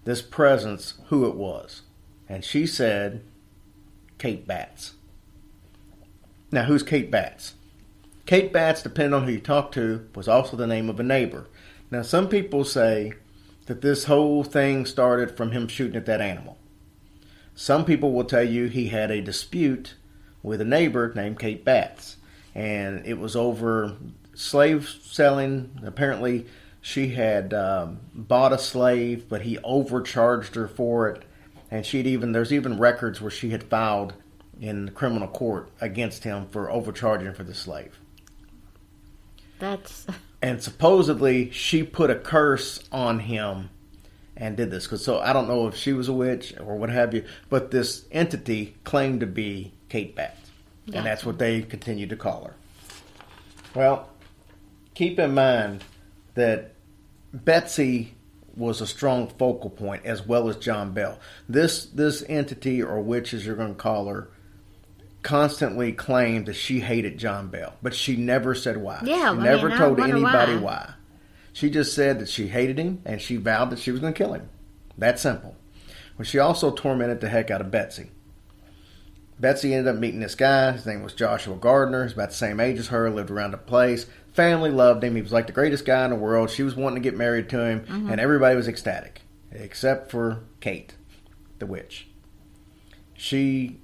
this 0.05 0.21
presence 0.21 0.93
who 1.07 1.27
it 1.27 1.35
was, 1.35 1.81
and 2.29 2.43
she 2.43 2.65
said, 2.65 3.23
Kate 4.17 4.47
Batts. 4.47 4.93
Now, 6.51 6.63
who's 6.63 6.83
Kate 6.83 7.11
Batts? 7.11 7.55
Kate 8.25 8.53
Batts, 8.53 8.81
depending 8.81 9.13
on 9.13 9.25
who 9.25 9.33
you 9.33 9.39
talk 9.39 9.71
to, 9.73 10.07
was 10.15 10.27
also 10.27 10.55
the 10.55 10.65
name 10.65 10.89
of 10.89 10.99
a 10.99 11.03
neighbor. 11.03 11.47
Now, 11.91 12.01
some 12.01 12.29
people 12.29 12.63
say 12.63 13.13
that 13.65 13.81
this 13.81 14.05
whole 14.05 14.43
thing 14.43 14.85
started 14.85 15.35
from 15.35 15.51
him 15.51 15.67
shooting 15.67 15.97
at 15.97 16.05
that 16.05 16.21
animal. 16.21 16.57
Some 17.55 17.85
people 17.85 18.11
will 18.11 18.25
tell 18.25 18.43
you 18.43 18.67
he 18.67 18.89
had 18.89 19.11
a 19.11 19.21
dispute 19.21 19.95
with 20.43 20.61
a 20.61 20.65
neighbor 20.65 21.13
named 21.15 21.39
Kate 21.39 21.65
Batts, 21.65 22.17
and 22.53 23.05
it 23.05 23.17
was 23.17 23.35
over 23.35 23.95
slave 24.33 24.87
selling. 24.87 25.79
Apparently, 25.83 26.45
she 26.85 27.07
had 27.07 27.51
um, 27.51 27.99
bought 28.13 28.53
a 28.53 28.59
slave, 28.59 29.27
but 29.27 29.41
he 29.41 29.57
overcharged 29.63 30.53
her 30.53 30.67
for 30.67 31.09
it, 31.09 31.23
and 31.71 31.83
she'd 31.83 32.05
even 32.05 32.31
there's 32.31 32.53
even 32.53 32.77
records 32.77 33.19
where 33.19 33.31
she 33.31 33.49
had 33.49 33.63
filed 33.63 34.13
in 34.61 34.85
the 34.85 34.91
criminal 34.91 35.27
court 35.27 35.71
against 35.81 36.25
him 36.25 36.45
for 36.45 36.69
overcharging 36.69 37.33
for 37.33 37.43
the 37.43 37.55
slave. 37.55 37.97
That's 39.57 40.05
And 40.43 40.61
supposedly 40.61 41.49
she 41.49 41.81
put 41.81 42.11
a 42.11 42.15
curse 42.15 42.83
on 42.91 43.17
him 43.21 43.71
and 44.37 44.55
did 44.55 44.69
this. 44.69 44.85
'Cause 44.85 45.03
so 45.03 45.17
I 45.19 45.33
don't 45.33 45.47
know 45.47 45.67
if 45.67 45.75
she 45.75 45.91
was 45.91 46.07
a 46.07 46.13
witch 46.13 46.53
or 46.59 46.77
what 46.77 46.91
have 46.91 47.15
you, 47.15 47.23
but 47.49 47.71
this 47.71 48.05
entity 48.11 48.75
claimed 48.83 49.21
to 49.21 49.25
be 49.25 49.73
Kate 49.89 50.15
Batts. 50.15 50.51
Gotcha. 50.85 50.97
And 50.99 51.07
that's 51.07 51.25
what 51.25 51.39
they 51.39 51.63
continued 51.63 52.11
to 52.11 52.15
call 52.15 52.43
her. 52.43 52.53
Well, 53.73 54.07
keep 54.93 55.17
in 55.17 55.33
mind 55.33 55.83
that 56.35 56.74
Betsy 57.43 58.15
was 58.55 58.79
a 58.79 58.87
strong 58.87 59.27
focal 59.27 59.69
point 59.69 60.05
as 60.05 60.25
well 60.25 60.47
as 60.49 60.55
John 60.57 60.93
Bell. 60.93 61.19
This 61.49 61.85
this 61.85 62.23
entity 62.29 62.81
or 62.81 63.01
witch 63.01 63.33
as 63.33 63.45
you're 63.45 63.55
going 63.55 63.75
to 63.75 63.81
call 63.81 64.07
her 64.07 64.29
constantly 65.21 65.91
claimed 65.91 66.45
that 66.45 66.53
she 66.53 66.79
hated 66.79 67.17
John 67.17 67.47
Bell, 67.47 67.73
but 67.81 67.95
she 67.95 68.15
never 68.15 68.53
said 68.53 68.77
why. 68.77 69.01
Yeah, 69.03 69.31
she 69.31 69.35
mean, 69.35 69.43
never 69.43 69.71
I 69.71 69.77
told 69.77 69.99
anybody 69.99 70.55
why. 70.55 70.61
why. 70.61 70.93
She 71.51 71.69
just 71.69 71.93
said 71.95 72.19
that 72.19 72.29
she 72.29 72.47
hated 72.47 72.77
him 72.77 73.01
and 73.05 73.21
she 73.21 73.37
vowed 73.37 73.71
that 73.71 73.79
she 73.79 73.91
was 73.91 73.99
going 73.99 74.13
to 74.13 74.17
kill 74.17 74.33
him. 74.33 74.49
That 74.97 75.19
simple. 75.19 75.55
But 76.17 76.27
she 76.27 76.37
also 76.37 76.71
tormented 76.71 77.21
the 77.21 77.29
heck 77.29 77.49
out 77.49 77.61
of 77.61 77.71
Betsy. 77.71 78.11
Betsy 79.39 79.73
ended 79.73 79.93
up 79.93 79.99
meeting 79.99 80.19
this 80.19 80.35
guy. 80.35 80.71
His 80.71 80.85
name 80.85 81.01
was 81.03 81.13
Joshua 81.13 81.55
Gardner. 81.55 82.03
He's 82.03 82.13
about 82.13 82.29
the 82.29 82.35
same 82.35 82.59
age 82.59 82.77
as 82.77 82.87
her, 82.87 83.09
lived 83.09 83.31
around 83.31 83.51
the 83.51 83.57
place. 83.57 84.05
Family 84.35 84.69
loved 84.69 85.03
him. 85.03 85.15
He 85.15 85.21
was 85.21 85.31
like 85.31 85.47
the 85.47 85.53
greatest 85.53 85.85
guy 85.85 86.03
in 86.03 86.09
the 86.11 86.15
world. 86.17 86.49
She 86.49 86.61
was 86.63 86.75
wanting 86.75 87.01
to 87.01 87.09
get 87.09 87.17
married 87.17 87.49
to 87.49 87.63
him, 87.65 87.79
Mm-hmm. 87.81 88.09
and 88.11 88.19
everybody 88.21 88.55
was 88.55 88.67
ecstatic, 88.67 89.21
except 89.51 90.11
for 90.11 90.39
Kate, 90.59 90.93
the 91.59 91.65
witch. 91.65 92.07
She 93.13 93.79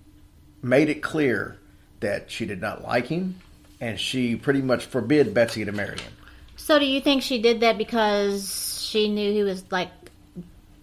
made 0.62 0.90
it 0.90 1.02
clear 1.02 1.58
that 2.02 2.30
she 2.30 2.46
did 2.46 2.60
not 2.62 2.84
like 2.84 3.08
him, 3.08 3.36
and 3.80 4.00
she 4.00 4.36
pretty 4.36 4.62
much 4.62 4.86
forbid 4.86 5.34
Betsy 5.34 5.64
to 5.66 5.72
marry 5.72 5.98
him. 6.00 6.14
so. 6.58 6.78
Do 6.80 6.86
you 6.86 7.00
think 7.02 7.24
she 7.24 7.42
did 7.42 7.62
that 7.62 7.78
because 7.78 8.86
she 8.90 9.08
knew 9.10 9.32
he 9.32 9.44
was 9.44 9.64
like 9.72 9.90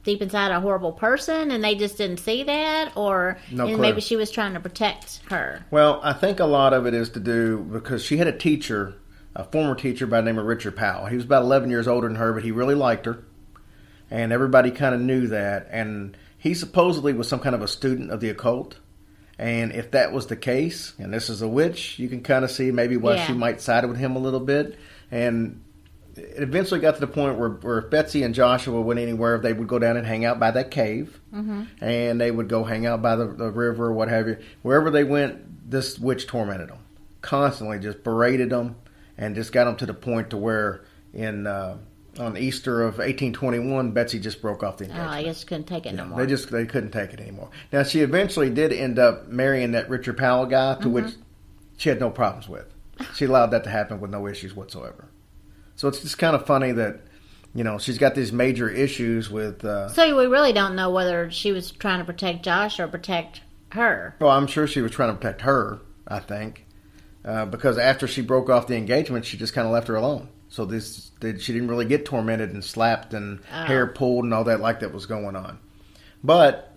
deep 0.04 0.22
inside 0.22 0.50
a 0.50 0.60
horrible 0.60 0.92
person, 0.92 1.50
and 1.50 1.62
they 1.62 1.74
just 1.74 1.98
didn't 1.98 2.20
see 2.20 2.42
that, 2.44 2.92
or 2.96 3.36
No 3.50 3.66
and 3.66 3.74
clue. 3.74 3.82
maybe 3.82 4.00
she 4.00 4.16
was 4.16 4.30
trying 4.30 4.54
to 4.54 4.60
protect 4.60 5.20
her? 5.28 5.62
Well, 5.70 6.00
I 6.02 6.14
think 6.14 6.40
a 6.40 6.46
lot 6.46 6.72
of 6.72 6.86
it 6.86 6.94
is 6.94 7.10
to 7.10 7.20
do 7.20 7.58
because 7.70 8.02
she 8.02 8.16
had 8.16 8.26
a 8.28 8.36
teacher, 8.36 8.94
a 9.38 9.44
former 9.44 9.74
teacher 9.74 10.06
by 10.06 10.20
the 10.20 10.26
name 10.26 10.38
of 10.38 10.44
Richard 10.44 10.76
Powell. 10.76 11.06
He 11.06 11.16
was 11.16 11.24
about 11.24 11.44
11 11.44 11.70
years 11.70 11.86
older 11.88 12.08
than 12.08 12.16
her, 12.16 12.32
but 12.32 12.42
he 12.42 12.50
really 12.50 12.74
liked 12.74 13.06
her. 13.06 13.24
And 14.10 14.32
everybody 14.32 14.70
kind 14.72 14.94
of 14.94 15.00
knew 15.00 15.28
that. 15.28 15.68
And 15.70 16.16
he 16.36 16.54
supposedly 16.54 17.14
was 17.14 17.28
some 17.28 17.40
kind 17.40 17.54
of 17.54 17.62
a 17.62 17.68
student 17.68 18.10
of 18.10 18.20
the 18.20 18.30
occult. 18.30 18.78
And 19.38 19.72
if 19.72 19.92
that 19.92 20.12
was 20.12 20.26
the 20.26 20.36
case, 20.36 20.92
and 20.98 21.14
this 21.14 21.30
is 21.30 21.40
a 21.40 21.48
witch, 21.48 21.98
you 22.00 22.08
can 22.08 22.22
kind 22.22 22.44
of 22.44 22.50
see 22.50 22.72
maybe 22.72 22.96
why 22.96 23.14
Yeah. 23.14 23.26
she 23.26 23.32
might 23.32 23.60
side 23.60 23.86
with 23.86 23.96
him 23.96 24.16
a 24.16 24.18
little 24.18 24.40
bit. 24.40 24.76
And 25.10 25.62
it 26.16 26.42
eventually 26.42 26.80
got 26.80 26.94
to 26.94 27.00
the 27.00 27.06
point 27.06 27.38
where, 27.38 27.50
where 27.50 27.78
if 27.78 27.90
Betsy 27.90 28.24
and 28.24 28.34
Joshua 28.34 28.80
went 28.80 28.98
anywhere, 28.98 29.38
they 29.38 29.52
would 29.52 29.68
go 29.68 29.78
down 29.78 29.96
and 29.96 30.04
hang 30.04 30.24
out 30.24 30.40
by 30.40 30.50
that 30.50 30.72
cave, 30.72 31.20
mm-hmm. 31.32 31.62
and 31.80 32.20
they 32.20 32.32
would 32.32 32.48
go 32.48 32.64
hang 32.64 32.86
out 32.86 33.02
by 33.02 33.14
the, 33.14 33.26
the 33.26 33.50
river 33.50 33.86
or 33.86 33.92
what 33.92 34.08
have 34.08 34.26
you. 34.26 34.38
Wherever 34.62 34.90
they 34.90 35.04
went, 35.04 35.70
this 35.70 35.96
witch 35.96 36.26
tormented 36.26 36.70
them, 36.70 36.78
constantly 37.22 37.78
just 37.78 38.02
berated 38.02 38.50
them, 38.50 38.76
and 39.18 39.34
just 39.34 39.52
got 39.52 39.64
them 39.64 39.76
to 39.76 39.86
the 39.86 39.94
point 39.94 40.30
to 40.30 40.36
where 40.36 40.84
in 41.12 41.46
uh, 41.46 41.76
on 42.18 42.36
Easter 42.36 42.82
of 42.82 42.98
1821, 42.98 43.92
Betsy 43.92 44.18
just 44.18 44.40
broke 44.40 44.62
off 44.62 44.78
the 44.78 44.84
engagement. 44.84 45.10
Oh. 45.10 45.12
I 45.12 45.22
guess 45.24 45.44
couldn't 45.44 45.64
take 45.66 45.86
it 45.86 45.94
no 45.94 46.04
more. 46.06 46.20
They 46.20 46.26
just 46.26 46.50
they 46.50 46.66
couldn't 46.66 46.92
take 46.92 47.12
it 47.12 47.20
anymore. 47.20 47.50
Now 47.72 47.82
she 47.82 48.00
eventually 48.00 48.50
did 48.50 48.72
end 48.72 48.98
up 48.98 49.28
marrying 49.28 49.72
that 49.72 49.90
Richard 49.90 50.16
Powell 50.16 50.46
guy, 50.46 50.76
to 50.80 50.88
which 50.88 51.14
she 51.76 51.88
had 51.88 52.00
no 52.00 52.10
problems 52.10 52.48
with. 52.48 52.66
She 53.14 53.26
allowed 53.26 53.50
that 53.52 53.64
to 53.64 53.70
happen 53.70 54.00
with 54.00 54.10
no 54.10 54.26
issues 54.26 54.54
whatsoever. 54.54 55.08
So 55.76 55.86
it's 55.86 56.00
just 56.00 56.18
kind 56.18 56.34
of 56.34 56.46
funny 56.46 56.72
that 56.72 57.00
you 57.54 57.62
know 57.64 57.78
she's 57.78 57.98
got 57.98 58.14
these 58.14 58.32
major 58.32 58.68
issues 58.68 59.30
with. 59.30 59.64
Uh, 59.64 59.88
so 59.88 60.16
we 60.16 60.26
really 60.26 60.52
don't 60.52 60.74
know 60.74 60.90
whether 60.90 61.30
she 61.30 61.52
was 61.52 61.70
trying 61.70 61.98
to 62.00 62.04
protect 62.04 62.44
Josh 62.44 62.80
or 62.80 62.88
protect 62.88 63.42
her. 63.72 64.16
well, 64.18 64.30
I'm 64.30 64.46
sure 64.46 64.66
she 64.66 64.80
was 64.80 64.92
trying 64.92 65.10
to 65.10 65.16
protect 65.16 65.42
her. 65.42 65.80
I 66.06 66.20
think 66.20 66.64
uh, 67.24 67.46
because 67.46 67.78
after 67.78 68.06
she 68.06 68.22
broke 68.22 68.48
off 68.48 68.66
the 68.66 68.76
engagement, 68.76 69.24
she 69.24 69.36
just 69.36 69.52
kind 69.54 69.66
of 69.66 69.72
left 69.72 69.88
her 69.88 69.96
alone. 69.96 70.28
So 70.48 70.64
this 70.64 71.10
did 71.20 71.42
she 71.42 71.52
didn't 71.52 71.68
really 71.68 71.84
get 71.84 72.04
tormented 72.06 72.50
and 72.52 72.64
slapped 72.64 73.12
and 73.12 73.40
Oh. 73.52 73.64
hair 73.64 73.86
pulled 73.86 74.24
and 74.24 74.32
all 74.32 74.44
that 74.44 74.60
like 74.60 74.80
that 74.80 74.94
was 74.94 75.04
going 75.06 75.36
on. 75.36 75.58
But 76.24 76.72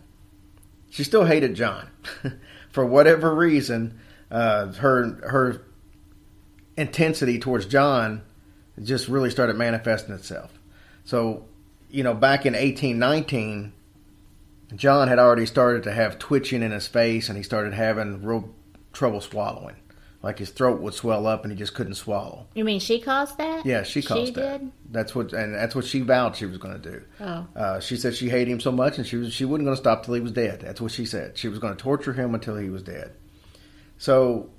she 0.90 1.04
still 1.04 1.24
hated 1.26 1.56
John 1.56 1.88
for 2.70 2.86
whatever 2.86 3.34
reason. 3.34 3.98
Uh, 4.30 4.72
her 4.74 5.20
her 5.28 5.62
intensity 6.78 7.40
towards 7.40 7.66
John 7.66 8.22
just 8.82 9.08
really 9.08 9.30
started 9.30 9.56
manifesting 9.58 10.16
itself. 10.16 10.52
So, 11.04 11.46
you 11.90 12.04
know, 12.04 12.14
back 12.14 12.46
in 12.46 12.54
1819, 12.54 13.74
John 14.76 15.08
had 15.08 15.20
already 15.20 15.46
started 15.46 15.84
to 15.84 15.92
have 15.92 16.18
twitching 16.20 16.64
in 16.64 16.72
his 16.72 16.88
face 16.88 17.28
and 17.30 17.38
he 17.38 17.44
started 17.44 17.74
having 17.74 18.24
real 18.24 18.50
trouble 18.94 19.20
swallowing. 19.22 19.76
Like 20.24 20.38
his 20.38 20.52
throat 20.52 20.82
would 20.82 20.94
swell 20.94 21.26
up 21.26 21.44
and 21.44 21.52
he 21.52 21.58
just 21.58 21.74
couldn't 21.74 21.96
swallow. 21.96 22.46
You 22.54 22.64
mean 22.64 22.80
she 22.80 23.00
caused 23.00 23.38
that? 23.40 23.66
Yeah, 23.66 23.82
she 23.82 24.04
caused 24.04 24.36
that. 24.36 24.62
did. 24.62 24.72
That's 24.92 25.16
what, 25.16 25.34
and 25.34 25.56
that's 25.56 25.74
what 25.74 25.86
she 25.86 26.02
vowed 26.02 26.36
she 26.36 26.46
was 26.46 26.60
going 26.60 26.80
to 26.80 26.92
do. 26.92 27.04
Oh. 27.20 27.48
Uh, 27.56 27.80
she 27.80 27.98
said 27.98 28.14
she 28.14 28.30
hated 28.30 28.52
him 28.52 28.60
so 28.60 28.72
much, 28.72 28.98
and 28.98 29.08
she 29.08 29.16
was 29.16 29.34
she 29.34 29.46
wasn't 29.46 29.66
going 29.66 29.76
to 29.76 29.82
stop 29.82 30.06
till 30.06 30.14
he 30.14 30.22
was 30.22 30.32
dead. 30.32 30.62
That's 30.62 30.80
what 30.80 30.92
she 30.92 31.06
said. 31.06 31.38
She 31.38 31.48
was 31.48 31.58
going 31.58 31.76
to 31.76 31.82
torture 31.82 32.14
him 32.14 32.36
until 32.36 32.56
he 32.56 32.70
was 32.70 32.84
dead. 32.84 33.16
So, 33.98 34.50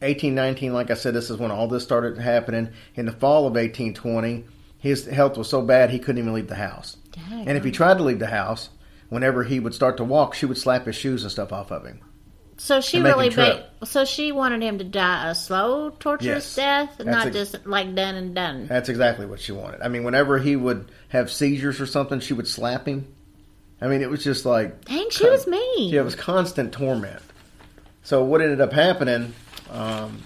1819, 0.00 0.72
like 0.72 0.90
I 0.90 0.94
said, 0.94 1.12
this 1.14 1.28
is 1.28 1.36
when 1.36 1.50
all 1.50 1.68
this 1.68 1.82
started 1.82 2.16
happening. 2.18 2.70
In 2.94 3.04
the 3.04 3.12
fall 3.12 3.46
of 3.46 3.54
1820, 3.54 4.44
his 4.78 5.06
health 5.06 5.36
was 5.36 5.48
so 5.48 5.60
bad 5.60 5.90
he 5.90 5.98
couldn't 5.98 6.22
even 6.22 6.32
leave 6.32 6.48
the 6.48 6.54
house. 6.54 6.96
Dang. 7.12 7.46
And 7.46 7.58
if 7.58 7.64
he 7.64 7.70
tried 7.70 7.98
to 7.98 8.04
leave 8.04 8.18
the 8.18 8.26
house, 8.28 8.70
whenever 9.10 9.44
he 9.44 9.60
would 9.60 9.74
start 9.74 9.98
to 9.98 10.04
walk, 10.04 10.34
she 10.34 10.46
would 10.46 10.56
slap 10.56 10.86
his 10.86 10.96
shoes 10.96 11.22
and 11.22 11.30
stuff 11.32 11.52
off 11.52 11.70
of 11.70 11.84
him. 11.84 12.00
So 12.62 12.82
she 12.82 12.98
to 12.98 13.02
make 13.04 13.12
him 13.12 13.18
really, 13.18 13.30
ba- 13.80 13.86
so 13.86 14.04
she 14.04 14.32
wanted 14.32 14.62
him 14.62 14.76
to 14.78 14.84
die 14.84 15.30
a 15.30 15.34
slow, 15.34 15.88
torturous 15.98 16.26
Yes. 16.26 16.56
death, 16.56 16.94
That's 16.98 17.08
not 17.08 17.26
ex- 17.28 17.36
just 17.36 17.66
like 17.66 17.94
done 17.94 18.16
and 18.16 18.34
done. 18.34 18.66
That's 18.66 18.90
exactly 18.90 19.24
what 19.24 19.40
she 19.40 19.52
wanted. 19.52 19.80
I 19.80 19.88
mean, 19.88 20.04
whenever 20.04 20.38
he 20.38 20.56
would 20.56 20.90
have 21.08 21.32
seizures 21.32 21.80
or 21.80 21.86
something, 21.86 22.20
she 22.20 22.34
would 22.34 22.46
slap 22.46 22.86
him. 22.86 23.06
I 23.80 23.88
mean, 23.88 24.02
it 24.02 24.10
was 24.10 24.22
just 24.22 24.44
like 24.44 24.84
Dang, 24.84 25.08
she 25.08 25.26
was 25.26 25.46
mean. 25.46 25.88
Yeah, 25.88 26.02
it 26.02 26.04
was 26.04 26.14
constant 26.14 26.70
torment. 26.74 27.22
So 28.02 28.24
what 28.24 28.42
ended 28.42 28.60
up 28.60 28.74
happening? 28.74 29.32
Um, 29.70 30.22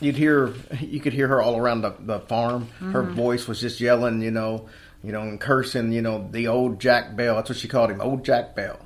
you'd 0.00 0.16
hear, 0.16 0.52
you 0.80 1.00
could 1.00 1.14
hear 1.14 1.28
her 1.28 1.40
all 1.40 1.56
around 1.56 1.80
the, 1.80 1.94
the 1.98 2.20
farm. 2.20 2.68
Her 2.92 3.02
voice 3.02 3.48
was 3.48 3.58
just 3.58 3.80
yelling, 3.80 4.20
you 4.20 4.30
know, 4.32 4.68
you 5.02 5.12
know, 5.12 5.22
and 5.22 5.40
cursing, 5.40 5.92
you 5.92 6.02
know, 6.02 6.28
the 6.30 6.48
old 6.48 6.78
Jack 6.78 7.16
Bell. 7.16 7.36
That's 7.36 7.48
what 7.48 7.56
she 7.58 7.68
called 7.68 7.90
him, 7.90 8.02
old 8.02 8.22
Jack 8.22 8.54
Bell. 8.54 8.78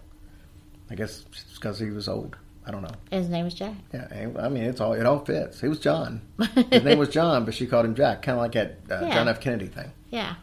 I 0.91 0.95
guess 0.95 1.25
it's 1.31 1.55
because 1.55 1.79
he 1.79 1.91
was 1.91 2.09
old. 2.09 2.37
I 2.67 2.71
don't 2.73 2.83
know. 2.83 2.95
His 3.11 3.29
name 3.29 3.45
was 3.45 3.55
Jack. 3.55 3.75
Yeah, 3.93 4.07
I 4.39 4.49
mean, 4.49 4.65
it's 4.65 4.81
all 4.81 4.93
it 4.93 5.07
all 5.07 5.25
fits. 5.25 5.61
He 5.61 5.69
was 5.69 5.79
John. 5.81 6.21
His 6.71 6.83
name 6.85 6.99
was 6.99 7.09
John, 7.09 7.45
but 7.45 7.55
she 7.55 7.67
called 7.67 7.87
him 7.87 7.95
Jack, 7.95 8.23
kind 8.23 8.37
of 8.39 8.43
like 8.43 8.53
that 8.53 8.79
uh, 8.91 9.07
Yeah. 9.07 9.15
John 9.15 9.29
F. 9.29 9.41
Kennedy 9.41 9.67
thing. 9.67 9.91
Yeah. 10.11 10.35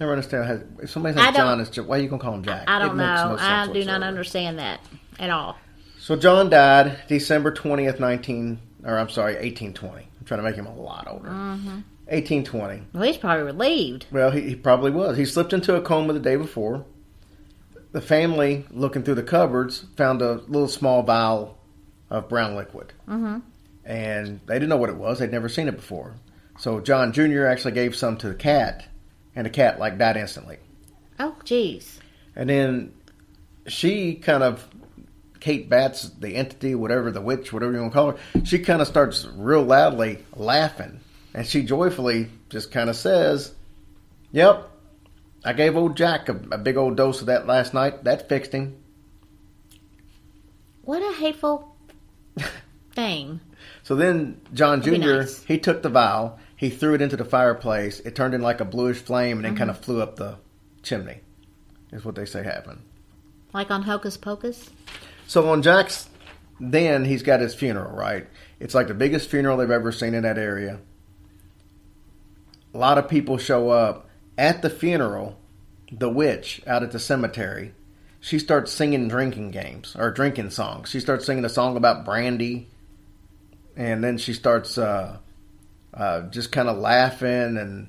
Never 0.00 0.12
understand 0.12 0.46
how 0.46 0.58
if 0.82 0.90
somebody 0.90 1.18
I 1.18 1.26
says 1.26 1.36
John, 1.36 1.64
just, 1.64 1.78
why 1.88 1.98
are 1.98 2.00
you 2.00 2.08
gonna 2.08 2.20
call 2.22 2.34
him 2.34 2.42
Jack? 2.42 2.64
I 2.66 2.76
It 2.76 2.80
don't 2.80 2.96
know. 2.96 3.36
no 3.36 3.36
I 3.38 3.72
do 3.72 3.84
not 3.84 4.02
understand 4.02 4.58
that 4.58 4.80
at 5.20 5.30
all. 5.30 5.56
So 6.00 6.16
John 6.16 6.50
died 6.50 6.98
December 7.06 7.52
twentieth, 7.52 8.00
nineteen, 8.00 8.58
or 8.84 8.98
I'm 8.98 9.08
sorry, 9.08 9.36
eighteen 9.36 9.72
twenty. 9.72 10.08
I'm 10.18 10.26
trying 10.26 10.38
to 10.40 10.44
make 10.44 10.56
him 10.56 10.66
a 10.66 10.74
lot 10.74 11.06
older. 11.08 11.28
Mm-hmm. 11.28 11.78
Eighteen 12.08 12.42
twenty. 12.44 12.82
Well, 12.92 13.04
he's 13.04 13.16
probably 13.16 13.44
relieved. 13.44 14.06
Well, 14.10 14.32
he, 14.32 14.40
he 14.40 14.54
probably 14.56 14.90
was. 14.90 15.16
He 15.16 15.24
slipped 15.24 15.52
into 15.52 15.76
a 15.76 15.80
coma 15.80 16.12
the 16.12 16.18
day 16.20 16.34
before. 16.36 16.84
The 17.92 18.00
family, 18.00 18.66
looking 18.70 19.02
through 19.02 19.16
the 19.16 19.22
cupboards, 19.22 19.84
found 19.96 20.22
a 20.22 20.34
little 20.48 20.68
small 20.68 21.02
vial 21.02 21.58
of 22.10 22.28
brown 22.28 22.56
liquid. 22.56 22.92
Mm-hmm. 23.08 23.38
And 23.84 24.40
they 24.46 24.54
didn't 24.54 24.68
know 24.68 24.76
what 24.76 24.90
it 24.90 24.96
was. 24.96 25.18
They'd 25.18 25.30
never 25.30 25.48
seen 25.48 25.68
it 25.68 25.76
before. 25.76 26.14
So 26.58 26.80
John 26.80 27.12
Jr. 27.12 27.46
actually 27.46 27.72
gave 27.72 27.96
some 27.96 28.16
to 28.18 28.28
the 28.28 28.34
cat, 28.34 28.86
and 29.34 29.46
the 29.46 29.50
cat, 29.50 29.78
like, 29.78 29.98
died 29.98 30.16
instantly. 30.16 30.58
Oh, 31.18 31.36
jeez. 31.44 31.98
And 32.36 32.48
then 32.48 32.94
she 33.66 34.14
kind 34.14 34.42
of, 34.42 34.66
Kate 35.40 35.68
Batts, 35.68 36.08
the 36.08 36.36
entity, 36.36 36.74
whatever, 36.74 37.10
the 37.10 37.20
witch, 37.20 37.52
whatever 37.52 37.72
you 37.72 37.80
want 37.80 37.92
to 37.92 37.94
call 37.94 38.10
her, 38.12 38.44
she 38.44 38.58
kind 38.58 38.80
of 38.80 38.88
starts 38.88 39.26
real 39.34 39.62
loudly 39.62 40.24
laughing. 40.34 41.00
And 41.34 41.46
she 41.46 41.62
joyfully 41.62 42.28
just 42.48 42.70
kind 42.70 42.90
of 42.90 42.96
says, 42.96 43.54
Yep, 44.32 44.70
I 45.44 45.52
gave 45.52 45.76
old 45.76 45.96
Jack 45.96 46.28
a, 46.28 46.32
a 46.52 46.58
big 46.58 46.76
old 46.76 46.96
dose 46.96 47.20
of 47.20 47.26
that 47.26 47.46
last 47.46 47.74
night. 47.74 48.04
That 48.04 48.28
fixed 48.28 48.52
him. 48.52 48.76
What 50.82 51.02
a 51.02 51.16
hateful 51.16 51.76
thing. 52.94 53.40
So 53.82 53.94
then 53.96 54.40
John 54.54 54.82
Jr., 54.82 54.90
That'd 54.90 55.06
nice. 55.18 55.44
he 55.44 55.58
took 55.58 55.82
the 55.82 55.88
vial, 55.88 56.38
he 56.56 56.70
threw 56.70 56.94
it 56.94 57.02
into 57.02 57.16
the 57.16 57.24
fireplace. 57.24 58.00
It 58.00 58.14
turned 58.16 58.34
in 58.34 58.42
like 58.42 58.60
a 58.60 58.64
bluish 58.64 58.98
flame 58.98 59.38
and 59.38 59.44
then 59.44 59.52
Mm-hmm. 59.52 59.58
kind 59.58 59.70
of 59.70 59.78
flew 59.78 60.00
up 60.00 60.16
the 60.16 60.36
chimney, 60.82 61.20
is 61.92 62.04
what 62.04 62.14
they 62.14 62.24
say 62.24 62.42
happened. 62.42 62.82
Like 63.52 63.70
on 63.70 63.82
Hocus 63.82 64.16
Pocus. 64.16 64.70
So 65.26 65.48
on 65.50 65.62
Jack's, 65.62 66.08
then 66.60 67.04
he's 67.04 67.22
got 67.22 67.40
his 67.40 67.54
funeral, 67.54 67.92
right? 67.96 68.26
It's 68.60 68.74
like 68.74 68.88
the 68.88 68.94
biggest 68.94 69.28
funeral 69.30 69.56
they've 69.56 69.70
ever 69.70 69.90
seen 69.92 70.14
in 70.14 70.22
that 70.22 70.38
area. 70.38 70.78
A 72.74 72.78
lot 72.78 72.98
of 72.98 73.08
people 73.08 73.36
show 73.38 73.70
up 73.70 74.08
at 74.38 74.62
the 74.62 74.70
funeral. 74.70 75.38
The 75.90 76.08
witch 76.08 76.62
out 76.66 76.82
at 76.82 76.90
the 76.92 76.98
cemetery, 76.98 77.74
she 78.18 78.38
starts 78.38 78.72
singing 78.72 79.08
drinking 79.08 79.50
games 79.50 79.94
or 79.98 80.10
drinking 80.10 80.48
songs. 80.50 80.88
She 80.88 81.00
starts 81.00 81.26
singing 81.26 81.44
a 81.44 81.50
song 81.50 81.76
about 81.76 82.06
brandy, 82.06 82.68
and 83.76 84.02
then 84.02 84.16
she 84.16 84.32
starts 84.32 84.78
uh, 84.78 85.18
uh, 85.92 86.22
just 86.30 86.50
kind 86.50 86.68
of 86.70 86.78
laughing, 86.78 87.58
and 87.58 87.88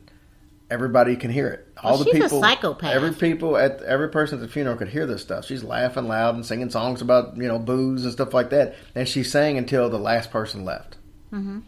everybody 0.70 1.16
can 1.16 1.32
hear 1.32 1.48
it. 1.48 1.68
All 1.82 1.92
Well, 1.96 2.00
the 2.04 2.12
she's 2.12 2.20
a 2.20 2.24
people, 2.24 2.42
psychopath. 2.42 2.94
every 2.94 3.14
people 3.14 3.56
at 3.56 3.82
every 3.84 4.10
person 4.10 4.40
at 4.40 4.42
the 4.42 4.48
funeral 4.52 4.76
could 4.76 4.90
hear 4.90 5.06
this 5.06 5.22
stuff. 5.22 5.46
She's 5.46 5.64
laughing 5.64 6.08
loud 6.10 6.36
and 6.36 6.46
singing 6.46 6.70
songs 6.72 7.02
about 7.02 7.38
you 7.38 7.48
know 7.48 7.60
booze 7.60 8.04
and 8.04 8.12
stuff 8.12 8.34
like 8.34 8.50
that, 8.50 8.76
and 8.96 9.08
she 9.08 9.24
sang 9.24 9.58
until 9.58 9.90
the 9.90 10.00
last 10.00 10.30
person 10.30 10.66
left. 10.66 10.98
Mm-hmm. 11.32 11.60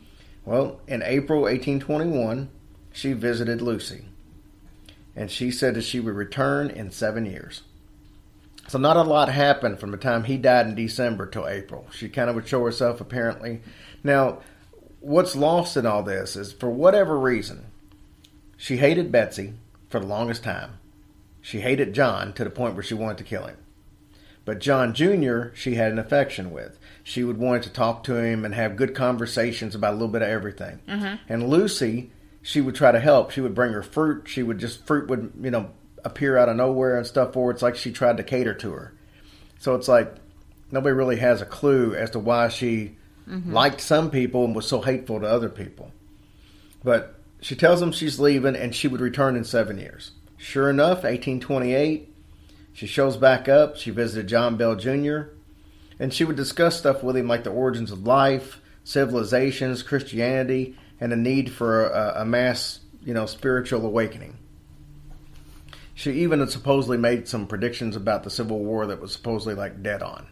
Well, 0.44 0.82
in 0.86 1.02
April 1.02 1.42
1821, 1.44 2.50
she 2.92 3.14
visited 3.14 3.62
Lucy, 3.62 4.06
and 5.16 5.32
she 5.32 5.52
said 5.52 5.76
that 5.76 5.84
she 5.84 6.00
would 6.00 6.16
return 6.16 6.70
in 6.70 6.92
seven 6.92 7.26
years. 7.26 7.62
So 8.68 8.78
not 8.78 8.98
a 8.98 9.04
lot 9.04 9.30
happened 9.30 9.80
from 9.80 9.92
the 9.92 9.98
time 9.98 10.24
he 10.24 10.38
died 10.38 10.68
in 10.68 10.76
December 10.76 11.28
till 11.28 11.48
April. 11.48 11.88
She 11.92 12.10
kind 12.10 12.30
of 12.30 12.36
would 12.36 12.48
show 12.48 12.64
herself 12.64 13.00
apparently. 13.00 13.62
Now, 14.04 14.40
what's 15.00 15.36
lost 15.36 15.78
in 15.78 15.86
all 15.86 16.02
this 16.02 16.36
is 16.36 16.52
for 16.52 16.70
whatever 16.70 17.18
reason, 17.18 17.66
she 18.58 18.78
hated 18.78 19.12
Betsy 19.12 19.54
for 19.90 20.00
the 20.00 20.08
longest 20.08 20.44
time. 20.44 20.80
She 21.42 21.62
hated 21.62 21.94
John 21.94 22.34
to 22.34 22.44
the 22.44 22.50
point 22.50 22.74
where 22.74 22.84
she 22.84 22.96
wanted 22.96 23.20
to 23.20 23.24
kill 23.24 23.46
him. 23.46 23.58
But 24.46 24.60
John 24.60 24.94
Jr., 24.94 25.48
she 25.54 25.76
had 25.76 25.92
an 25.92 26.00
affection 26.00 26.52
with. 26.52 26.80
She 27.04 27.24
would 27.24 27.38
want 27.38 27.64
to 27.64 27.70
talk 27.70 28.04
to 28.06 28.16
him 28.16 28.46
and 28.46 28.54
have 28.54 28.76
good 28.76 28.96
conversations 28.96 29.76
about 29.76 29.92
a 29.92 29.98
little 29.98 30.08
bit 30.08 30.22
of 30.24 30.30
everything. 30.30 30.80
Uh-huh. 30.88 31.18
And 31.30 31.50
Lucy, 31.50 32.12
she 32.46 32.62
would 32.62 32.76
try 32.76 32.92
to 32.92 33.00
help. 33.00 33.32
She 33.32 33.42
would 33.42 33.56
bring 33.56 33.74
her 33.74 33.82
fruit. 33.82 34.28
She 34.28 34.44
would 34.44 34.60
just, 34.60 34.86
fruit 34.86 35.10
would, 35.10 35.34
you 35.42 35.50
know, 35.50 35.72
appear 36.04 36.38
out 36.38 36.48
of 36.48 36.56
nowhere 36.56 36.96
and 36.96 37.08
stuff 37.08 37.34
for. 37.34 37.50
It's 37.50 37.64
like 37.64 37.76
she 37.76 37.92
tried 37.92 38.18
to 38.18 38.24
cater 38.24 38.54
to 38.54 38.72
her. 38.72 38.94
So 39.58 39.74
it's 39.74 39.88
like 39.88 40.14
nobody 40.70 40.94
really 40.94 41.16
has 41.16 41.42
a 41.42 41.46
clue 41.46 41.96
as 41.96 42.12
to 42.12 42.20
why 42.20 42.50
she 42.50 42.98
mm-hmm. 43.28 43.52
liked 43.52 43.82
some 43.82 44.12
people 44.12 44.46
and 44.46 44.56
was 44.56 44.68
so 44.68 44.80
hateful 44.80 45.20
to 45.20 45.26
other 45.26 45.50
people. 45.50 45.92
But 46.84 47.16
she 47.42 47.56
tells 47.56 47.80
them 47.80 47.92
she's 47.92 48.20
leaving 48.20 48.56
and 48.56 48.76
she 48.76 48.88
would 48.88 49.02
return 49.02 49.36
in 49.36 49.44
seven 49.44 49.80
years. 49.80 50.12
Sure 50.38 50.70
enough, 50.70 50.98
1828, 50.98 52.14
she 52.74 52.86
shows 52.86 53.18
back 53.18 53.50
up. 53.50 53.76
She 53.76 53.90
visited 53.90 54.28
John 54.28 54.56
Bell 54.56 54.76
Jr. 54.76 55.32
and 55.98 56.14
she 56.14 56.24
would 56.24 56.36
discuss 56.36 56.78
stuff 56.78 57.02
with 57.02 57.18
him 57.18 57.28
like 57.28 57.44
the 57.44 57.50
origins 57.50 57.90
of 57.90 58.06
life, 58.06 58.62
civilizations, 58.84 59.82
Christianity, 59.82 60.78
and 61.00 61.14
a 61.14 61.16
need 61.16 61.52
for 61.52 61.88
a, 61.88 62.22
a 62.22 62.26
mass, 62.26 62.80
you 63.04 63.14
know, 63.14 63.26
spiritual 63.26 63.86
awakening. 63.86 64.38
She 65.94 66.12
even 66.24 66.40
had 66.40 66.52
supposedly 66.52 66.98
made 66.98 67.28
some 67.28 67.48
predictions 67.48 67.96
about 67.96 68.24
the 68.24 68.30
Civil 68.30 68.60
War 68.60 68.88
that 68.88 69.00
was 69.02 69.14
supposedly 69.14 69.56
like 69.56 69.82
dead 69.82 70.04
on. 70.04 70.28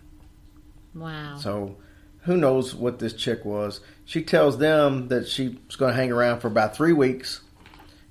Wow. 0.94 1.38
So 1.38 1.78
who 2.24 2.38
knows 2.38 2.74
what 2.74 3.00
this 3.00 3.14
chick 3.14 3.46
was. 3.46 3.82
She 4.06 4.24
tells 4.24 4.58
them 4.58 5.10
that 5.10 5.28
she's 5.28 5.56
going 5.78 5.92
to 5.92 5.96
hang 5.96 6.12
around 6.12 6.40
for 6.40 6.48
about 6.48 6.76
three 6.76 6.94
weeks, 6.94 7.42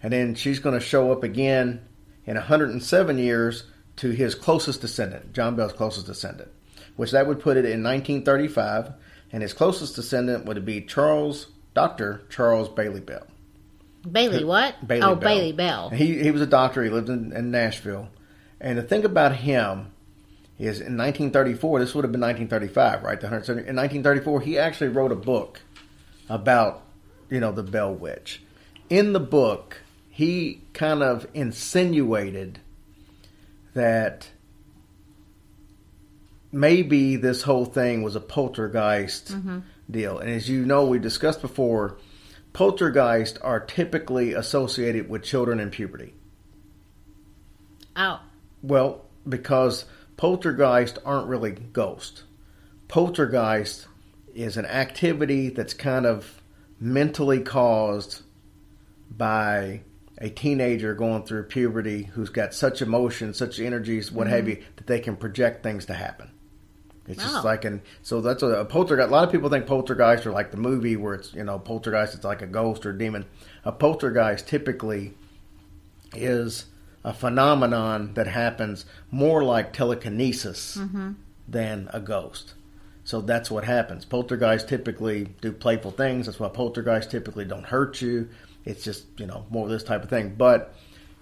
and 0.02 0.12
then 0.12 0.34
she's 0.34 0.58
going 0.58 0.78
to 0.78 0.84
show 0.84 1.12
up 1.12 1.22
again 1.22 1.80
in 2.24 2.36
107 2.36 3.18
years 3.18 3.64
to 3.96 4.10
his 4.10 4.34
closest 4.34 4.80
descendant, 4.80 5.32
John 5.32 5.56
Bell's 5.56 5.72
closest 5.72 6.06
descendant, 6.06 6.50
which 6.96 7.10
that 7.12 7.26
would 7.26 7.40
put 7.40 7.56
it 7.56 7.64
in 7.64 7.82
1935, 7.82 8.92
and 9.32 9.42
his 9.42 9.52
closest 9.52 9.94
descendant 9.96 10.44
would 10.44 10.64
be 10.64 10.80
Charles, 10.82 11.48
Dr. 11.74 12.22
Charles 12.28 12.68
Bailey 12.68 13.00
Bell. 13.00 13.26
Bailey, 14.10 14.44
what? 14.44 14.86
Bailey 14.86 15.02
oh, 15.02 15.14
Bell. 15.14 15.30
Bailey 15.30 15.52
Bell. 15.52 15.90
He 15.90 16.22
he 16.22 16.30
was 16.30 16.42
a 16.42 16.46
doctor. 16.46 16.82
He 16.82 16.90
lived 16.90 17.08
in, 17.08 17.32
in 17.32 17.50
Nashville, 17.50 18.08
and 18.60 18.76
the 18.76 18.82
thing 18.82 19.04
about 19.04 19.36
him 19.36 19.92
is 20.58 20.80
in 20.80 20.96
1934. 20.96 21.78
This 21.78 21.94
would 21.94 22.04
have 22.04 22.12
been 22.12 22.20
1935, 22.20 23.02
right? 23.02 23.20
The 23.20 23.26
170 23.26 23.68
in 23.68 23.76
1934, 23.76 24.40
he 24.40 24.58
actually 24.58 24.88
wrote 24.88 25.12
a 25.12 25.16
book 25.16 25.60
about 26.28 26.82
you 27.30 27.40
know 27.40 27.52
the 27.52 27.62
Bell 27.62 27.94
Witch. 27.94 28.42
In 28.90 29.12
the 29.12 29.20
book, 29.20 29.78
he 30.10 30.62
kind 30.72 31.02
of 31.02 31.26
insinuated 31.32 32.58
that 33.74 34.28
maybe 36.50 37.16
this 37.16 37.42
whole 37.42 37.64
thing 37.64 38.02
was 38.02 38.14
a 38.14 38.20
poltergeist 38.20 39.32
mm-hmm. 39.32 39.60
Deal. 39.90 40.18
And 40.18 40.30
as 40.30 40.48
you 40.48 40.64
know, 40.64 40.84
we 40.86 40.98
discussed 40.98 41.40
before, 41.40 41.98
poltergeist 42.52 43.38
are 43.42 43.60
typically 43.60 44.32
associated 44.32 45.08
with 45.08 45.22
children 45.22 45.60
in 45.60 45.70
puberty. 45.70 46.14
Oh, 47.94 48.20
Well, 48.62 49.04
because 49.28 49.84
poltergeist 50.16 50.98
aren't 51.04 51.28
really 51.28 51.50
ghosts. 51.50 52.24
Poltergeist 52.88 53.86
is 54.34 54.56
an 54.56 54.66
activity 54.66 55.50
that's 55.50 55.74
kind 55.74 56.06
of 56.06 56.42
mentally 56.80 57.40
caused 57.40 58.22
by 59.10 59.82
a 60.18 60.30
teenager 60.30 60.94
going 60.94 61.24
through 61.24 61.44
puberty 61.44 62.04
who's 62.04 62.30
got 62.30 62.54
such 62.54 62.80
emotions, 62.80 63.36
such 63.36 63.60
energies, 63.60 64.10
what 64.10 64.26
mm-hmm. 64.26 64.36
have 64.36 64.48
you, 64.48 64.62
that 64.76 64.86
they 64.86 65.00
can 65.00 65.16
project 65.16 65.62
things 65.62 65.86
to 65.86 65.94
happen. 65.94 66.30
It's 67.06 67.22
just 67.22 67.38
Oh. 67.38 67.42
like 67.44 67.64
an 67.64 67.82
so 68.02 68.20
that's 68.20 68.42
a, 68.42 68.46
a 68.46 68.64
poltergeist. 68.64 69.08
A 69.08 69.12
lot 69.12 69.24
of 69.24 69.32
people 69.32 69.50
think 69.50 69.66
poltergeist 69.66 70.26
are 70.26 70.30
like 70.30 70.50
the 70.50 70.56
movie 70.56 70.96
where 70.96 71.14
it's 71.14 71.34
you 71.34 71.44
know 71.44 71.58
poltergeist. 71.58 72.14
It's 72.14 72.24
like 72.24 72.42
a 72.42 72.46
ghost 72.46 72.86
or 72.86 72.90
a 72.90 72.98
demon. 72.98 73.26
A 73.64 73.72
poltergeist 73.72 74.46
typically 74.46 75.14
is 76.14 76.66
a 77.04 77.12
phenomenon 77.12 78.14
that 78.14 78.28
happens 78.28 78.86
more 79.10 79.42
like 79.42 79.72
telekinesis 79.72 80.76
mm-hmm. 80.76 81.12
than 81.48 81.88
a 81.92 82.00
ghost. 82.00 82.54
So 83.04 83.20
that's 83.20 83.50
what 83.50 83.64
happens. 83.64 84.04
Poltergeists 84.04 84.68
typically 84.68 85.24
do 85.40 85.50
playful 85.52 85.90
things. 85.90 86.26
That's 86.26 86.38
why 86.38 86.48
poltergeists 86.48 87.10
typically 87.10 87.44
don't 87.44 87.66
hurt 87.66 88.00
you. 88.00 88.28
It's 88.64 88.84
just, 88.84 89.06
you 89.18 89.26
know, 89.26 89.44
more 89.50 89.64
of 89.64 89.70
this 89.70 89.82
type 89.82 90.04
of 90.04 90.10
thing. 90.10 90.36
But 90.36 90.74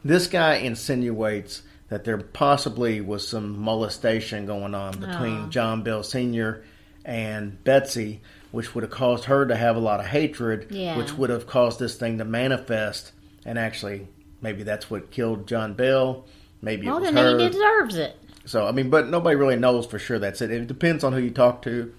this 0.05 0.27
guy 0.27 0.57
insinuates 0.57 1.63
that 1.91 2.05
there 2.05 2.19
possibly 2.19 3.01
was 3.01 3.27
some 3.29 3.59
molestation 3.59 4.47
going 4.47 4.75
on 4.75 4.93
between 4.99 5.37
Aw. 5.43 5.49
John 5.49 5.83
Bell 5.83 6.03
Sr. 6.03 6.65
and 7.05 7.63
Betsy, 7.65 8.21
which 8.53 8.75
would 8.75 8.83
have 8.83 8.91
caused 8.93 9.25
her 9.25 9.45
to 9.47 9.57
have 9.57 9.77
a 9.77 9.81
lot 9.81 10.01
of 10.01 10.07
hatred, 10.07 10.69
Yeah. 10.71 10.97
which 10.97 11.13
would 11.15 11.31
have 11.31 11.47
caused 11.47 11.79
this 11.79 11.97
thing 11.97 12.19
to 12.19 12.25
manifest. 12.25 13.13
And 13.45 13.59
actually, 13.59 14.07
maybe 14.41 14.63
that's 14.63 14.91
what 14.91 15.11
killed 15.11 15.47
John 15.47 15.75
Bell. 15.75 16.27
Maybe 16.63 16.87
well, 16.87 16.99
it 16.99 17.01
was 17.01 17.13
then 17.13 17.25
her. 17.25 17.39
he 17.39 17.49
deserves 17.49 17.97
it. 17.97 18.17
So 18.47 18.67
I 18.67 18.73
mean, 18.73 18.89
but 18.91 19.09
nobody 19.09 19.37
really 19.37 19.57
knows 19.57 19.87
for 19.87 19.99
sure. 19.99 20.19
That's 20.19 20.41
it. 20.41 20.51
It 20.51 20.67
depends 20.67 21.05
on 21.05 21.13
who 21.13 21.21
you 21.21 21.31
talk 21.31 21.63
to. 21.63 21.93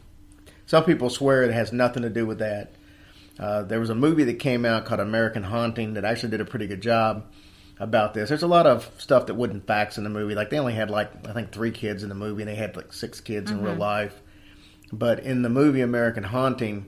Some 0.67 0.83
people 0.85 1.09
swear 1.09 1.43
it 1.43 1.51
has 1.53 1.73
nothing 1.73 2.03
to 2.03 2.09
do 2.09 2.25
with 2.25 2.39
that. 2.39 2.71
Uh, 3.39 3.63
there 3.63 3.79
was 3.79 3.89
a 3.89 3.95
movie 3.95 4.23
that 4.25 4.39
came 4.39 4.65
out 4.65 4.85
called 4.85 4.99
American 4.99 5.43
Haunting 5.43 5.95
that 5.95 6.05
actually 6.05 6.29
did 6.29 6.41
a 6.41 6.45
pretty 6.45 6.67
good 6.67 6.81
job 6.81 7.25
about 7.81 8.13
this. 8.13 8.29
There's 8.29 8.43
a 8.43 8.47
lot 8.47 8.67
of 8.67 8.89
stuff 8.99 9.25
that 9.25 9.33
wasn't 9.33 9.65
facts 9.67 9.97
in 9.97 10.03
the 10.03 10.09
movie. 10.09 10.35
Like 10.35 10.49
they 10.49 10.59
only 10.59 10.73
had 10.73 10.89
like 10.89 11.27
I 11.27 11.33
think 11.33 11.51
three 11.51 11.71
kids 11.71 12.03
in 12.03 12.09
the 12.09 12.15
movie, 12.15 12.43
and 12.43 12.49
they 12.49 12.55
had 12.55 12.75
like 12.75 12.93
six 12.93 13.19
kids 13.19 13.49
in 13.51 13.63
real 13.63 13.75
life. 13.75 14.21
But 14.93 15.19
in 15.21 15.41
the 15.41 15.49
movie 15.49 15.81
American 15.81 16.23
Haunting, 16.23 16.85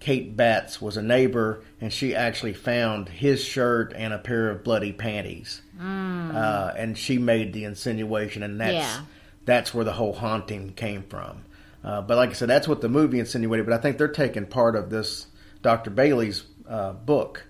Kate 0.00 0.36
Batts 0.36 0.80
was 0.80 0.96
a 0.96 1.02
neighbor, 1.02 1.62
and 1.80 1.92
she 1.92 2.14
actually 2.14 2.52
found 2.52 3.08
his 3.08 3.42
shirt 3.42 3.92
and 3.96 4.12
a 4.12 4.18
pair 4.18 4.50
of 4.50 4.62
bloody 4.62 4.92
panties, 4.92 5.62
uh, 5.80 6.72
and 6.76 6.96
she 6.98 7.18
made 7.18 7.52
the 7.52 7.64
insinuation, 7.64 8.42
and 8.42 8.60
that's 8.60 8.72
Yeah. 8.74 9.00
that's 9.46 9.72
where 9.74 9.84
the 9.84 9.92
whole 9.92 10.12
haunting 10.12 10.74
came 10.74 11.02
from. 11.04 11.44
Uh, 11.82 12.00
but 12.02 12.16
like 12.16 12.30
I 12.30 12.32
said, 12.34 12.48
that's 12.48 12.68
what 12.68 12.80
the 12.82 12.88
movie 12.88 13.18
insinuated. 13.18 13.66
But 13.66 13.74
I 13.74 13.78
think 13.78 13.98
they're 13.98 14.08
taking 14.08 14.46
part 14.46 14.76
of 14.76 14.90
this 14.90 15.26
Dr. 15.62 15.90
Bailey's 15.90 16.44
uh, 16.68 16.92
book, 16.92 17.44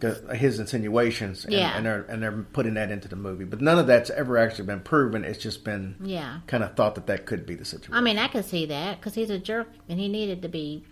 his 0.00 0.58
insinuations, 0.58 1.44
and, 1.44 1.52
Yeah. 1.54 1.76
and 1.76 1.84
they're 1.86 2.02
and 2.08 2.22
they're 2.22 2.46
putting 2.52 2.74
that 2.74 2.90
into 2.90 3.08
the 3.08 3.16
movie. 3.16 3.44
But 3.44 3.60
none 3.60 3.78
of 3.78 3.86
that's 3.86 4.10
ever 4.10 4.38
actually 4.38 4.66
been 4.66 4.80
proven. 4.80 5.24
It's 5.24 5.38
just 5.38 5.64
been 5.64 5.96
Yeah. 6.02 6.40
kind 6.46 6.64
of 6.64 6.74
thought 6.74 6.94
that 6.96 7.06
that 7.08 7.26
could 7.26 7.44
be 7.46 7.54
the 7.54 7.64
situation. 7.64 7.94
I 7.94 8.00
mean, 8.00 8.18
I 8.18 8.28
could 8.28 8.44
see 8.44 8.66
that 8.66 8.98
because 9.00 9.14
he's 9.14 9.30
a 9.30 9.38
jerk 9.38 9.68
and 9.88 9.98
he 10.00 10.08
needed 10.08 10.42
to 10.42 10.48
be 10.48 10.84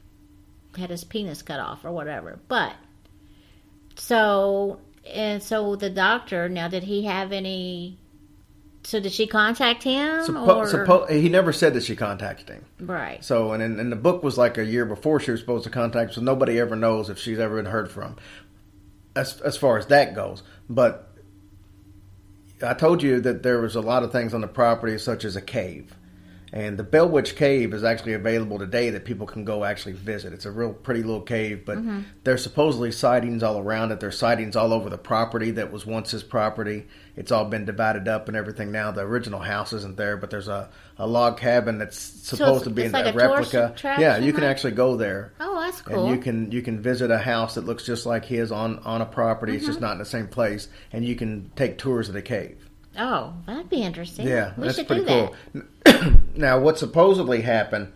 had 0.77 0.91
his 0.91 1.05
penis 1.05 1.43
cut 1.43 1.59
off 1.61 1.85
or 1.85 1.91
whatever. 1.93 2.39
But 2.49 2.75
so 3.97 4.81
and 5.13 5.43
so 5.43 5.77
the 5.77 5.91
doctor 5.91 6.49
now 6.49 6.69
did 6.69 6.83
he 6.85 7.05
have 7.05 7.33
any? 7.33 7.99
So 8.85 9.01
did 9.01 9.13
she 9.13 9.27
contact 9.27 9.83
him 9.83 10.21
Suppo- 10.21 10.57
or 10.57 10.67
suppo- 10.67 11.11
he 11.11 11.29
never 11.29 11.53
said 11.53 11.75
that 11.75 11.83
she 11.83 11.95
contacted 11.97 12.49
him. 12.49 12.65
right? 12.81 13.23
So, 13.23 13.53
and, 13.53 13.63
and, 13.63 13.79
and 13.79 13.93
the 13.93 13.97
book 13.97 14.23
was 14.23 14.39
like 14.39 14.57
a 14.57 14.65
year 14.65 14.87
before 14.87 15.21
she 15.21 15.31
was 15.31 15.41
supposed 15.41 15.65
to 15.65 15.71
contact, 15.71 16.15
so 16.15 16.23
nobody 16.23 16.59
ever 16.59 16.75
knows 16.75 17.11
if 17.11 17.19
she's 17.19 17.39
ever 17.39 17.57
been 17.57 17.71
heard 17.71 17.91
from, 17.91 18.17
as 19.19 19.41
as 19.41 19.57
far 19.57 19.77
as 19.79 19.87
that 19.87 20.15
goes. 20.15 20.43
But 20.71 21.11
I 22.63 22.75
told 22.75 23.03
you 23.03 23.21
that 23.21 23.43
there 23.43 23.61
was 23.61 23.75
a 23.75 23.81
lot 23.81 24.03
of 24.03 24.13
things 24.13 24.33
on 24.33 24.41
the 24.41 24.49
property, 24.49 24.97
such 24.99 25.25
as 25.25 25.37
a 25.37 25.43
cave, 25.43 25.95
and 26.53 26.79
the 26.79 26.83
Bell 26.85 27.09
Witch 27.09 27.37
Cave 27.37 27.75
is 27.75 27.85
actually 27.85 28.15
available 28.15 28.59
today 28.59 28.91
that 28.91 29.05
people 29.05 29.27
can 29.27 29.45
go 29.45 29.65
actually 29.65 29.93
visit. 29.93 30.33
It's 30.33 30.47
a 30.47 30.51
real 30.51 30.73
pretty 30.73 31.03
little 31.03 31.21
cave, 31.23 31.65
but 31.65 31.79
there's 32.25 32.43
supposedly 32.43 32.91
sightings 32.93 33.43
all 33.43 33.59
around 33.59 33.93
it. 33.93 34.01
There's 34.01 34.19
sightings 34.19 34.57
all 34.57 34.73
over 34.73 34.89
the 34.91 34.99
property 34.99 35.51
that 35.53 35.71
was 35.73 35.85
once 35.85 36.11
his 36.11 36.23
property. 36.23 36.87
It's 37.17 37.33
all 37.33 37.45
been 37.47 37.65
divided 37.65 38.07
up 38.09 38.29
and 38.29 38.37
everything 38.37 38.71
now. 38.73 38.93
The 38.93 39.01
original 39.03 39.41
house 39.41 39.73
isn't 39.73 39.97
there, 39.97 40.17
but 40.17 40.31
there's 40.31 40.49
a, 40.49 40.71
a 40.97 41.07
log 41.07 41.39
cabin 41.39 41.79
that's 41.79 41.99
supposed 41.99 42.65
to 42.65 42.71
be 42.71 42.83
it's 42.83 42.95
in 42.95 43.05
like 43.05 43.15
a 43.15 43.17
replica. 43.17 43.75
Yeah, 43.83 44.19
you 44.19 44.33
can 44.33 44.45
actually 44.45 44.73
go 44.73 44.97
there. 44.97 45.33
Oh, 45.41 45.61
that's 45.61 45.83
cool. 45.83 46.07
And 46.07 46.15
you 46.17 46.23
can 46.23 46.53
you 46.53 46.63
can 46.63 46.81
visit 46.81 47.11
a 47.11 47.19
house 47.19 47.57
that 47.57 47.67
looks 47.67 47.85
just 47.85 48.07
like 48.07 48.25
his 48.25 48.53
on 48.53 48.79
on 48.81 49.03
a 49.03 49.07
property. 49.07 49.55
It's 49.55 49.63
Mm-hmm. 49.65 49.71
just 49.71 49.81
not 49.81 49.93
in 49.93 49.99
the 49.99 50.05
same 50.05 50.29
place, 50.29 50.69
and 50.93 51.05
you 51.05 51.17
can 51.17 51.51
take 51.57 51.77
tours 51.79 52.09
of 52.09 52.15
the 52.15 52.23
cave. 52.23 52.68
Oh, 52.99 53.33
that'd 53.47 53.71
be 53.71 53.83
interesting. 53.83 54.27
Yeah, 54.27 54.53
we 54.57 54.65
that's 54.65 54.77
should 54.77 54.87
pretty 54.87 55.05
do 55.05 55.31
cool. 55.53 55.65
that. 55.85 56.21
now, 56.37 56.59
what 56.61 56.79
supposedly 56.79 57.41
happened 57.43 57.93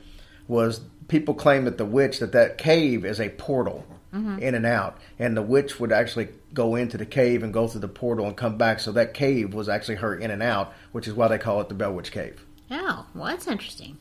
was 0.48 0.80
people 1.08 1.34
claim 1.34 1.64
that 1.66 1.78
the 1.78 1.84
witch 1.84 2.18
that 2.20 2.32
that 2.32 2.58
cave 2.58 3.04
is 3.04 3.20
a 3.20 3.28
portal 3.30 3.86
Mm-hmm. 4.14 4.40
in 4.40 4.54
and 4.54 4.66
out, 4.66 4.98
and 5.18 5.34
the 5.34 5.40
witch 5.40 5.80
would 5.80 5.90
actually 5.90 6.28
go 6.52 6.74
into 6.74 6.98
the 6.98 7.06
cave 7.06 7.42
and 7.42 7.50
go 7.50 7.66
through 7.66 7.80
the 7.80 7.88
portal 7.88 8.26
and 8.26 8.36
come 8.36 8.58
back. 8.58 8.78
So 8.78 8.92
that 8.92 9.14
cave 9.14 9.54
was 9.54 9.70
actually 9.70 9.94
her 9.94 10.14
in 10.14 10.30
and 10.30 10.42
out, 10.42 10.74
which 10.92 11.08
is 11.08 11.14
why 11.14 11.28
they 11.28 11.38
call 11.38 11.62
it 11.62 11.70
the 11.70 11.74
Bell 11.74 11.94
Witch 11.94 12.12
Cave. 12.12 12.44
Oh, 12.70 13.06
well, 13.14 13.24
that's 13.24 13.46
interesting. 13.46 13.96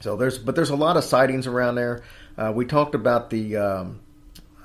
So 0.00 0.14
there's, 0.14 0.36
but 0.36 0.56
there's 0.56 0.68
a 0.68 0.76
lot 0.76 0.98
of 0.98 1.04
sightings 1.04 1.46
around 1.46 1.76
there. 1.76 2.02
Uh, 2.36 2.52
we 2.54 2.66
talked 2.66 2.94
about 2.94 3.30
the 3.30 3.56
um, 3.56 4.00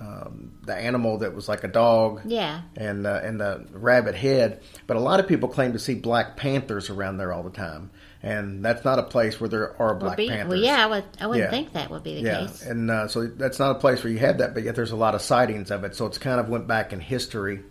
um, 0.01 0.51
the 0.65 0.75
animal 0.75 1.19
that 1.19 1.35
was 1.35 1.47
like 1.47 1.63
a 1.63 1.67
dog 1.67 2.21
Yeah. 2.25 2.61
and 2.75 3.05
uh, 3.05 3.21
and 3.23 3.39
the 3.39 3.65
rabbit 3.71 4.15
head. 4.15 4.61
But 4.87 4.97
a 4.97 4.99
lot 4.99 5.19
of 5.19 5.27
people 5.27 5.47
claim 5.47 5.73
to 5.73 5.79
see 5.79 5.93
black 5.93 6.35
panthers 6.37 6.89
around 6.89 7.17
there 7.17 7.31
all 7.31 7.43
the 7.43 7.51
time, 7.51 7.91
and 8.23 8.65
that's 8.65 8.83
not 8.83 8.97
a 8.97 9.03
place 9.03 9.39
where 9.39 9.47
there 9.49 9.79
are 9.79 9.93
black 9.93 10.17
be, 10.17 10.27
panthers. 10.27 10.49
well, 10.49 10.57
yeah, 10.59 10.83
I 10.83 10.87
would. 10.87 11.03
I 11.19 11.27
wouldn't 11.27 11.45
Yeah. 11.45 11.51
think 11.51 11.73
that 11.73 11.91
would 11.91 12.01
be 12.03 12.15
the 12.15 12.21
yeah, 12.21 12.39
case. 12.47 12.63
and 12.63 12.89
uh, 12.89 13.07
so 13.07 13.27
that's 13.27 13.59
not 13.59 13.75
a 13.75 13.79
place 13.79 14.03
where 14.03 14.11
you 14.11 14.17
have 14.19 14.39
that, 14.39 14.55
but 14.55 14.63
yet 14.63 14.75
there's 14.75 14.91
a 14.91 14.95
lot 14.95 15.13
of 15.13 15.21
sightings 15.21 15.69
of 15.69 15.83
it. 15.83 15.95
So 15.95 16.07
it's 16.07 16.17
kind 16.17 16.39
of 16.39 16.49
went 16.49 16.65
back 16.67 16.93
in 16.93 16.99
history 16.99 17.61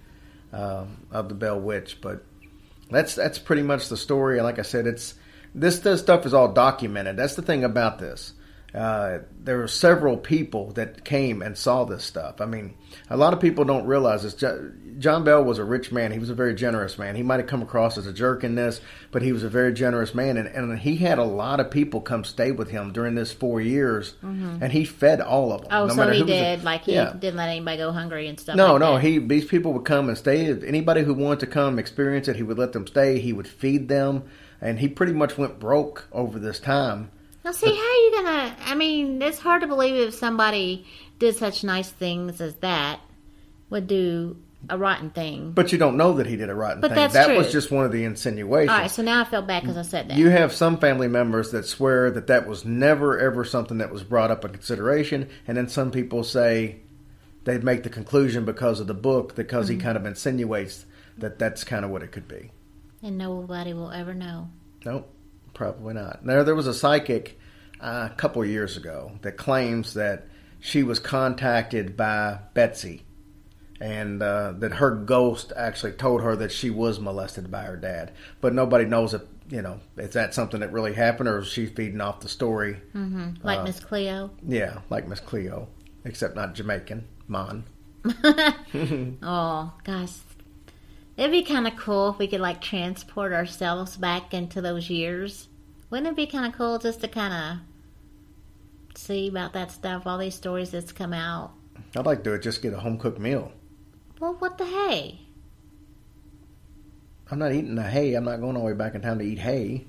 um, 0.52 0.96
of 1.10 1.28
the 1.28 1.34
Bell 1.34 1.58
Witch, 1.60 1.98
but 2.00 2.24
that's 2.90 3.14
that's 3.16 3.38
pretty 3.40 3.62
much 3.62 3.88
the 3.88 3.96
story. 3.96 4.36
And 4.38 4.44
like 4.44 4.58
I 4.60 4.62
said, 4.62 4.86
it's 4.86 5.14
this 5.54 5.80
this 5.80 6.00
stuff 6.00 6.26
is 6.26 6.34
all 6.34 6.52
documented. 6.52 7.16
That's 7.16 7.34
the 7.34 7.42
thing 7.42 7.64
about 7.64 7.98
this. 7.98 8.34
Uh, 8.74 9.18
there 9.42 9.58
were 9.58 9.68
several 9.68 10.16
people 10.16 10.70
that 10.72 11.04
came 11.04 11.42
and 11.42 11.56
saw 11.58 11.84
this 11.84 12.04
stuff. 12.04 12.40
I 12.40 12.46
mean, 12.46 12.74
a 13.08 13.16
lot 13.16 13.32
of 13.32 13.40
people 13.40 13.64
don't 13.64 13.86
realize 13.86 14.22
this. 14.22 14.34
John 14.98 15.24
Bell 15.24 15.42
was 15.42 15.58
a 15.58 15.64
rich 15.64 15.90
man. 15.90 16.12
He 16.12 16.18
was 16.18 16.30
a 16.30 16.34
very 16.34 16.54
generous 16.54 16.98
man. 16.98 17.16
He 17.16 17.22
might 17.22 17.40
have 17.40 17.48
come 17.48 17.62
across 17.62 17.98
as 17.98 18.06
a 18.06 18.12
jerk 18.12 18.44
in 18.44 18.54
this, 18.54 18.80
but 19.10 19.22
he 19.22 19.32
was 19.32 19.42
a 19.42 19.48
very 19.48 19.72
generous 19.72 20.14
man, 20.14 20.36
and, 20.36 20.46
and 20.46 20.78
he 20.78 20.96
had 20.96 21.18
a 21.18 21.24
lot 21.24 21.58
of 21.58 21.70
people 21.70 22.00
come 22.00 22.22
stay 22.22 22.52
with 22.52 22.70
him 22.70 22.92
during 22.92 23.14
this 23.14 23.32
four 23.32 23.60
years, 23.60 24.14
and 24.22 24.70
he 24.70 24.84
fed 24.84 25.20
all 25.20 25.52
of 25.52 25.62
them. 25.62 25.70
Oh, 25.72 25.86
no 25.86 25.94
so 25.94 25.96
matter 25.96 26.12
he 26.12 26.18
who 26.20 26.24
was 26.26 26.34
a- 26.34 26.56
did. 26.56 26.64
like 26.64 26.82
he 26.84 26.92
yeah. 26.94 27.12
didn't 27.18 27.36
let 27.36 27.48
anybody 27.48 27.78
go 27.78 27.90
hungry 27.92 28.28
and 28.28 28.38
stuff. 28.38 28.56
No, 28.56 28.72
like 28.72 28.80
no. 28.80 28.94
that. 28.94 29.02
He 29.02 29.18
these 29.18 29.46
people 29.46 29.72
would 29.72 29.84
come 29.84 30.08
and 30.08 30.16
stay. 30.18 30.46
Anybody 30.66 31.02
who 31.02 31.14
wanted 31.14 31.40
to 31.40 31.46
come 31.46 31.78
experience 31.78 32.28
it, 32.28 32.36
he 32.36 32.42
would 32.42 32.58
let 32.58 32.72
them 32.72 32.86
stay. 32.86 33.18
He 33.18 33.32
would 33.32 33.48
feed 33.48 33.88
them, 33.88 34.24
and 34.60 34.78
he 34.78 34.86
pretty 34.88 35.12
much 35.12 35.36
went 35.38 35.58
broke 35.58 36.06
over 36.12 36.38
this 36.38 36.60
time. 36.60 37.10
Now, 37.44 37.52
see, 37.52 37.66
how 37.66 37.72
you 37.74 38.12
gonna? 38.16 38.56
I 38.66 38.74
mean, 38.74 39.20
it's 39.22 39.38
hard 39.38 39.62
to 39.62 39.66
believe 39.68 39.94
if 39.94 40.14
somebody 40.14 40.86
did 41.18 41.36
such 41.36 41.64
nice 41.64 41.88
things 41.90 42.40
as 42.40 42.56
that 42.56 43.00
would 43.70 43.86
do 43.86 44.36
a 44.68 44.76
rotten 44.76 45.08
thing. 45.10 45.52
But 45.52 45.72
you 45.72 45.78
don't 45.78 45.96
know 45.96 46.12
that 46.14 46.26
he 46.26 46.36
did 46.36 46.50
a 46.50 46.54
rotten 46.54 46.82
But 46.82 46.88
thing. 46.88 46.96
that's 46.96 47.14
that 47.14 47.26
true. 47.28 47.38
was 47.38 47.50
just 47.50 47.70
one 47.70 47.86
of 47.86 47.92
the 47.92 48.04
insinuations. 48.04 48.70
All 48.70 48.78
right, 48.78 48.90
so 48.90 49.02
now 49.02 49.22
I 49.22 49.24
feel 49.24 49.40
bad 49.40 49.62
because 49.62 49.78
I 49.78 49.82
said 49.82 50.08
that. 50.08 50.18
You 50.18 50.28
have 50.28 50.52
some 50.52 50.76
family 50.78 51.08
members 51.08 51.50
that 51.52 51.64
swear 51.64 52.10
that 52.10 52.26
that 52.26 52.46
was 52.46 52.66
never 52.66 53.18
ever 53.18 53.42
something 53.44 53.78
that 53.78 53.90
was 53.90 54.02
brought 54.02 54.30
up 54.30 54.44
in 54.44 54.52
consideration, 54.52 55.28
and 55.48 55.56
then 55.56 55.68
some 55.68 55.90
people 55.90 56.24
say 56.24 56.80
they'd 57.44 57.64
make 57.64 57.84
the 57.84 57.88
conclusion 57.90 58.44
because 58.44 58.80
of 58.80 58.86
the 58.86 58.92
book, 58.94 59.34
because 59.34 59.66
Mm-hmm. 59.70 59.78
he 59.78 59.82
kind 59.82 59.96
of 59.96 60.04
insinuates 60.04 60.84
that 61.16 61.38
that's 61.38 61.64
kind 61.64 61.84
of 61.86 61.90
what 61.90 62.02
it 62.02 62.12
could 62.12 62.28
be. 62.28 62.50
and 63.02 63.16
nobody 63.16 63.72
will 63.72 63.90
ever 63.92 64.12
know. 64.12 64.50
Nope, 64.84 65.10
probably 65.60 65.92
not. 65.92 66.24
There, 66.24 66.42
there 66.42 66.54
was 66.54 66.66
a 66.66 66.72
psychic 66.72 67.38
uh, 67.82 68.08
a 68.10 68.14
couple 68.14 68.40
of 68.40 68.48
years 68.48 68.78
ago 68.78 69.12
that 69.20 69.36
claims 69.36 69.92
that 69.92 70.26
she 70.58 70.82
was 70.82 70.98
contacted 70.98 71.98
by 71.98 72.38
Betsy, 72.54 73.02
and 73.78 74.22
uh, 74.22 74.52
that 74.56 74.72
her 74.72 74.90
ghost 74.90 75.52
actually 75.54 75.92
told 75.92 76.22
her 76.22 76.34
that 76.36 76.50
she 76.50 76.70
was 76.70 76.98
molested 76.98 77.50
by 77.50 77.64
her 77.64 77.76
dad. 77.76 78.12
But 78.40 78.54
nobody 78.54 78.86
knows 78.86 79.12
if 79.12 79.20
you 79.50 79.60
know 79.60 79.80
is 79.98 80.14
that 80.14 80.32
something 80.32 80.60
that 80.60 80.72
really 80.72 80.94
happened, 80.94 81.28
or 81.28 81.40
is 81.40 81.48
she 81.48 81.66
feeding 81.66 82.00
off 82.00 82.20
the 82.20 82.28
story? 82.30 82.78
Like 83.42 83.62
Miss 83.64 83.80
Cleo. 83.80 84.30
Yeah, 84.46 84.78
like 84.88 85.06
Miss 85.08 85.20
Cleo, 85.20 85.68
except 86.06 86.36
not 86.36 86.54
Jamaican. 86.54 87.06
Mon. 87.28 87.64
Oh, 89.22 89.74
gosh. 89.84 90.14
It'd 91.18 91.32
be 91.32 91.42
kind 91.42 91.66
of 91.66 91.76
cool 91.76 92.08
if 92.08 92.18
we 92.18 92.28
could, 92.28 92.40
like, 92.40 92.62
transport 92.62 93.34
ourselves 93.34 93.98
back 93.98 94.32
into 94.32 94.62
those 94.62 94.88
years. 94.88 95.48
Wouldn't 95.90 96.08
it 96.08 96.16
be 96.16 96.26
kind 96.26 96.46
of 96.46 96.56
cool 96.56 96.78
just 96.78 97.00
to 97.00 97.08
kind 97.08 97.34
of 97.34 98.96
see 98.96 99.28
about 99.28 99.52
that 99.54 99.72
stuff, 99.72 100.06
all 100.06 100.18
these 100.18 100.34
stories 100.34 100.70
that's 100.70 100.92
come 100.92 101.12
out? 101.12 101.52
I'd 101.96 102.06
like 102.06 102.22
to 102.24 102.38
just 102.38 102.62
get 102.62 102.72
a 102.72 102.78
home 102.78 102.98
cooked 102.98 103.18
meal. 103.18 103.52
Well, 104.20 104.34
what 104.38 104.56
the 104.56 104.66
hay? 104.66 105.20
I'm 107.30 107.38
not 107.38 107.52
eating 107.52 107.74
the 107.74 107.82
hay. 107.82 108.14
I'm 108.14 108.24
not 108.24 108.40
going 108.40 108.56
all 108.56 108.62
the 108.62 108.68
way 108.68 108.74
back 108.74 108.94
in 108.94 109.02
town 109.02 109.18
to 109.18 109.24
eat 109.24 109.38
hay. 109.38 109.86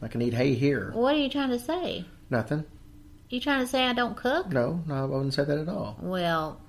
I 0.00 0.08
can 0.08 0.22
eat 0.22 0.34
hay 0.34 0.54
here. 0.54 0.90
What 0.92 1.14
are 1.14 1.18
you 1.18 1.28
trying 1.28 1.50
to 1.50 1.58
say? 1.58 2.04
Nothing. 2.30 2.64
You 3.28 3.40
trying 3.40 3.60
to 3.60 3.66
say 3.66 3.86
I 3.86 3.92
don't 3.92 4.16
cook? 4.16 4.52
No, 4.52 4.82
no, 4.86 4.94
I 4.94 5.04
wouldn't 5.04 5.34
say 5.34 5.44
that 5.44 5.58
at 5.58 5.68
all. 5.68 5.96
Well, 6.00 6.60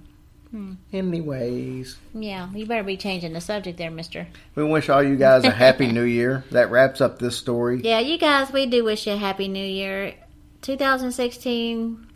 Hmm. 0.53 0.73
Anyways, 0.91 1.97
yeah, 2.13 2.47
you 2.53 2.67
better 2.67 2.83
be 2.83 2.95
changing 2.95 3.33
the 3.33 3.41
subject 3.41 3.79
there, 3.79 3.89
mister. 3.89 4.27
we 4.53 4.63
wish 4.63 4.87
all 4.87 5.01
you 5.01 5.15
guys 5.15 5.45
a 5.45 5.49
happy 5.49 5.91
new 5.91 6.03
year. 6.03 6.43
That 6.51 6.69
wraps 6.69 7.01
up 7.01 7.17
this 7.17 7.35
story. 7.35 7.81
Yeah, 7.83 7.99
you 8.01 8.19
guys, 8.19 8.51
we 8.51 8.67
do 8.67 8.83
wish 8.83 9.07
you 9.07 9.13
a 9.13 9.17
happy 9.17 9.47
new 9.47 9.65
year. 9.65 10.13
2016, 10.61 12.07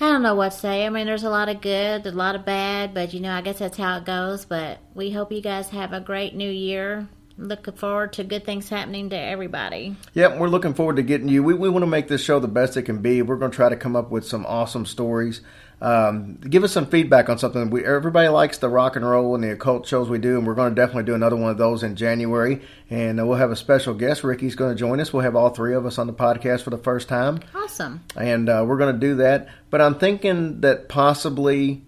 I 0.00 0.08
don't 0.08 0.22
know 0.22 0.36
what 0.36 0.52
to 0.52 0.58
say. 0.58 0.86
I 0.86 0.90
mean, 0.90 1.06
there's 1.06 1.24
a 1.24 1.28
lot 1.30 1.48
of 1.48 1.60
good, 1.60 2.06
a 2.06 2.12
lot 2.12 2.36
of 2.36 2.44
bad, 2.44 2.94
but 2.94 3.12
you 3.12 3.18
know, 3.18 3.32
I 3.32 3.40
guess 3.40 3.58
that's 3.58 3.76
how 3.76 3.96
it 3.98 4.04
goes. 4.04 4.44
But 4.44 4.78
we 4.94 5.10
hope 5.10 5.32
you 5.32 5.40
guys 5.42 5.70
have 5.70 5.92
a 5.92 6.00
great 6.00 6.36
new 6.36 6.50
year. 6.50 7.08
Looking 7.36 7.74
forward 7.74 8.12
to 8.12 8.24
good 8.24 8.44
things 8.44 8.68
happening 8.68 9.10
to 9.10 9.18
everybody. 9.18 9.96
Yep, 10.14 10.38
we're 10.38 10.48
looking 10.48 10.74
forward 10.74 10.96
to 10.96 11.02
getting 11.02 11.28
you. 11.28 11.42
We, 11.42 11.54
we 11.54 11.68
want 11.68 11.82
to 11.82 11.88
make 11.88 12.06
this 12.06 12.22
show 12.22 12.38
the 12.38 12.46
best 12.46 12.76
it 12.76 12.82
can 12.82 12.98
be. 12.98 13.22
We're 13.22 13.36
going 13.36 13.50
to 13.50 13.56
try 13.56 13.70
to 13.70 13.76
come 13.76 13.96
up 13.96 14.10
with 14.10 14.24
some 14.24 14.46
awesome 14.46 14.86
stories. 14.86 15.40
Um, 15.82 16.34
give 16.36 16.62
us 16.62 16.70
some 16.70 16.86
feedback 16.86 17.28
on 17.28 17.38
something. 17.38 17.68
We, 17.68 17.84
everybody 17.84 18.28
likes 18.28 18.58
the 18.58 18.68
rock 18.68 18.94
and 18.94 19.04
roll 19.04 19.34
and 19.34 19.42
the 19.42 19.50
occult 19.50 19.86
shows 19.86 20.08
we 20.08 20.18
do, 20.18 20.38
and 20.38 20.46
we're 20.46 20.54
going 20.54 20.70
to 20.70 20.80
definitely 20.80 21.02
do 21.04 21.14
another 21.14 21.34
one 21.34 21.50
of 21.50 21.58
those 21.58 21.82
in 21.82 21.96
January. 21.96 22.62
And 22.88 23.18
uh, 23.20 23.26
we'll 23.26 23.38
have 23.38 23.50
a 23.50 23.56
special 23.56 23.92
guest. 23.92 24.22
Ricky's 24.22 24.54
going 24.54 24.70
to 24.74 24.78
join 24.78 25.00
us. 25.00 25.12
We'll 25.12 25.24
have 25.24 25.34
all 25.34 25.50
three 25.50 25.74
of 25.74 25.84
us 25.84 25.98
on 25.98 26.06
the 26.06 26.12
podcast 26.12 26.62
for 26.62 26.70
the 26.70 26.78
first 26.78 27.08
time, 27.08 27.40
Awesome. 27.52 28.00
and 28.16 28.48
uh, 28.48 28.64
we're 28.66 28.78
going 28.78 28.94
to 28.94 29.00
do 29.00 29.16
that. 29.16 29.48
But 29.70 29.80
I'm 29.80 29.98
thinking 29.98 30.60
that 30.60 30.88
possibly 30.88 31.82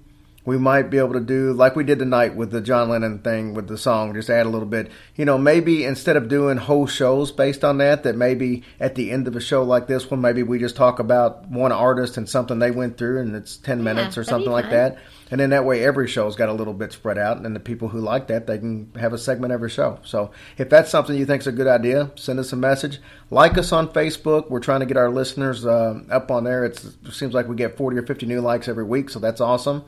we 0.45 0.59
might 0.59 0.91
be 0.91 0.99
able 0.99 1.15
to 1.15 1.21
do 1.21 1.53
like 1.53 1.75
we 1.75 1.85
did 1.85 1.99
tonight 1.99 2.37
with 2.37 2.51
the 2.51 2.61
John 2.61 2.91
Lennon 2.91 3.21
thing 3.21 3.55
with 3.55 3.67
the 3.67 3.79
song, 3.79 4.15
just 4.15 4.29
add 4.29 4.47
a 4.47 4.51
little 4.51 4.69
bit. 4.69 4.91
You 5.17 5.25
know, 5.25 5.39
maybe 5.39 5.85
instead 5.85 6.17
of 6.17 6.29
doing 6.29 6.59
whole 6.59 6.87
shows 6.87 7.33
based 7.33 7.65
on 7.65 7.79
that, 7.79 8.03
that 8.03 8.17
maybe 8.17 8.63
at 8.79 8.95
the 8.95 9.11
end 9.11 9.27
of 9.27 9.37
a 9.37 9.41
show 9.41 9.63
like 9.63 9.87
this 9.87 10.11
one, 10.11 10.21
maybe 10.21 10.43
we 10.43 10.59
just 10.59 10.77
talk 10.77 10.99
about 10.99 11.49
one 11.49 11.73
artist 11.73 12.17
and 12.17 12.29
something 12.29 12.59
they 12.59 12.71
went 12.71 12.99
through, 12.99 13.21
and 13.21 13.35
it's 13.35 13.57
ten 13.57 13.83
minutes 13.83 14.19
or 14.19 14.25
something 14.25 14.53
like 14.53 14.71
that. 14.71 14.99
And 15.31 15.41
then 15.41 15.51
that 15.51 15.65
way, 15.65 15.83
every 15.83 16.07
show's 16.07 16.37
got 16.37 16.51
a 16.51 16.53
little 16.53 16.75
bit 16.75 16.93
spread 16.93 17.17
out, 17.17 17.39
and 17.39 17.57
the 17.57 17.61
people 17.61 17.89
who 17.89 18.01
like 18.01 18.27
that, 18.27 18.47
they 18.47 18.59
can 18.59 18.93
have 18.97 19.15
a 19.15 19.19
segment 19.19 19.53
every 19.53 19.71
show. 19.71 19.99
So, 20.05 20.31
if 20.59 20.69
that's 20.69 20.91
something 20.91 21.17
you 21.17 21.25
think 21.25 21.41
is 21.41 21.47
a 21.47 21.53
good 21.53 21.67
idea, 21.67 22.11
send 22.17 22.39
us 22.39 22.53
a 22.53 22.57
message. 22.57 23.01
Like 23.31 23.57
us 23.57 23.73
on 23.73 23.89
Facebook. 23.89 24.51
We're 24.51 24.61
trying 24.61 24.81
to 24.81 24.87
get 24.87 24.99
our 24.99 25.11
listeners 25.11 25.65
uh, 25.65 26.01
up 26.11 26.31
on 26.31 26.45
there. 26.45 26.65
It's, 26.67 26.85
it 26.85 27.13
seems 27.13 27.33
like 27.33 27.49
we 27.49 27.57
get 27.57 27.79
40 27.79 27.97
or 27.97 28.07
50 28.07 28.27
new 28.27 28.43
likes 28.43 28.69
every 28.69 28.85
week, 28.85 29.09
so 29.09 29.19
that's 29.19 29.41
awesome. 29.41 29.85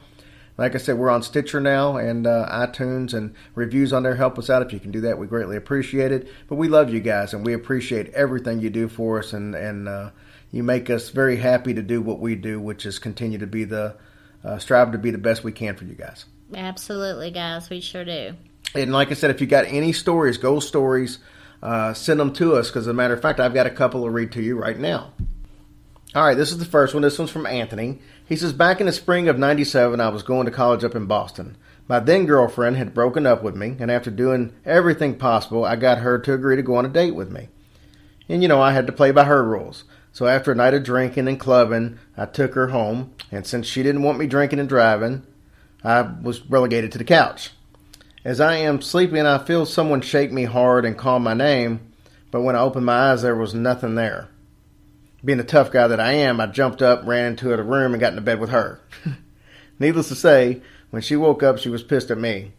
Like 0.59 0.75
I 0.75 0.79
said, 0.79 0.97
we're 0.97 1.11
on 1.11 1.23
Stitcher 1.23 1.61
now 1.61 1.97
and 1.97 2.27
uh, 2.27 2.49
iTunes, 2.51 3.13
and 3.13 3.35
reviews 3.55 3.93
on 3.93 4.03
there 4.03 4.15
help 4.15 4.39
us 4.39 4.49
out. 4.49 4.63
If 4.63 4.73
you 4.73 4.81
can 4.81 4.91
do 4.91 5.03
that, 5.03 5.19
we 5.19 5.27
greatly 5.27 5.57
appreciate 5.57 6.13
it. 6.13 6.29
But 6.49 6.57
we 6.57 6.69
love 6.69 6.89
you 6.89 7.01
guys, 7.01 7.35
and 7.35 7.45
we 7.45 7.53
appreciate 7.53 8.09
everything 8.15 8.61
you 8.61 8.71
do 8.71 8.89
for 8.89 9.19
us, 9.19 9.33
and 9.33 9.55
and 9.55 9.89
uh, 9.89 10.11
you 10.51 10.63
make 10.63 10.89
us 10.89 11.11
very 11.11 11.37
happy 11.37 11.75
to 11.75 11.83
do 11.83 12.01
what 12.01 12.21
we 12.21 12.35
do, 12.35 12.59
which 12.59 12.87
is 12.87 12.99
continue 12.99 13.39
to 13.39 13.47
be 13.47 13.65
the 13.65 13.97
uh, 14.45 14.59
strive 14.59 14.93
to 14.93 14.99
be 14.99 15.11
the 15.11 15.19
best 15.19 15.45
we 15.45 15.53
can 15.53 15.77
for 15.77 15.85
you 15.85 15.95
guys. 15.95 16.25
Absolutely, 16.55 17.31
guys. 17.31 17.69
We 17.69 17.81
sure 17.81 18.05
do. 18.05 18.35
And 18.75 18.93
like 18.93 19.11
I 19.11 19.15
said, 19.15 19.31
if 19.31 19.41
you 19.41 19.47
got 19.47 19.67
any 19.67 19.93
stories, 19.93 20.39
ghost 20.39 20.69
stories, 20.69 21.19
uh, 21.63 21.93
send 21.95 22.21
them 22.21 22.33
to 22.35 22.55
us. 22.55 22.69
Because 22.69 22.85
as 22.85 22.89
a 22.89 22.95
matter 22.95 23.15
of 23.15 23.21
fact, 23.21 23.41
I've 23.41 23.55
got 23.55 23.67
a 23.67 23.71
couple 23.71 24.05
to 24.05 24.11
read 24.11 24.33
to 24.33 24.43
you 24.43 24.57
right 24.57 24.79
now. 24.79 25.13
All 26.15 26.25
right, 26.25 26.37
this 26.37 26.51
is 26.51 26.59
the 26.59 26.65
first 26.65 26.95
one. 26.95 27.03
This 27.03 27.19
one's 27.19 27.31
from 27.31 27.47
Anthony. 27.47 27.99
He 28.27 28.35
says, 28.35 28.53
Back 28.53 28.81
in 28.81 28.87
the 28.87 28.93
spring 28.93 29.29
of 29.29 29.39
97, 29.39 30.01
I 30.01 30.09
was 30.09 30.25
going 30.25 30.47
to 30.47 30.53
college 30.53 30.83
up 30.83 30.97
in 30.97 31.07
Boston. 31.07 31.57
My 31.89 32.01
then 32.01 32.27
girlfriend 32.27 32.77
had 32.77 32.93
broken 32.93 33.25
up 33.25 33.43
with 33.43 33.55
me, 33.55 33.77
and 33.79 33.91
after 33.91 34.11
doing 34.11 34.53
everything 34.65 35.17
possible, 35.17 35.65
I 35.65 35.77
got 35.77 35.99
her 35.99 36.19
to 36.19 36.35
agree 36.35 36.57
to 36.57 36.63
go 36.63 36.75
on 36.75 36.85
a 36.85 36.89
date 36.89 37.15
with 37.15 37.31
me. 37.31 37.49
And 38.29 38.43
you 38.43 38.49
know, 38.49 38.61
I 38.61 38.73
had 38.73 38.89
to 38.89 38.93
play 38.93 39.13
by 39.13 39.25
her 39.25 39.45
rules. 39.45 39.85
So 40.13 40.27
after 40.27 40.51
a 40.51 40.57
night 40.57 40.75
of 40.75 40.83
drinking 40.83 41.29
and 41.29 41.39
clubbing, 41.39 42.01
I 42.17 42.27
took 42.27 42.55
her 42.55 42.69
home, 42.69 43.13
and 43.31 43.47
since 43.47 43.67
she 43.67 43.85
didn't 43.85 44.03
want 44.03 44.19
me 44.19 44.27
drinking 44.27 44.59
and 44.59 44.69
driving, 44.69 45.25
I 45.85 46.03
was 46.03 46.45
relegated 46.51 46.91
to 46.93 46.99
the 46.99 47.05
couch. 47.05 47.51
As 48.25 48.41
I 48.41 48.57
am 48.57 48.83
sleeping, 48.83 49.25
I 49.25 49.39
feel 49.39 49.65
someone 49.67 50.01
shake 50.01 50.33
me 50.33 50.45
hard 50.45 50.85
and 50.85 50.99
call 50.99 51.21
my 51.21 51.35
name, 51.35 51.93
but 52.33 52.41
when 52.41 52.57
I 52.57 52.61
opened 52.61 52.87
my 52.87 53.13
eyes, 53.13 53.23
there 53.23 53.37
was 53.37 53.55
nothing 53.55 53.95
there. 53.95 54.31
Being 55.27 55.39
the 55.39 55.45
tough 55.45 55.73
guy 55.73 55.89
that 55.89 55.99
I 55.99 56.13
am, 56.13 56.41
I 56.41 56.47
jumped 56.47 56.83
up, 56.83 57.05
ran 57.05 57.33
into 57.33 57.49
the 57.49 57.65
room, 57.65 57.93
and 57.93 58.01
got 58.01 58.13
into 58.13 58.23
bed 58.23 58.39
with 58.39 58.51
her. 58.51 58.81
Needless 59.81 60.07
to 60.09 60.15
say, 60.15 60.63
when 60.91 61.03
she 61.03 61.17
woke 61.17 61.43
up, 61.43 61.59
she 61.59 61.69
was 61.69 61.83
pissed 61.83 62.13
at 62.13 62.17
me. 62.17 62.53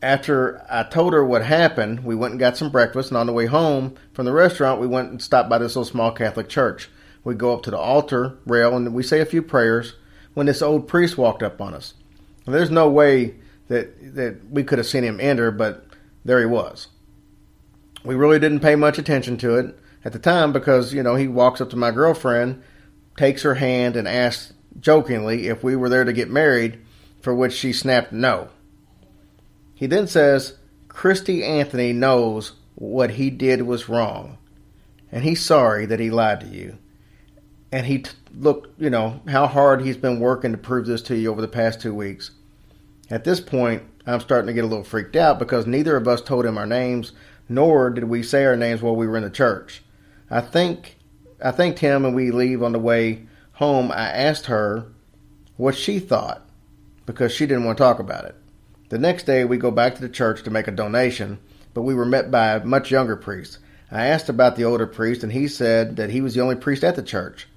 After 0.00 0.64
I 0.70 0.84
told 0.84 1.14
her 1.14 1.24
what 1.24 1.44
happened, 1.44 2.04
we 2.04 2.14
went 2.14 2.30
and 2.30 2.38
got 2.38 2.56
some 2.56 2.70
breakfast, 2.70 3.10
and 3.10 3.18
on 3.18 3.26
the 3.26 3.32
way 3.32 3.46
home 3.46 3.96
from 4.12 4.24
the 4.24 4.32
restaurant, 4.32 4.80
we 4.80 4.86
went 4.86 5.10
and 5.10 5.20
stopped 5.20 5.50
by 5.50 5.58
this 5.58 5.74
little 5.74 5.84
small 5.84 6.12
Catholic 6.12 6.48
church. 6.48 6.88
We 7.24 7.34
go 7.34 7.52
up 7.52 7.64
to 7.64 7.72
the 7.72 7.78
altar 7.78 8.38
rail 8.46 8.76
and 8.76 8.94
we 8.94 9.02
say 9.02 9.20
a 9.20 9.26
few 9.26 9.42
prayers 9.42 9.96
when 10.34 10.46
this 10.46 10.62
old 10.62 10.86
priest 10.86 11.18
walked 11.18 11.42
up 11.42 11.60
on 11.60 11.74
us. 11.74 11.94
There's 12.46 12.70
no 12.70 12.88
way 12.88 13.34
that 13.66 14.14
that 14.14 14.48
we 14.48 14.62
could 14.62 14.78
have 14.78 14.86
seen 14.86 15.02
him 15.02 15.18
enter, 15.20 15.50
but 15.50 15.84
there 16.24 16.38
he 16.38 16.46
was. 16.46 16.86
We 18.04 18.14
really 18.14 18.38
didn't 18.38 18.60
pay 18.60 18.76
much 18.76 18.98
attention 18.98 19.36
to 19.38 19.56
it 19.56 19.78
at 20.04 20.12
the 20.12 20.18
time 20.18 20.52
because, 20.52 20.94
you 20.94 21.02
know, 21.02 21.14
he 21.14 21.28
walks 21.28 21.60
up 21.60 21.70
to 21.70 21.76
my 21.76 21.90
girlfriend, 21.90 22.62
takes 23.16 23.42
her 23.42 23.54
hand, 23.54 23.96
and 23.96 24.06
asks 24.06 24.52
jokingly 24.80 25.48
if 25.48 25.64
we 25.64 25.76
were 25.76 25.88
there 25.88 26.04
to 26.04 26.12
get 26.12 26.30
married, 26.30 26.78
for 27.20 27.34
which 27.34 27.52
she 27.52 27.72
snapped 27.72 28.12
no. 28.12 28.48
He 29.74 29.86
then 29.86 30.06
says, 30.06 30.56
Christy 30.88 31.44
Anthony 31.44 31.92
knows 31.92 32.52
what 32.74 33.12
he 33.12 33.30
did 33.30 33.62
was 33.62 33.88
wrong, 33.88 34.38
and 35.10 35.24
he's 35.24 35.44
sorry 35.44 35.86
that 35.86 36.00
he 36.00 36.10
lied 36.10 36.40
to 36.40 36.46
you. 36.46 36.78
And 37.70 37.86
he 37.86 37.98
t- 37.98 38.10
looked, 38.34 38.80
you 38.80 38.88
know, 38.88 39.20
how 39.28 39.46
hard 39.46 39.82
he's 39.82 39.96
been 39.96 40.20
working 40.20 40.52
to 40.52 40.58
prove 40.58 40.86
this 40.86 41.02
to 41.02 41.16
you 41.16 41.30
over 41.30 41.40
the 41.40 41.48
past 41.48 41.80
two 41.80 41.94
weeks. 41.94 42.30
At 43.10 43.24
this 43.24 43.40
point, 43.40 43.82
I'm 44.06 44.20
starting 44.20 44.46
to 44.46 44.52
get 44.52 44.64
a 44.64 44.66
little 44.66 44.84
freaked 44.84 45.16
out 45.16 45.38
because 45.38 45.66
neither 45.66 45.96
of 45.96 46.08
us 46.08 46.22
told 46.22 46.46
him 46.46 46.56
our 46.56 46.66
names, 46.66 47.12
nor 47.48 47.90
did 47.90 48.04
we 48.04 48.22
say 48.22 48.44
our 48.44 48.56
names 48.56 48.80
while 48.80 48.96
we 48.96 49.06
were 49.06 49.16
in 49.16 49.22
the 49.22 49.30
church. 49.30 49.82
I 50.30 50.40
think 50.40 50.96
I 51.42 51.50
thanked 51.50 51.78
him 51.78 52.04
and 52.04 52.14
we 52.14 52.30
leave 52.30 52.62
on 52.62 52.72
the 52.72 52.78
way 52.78 53.26
home. 53.52 53.90
I 53.90 54.08
asked 54.10 54.46
her 54.46 54.86
what 55.56 55.74
she 55.74 55.98
thought 55.98 56.48
because 57.06 57.32
she 57.32 57.46
didn't 57.46 57.64
want 57.64 57.78
to 57.78 57.84
talk 57.84 57.98
about 57.98 58.24
it. 58.24 58.34
The 58.90 58.98
next 58.98 59.24
day, 59.24 59.44
we 59.44 59.58
go 59.58 59.70
back 59.70 59.94
to 59.94 60.00
the 60.00 60.08
church 60.08 60.42
to 60.42 60.50
make 60.50 60.66
a 60.66 60.72
donation, 60.72 61.38
but 61.74 61.82
we 61.82 61.94
were 61.94 62.06
met 62.06 62.30
by 62.30 62.52
a 62.52 62.64
much 62.64 62.90
younger 62.90 63.16
priest. 63.16 63.58
I 63.90 64.06
asked 64.06 64.28
about 64.28 64.56
the 64.56 64.64
older 64.64 64.86
priest, 64.86 65.22
and 65.22 65.32
he 65.32 65.48
said 65.48 65.96
that 65.96 66.10
he 66.10 66.20
was 66.20 66.34
the 66.34 66.40
only 66.40 66.56
priest 66.56 66.84
at 66.84 66.96
the 66.96 67.02
church 67.02 67.48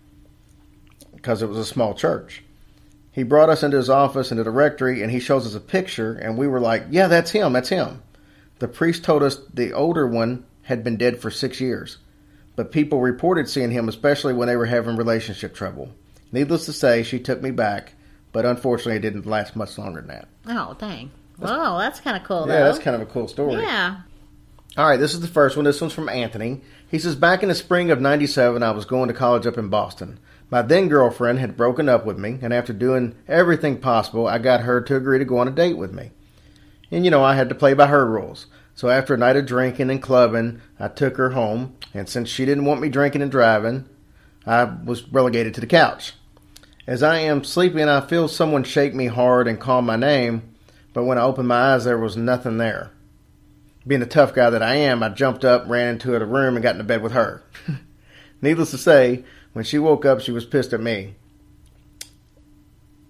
because 1.14 1.42
it 1.42 1.48
was 1.50 1.58
a 1.58 1.66
small 1.66 1.94
church. 1.94 2.44
He 3.12 3.24
brought 3.24 3.50
us 3.50 3.64
into 3.64 3.78
his 3.78 3.90
office, 3.90 4.32
into 4.32 4.44
the 4.44 4.52
rectory, 4.52 5.02
and 5.02 5.12
he 5.12 5.20
shows 5.20 5.46
us 5.46 5.56
a 5.56 5.60
picture, 5.60 6.14
and 6.14 6.38
we 6.38 6.48
were 6.48 6.60
like, 6.60 6.86
Yeah, 6.90 7.08
that's 7.08 7.32
him, 7.32 7.54
that's 7.54 7.70
him. 7.70 8.02
The 8.60 8.68
priest 8.68 9.04
told 9.04 9.24
us 9.24 9.40
the 9.54 9.74
older 9.74 10.08
one 10.08 10.46
had 10.64 10.84
been 10.84 10.98
dead 10.98 11.20
for 11.20 11.30
six 11.30 11.60
years, 11.60 11.98
but 12.62 12.72
people 12.72 13.02
reported 13.02 13.50
seeing 13.50 13.72
him, 13.72 13.90
especially 13.90 14.36
when 14.36 14.48
they 14.48 14.56
were 14.56 14.68
having 14.68 14.96
relationship 14.96 15.56
trouble. 15.56 15.90
Needless 16.32 16.66
to 16.68 16.74
say, 16.74 17.02
she 17.02 17.18
took 17.20 17.42
me 17.42 17.50
back, 17.50 17.94
but 18.32 18.46
unfortunately, 18.46 18.98
it 18.98 19.02
didn't 19.02 19.26
last 19.26 19.56
much 19.56 19.80
longer 19.80 20.00
than 20.00 20.10
that. 20.10 20.28
Oh, 20.48 20.76
dang. 20.78 21.10
Whoa, 21.40 21.80
that's 21.80 22.00
kind 22.00 22.16
of 22.16 22.24
cool, 22.24 22.46
Yeah, 22.48 22.60
though. 22.60 22.64
that's 22.66 22.78
kind 22.78 22.96
of 22.96 23.02
a 23.02 23.12
cool 23.12 23.28
story. 23.28 23.64
Yeah. 23.64 24.02
All 24.78 24.88
right, 24.88 25.00
this 25.00 25.16
is 25.16 25.22
the 25.22 25.28
first 25.28 25.56
one. 25.56 25.66
This 25.66 25.82
one's 25.82 25.92
from 25.92 26.08
Anthony. 26.08 26.62
He 26.92 27.00
says, 27.00 27.16
Back 27.16 27.42
in 27.42 27.50
the 27.50 27.56
spring 27.56 27.90
of 27.90 28.00
97, 28.00 28.62
I 28.62 28.70
was 28.70 28.86
going 28.86 29.08
to 29.08 29.14
college 29.16 29.48
up 29.48 29.58
in 29.58 29.70
Boston. 29.70 30.20
My 30.52 30.62
then 30.62 30.88
girlfriend 30.88 31.40
had 31.40 31.58
broken 31.58 31.90
up 31.90 32.06
with 32.06 32.20
me, 32.20 32.38
and 32.44 32.54
after 32.54 32.74
doing 32.74 33.16
everything 33.28 33.80
possible, 33.80 34.28
I 34.28 34.38
got 34.38 34.62
her 34.62 34.82
to 34.82 34.96
agree 34.96 35.18
to 35.18 35.26
go 35.26 35.40
on 35.40 35.48
a 35.48 35.52
date 35.52 35.80
with 35.80 35.94
me. 35.94 36.12
And 36.92 37.06
you 37.06 37.10
know, 37.10 37.24
I 37.24 37.34
had 37.34 37.50
to 37.50 37.56
play 37.56 37.74
by 37.74 37.88
her 37.88 38.06
rules. 38.06 38.46
So 38.76 38.90
after 38.90 39.14
a 39.14 39.18
night 39.18 39.36
of 39.36 39.46
drinking 39.46 39.90
and 39.90 40.02
clubbing, 40.02 40.62
I 40.80 40.88
took 40.88 41.18
her 41.18 41.32
home, 41.32 41.76
and 41.94 42.08
since 42.10 42.30
she 42.30 42.46
didn't 42.46 42.66
want 42.66 42.82
me 42.82 42.90
drinking 42.90 43.22
and 43.22 43.32
driving, 43.32 43.88
I 44.46 44.64
was 44.64 45.08
relegated 45.10 45.54
to 45.56 45.62
the 45.62 45.68
couch. 45.68 46.14
As 46.88 47.04
I 47.04 47.20
am 47.20 47.44
sleeping, 47.44 47.88
I 47.88 48.02
feel 48.02 48.28
someone 48.28 48.64
shake 48.64 48.96
me 48.96 49.08
hard 49.08 49.48
and 49.48 49.60
call 49.60 49.82
my 49.82 49.96
name, 49.96 50.56
but 50.94 51.04
when 51.04 51.18
I 51.18 51.24
opened 51.24 51.48
my 51.48 51.74
eyes, 51.74 51.84
there 51.84 51.98
was 51.98 52.18
nothing 52.18 52.58
there 52.58 52.92
being 53.86 54.02
the 54.02 54.08
tough 54.08 54.34
guy 54.34 54.50
that 54.50 54.62
I 54.62 54.76
am, 54.76 55.02
I 55.04 55.10
jumped 55.10 55.44
up, 55.44 55.68
ran 55.68 55.90
into 55.90 56.12
the 56.12 56.26
room, 56.26 56.56
and 56.56 56.64
got 56.64 56.76
into 56.76 56.84
bed 56.84 57.02
with 57.02 57.14
her. 57.14 57.44
Needless 58.42 58.72
to 58.72 58.78
say, 58.78 59.24
when 59.54 59.66
she 59.66 59.80
woke 59.80 60.06
up, 60.06 60.22
she 60.22 60.32
was 60.32 60.46
pissed 60.46 60.74
at 60.74 60.82
me. 60.82 61.16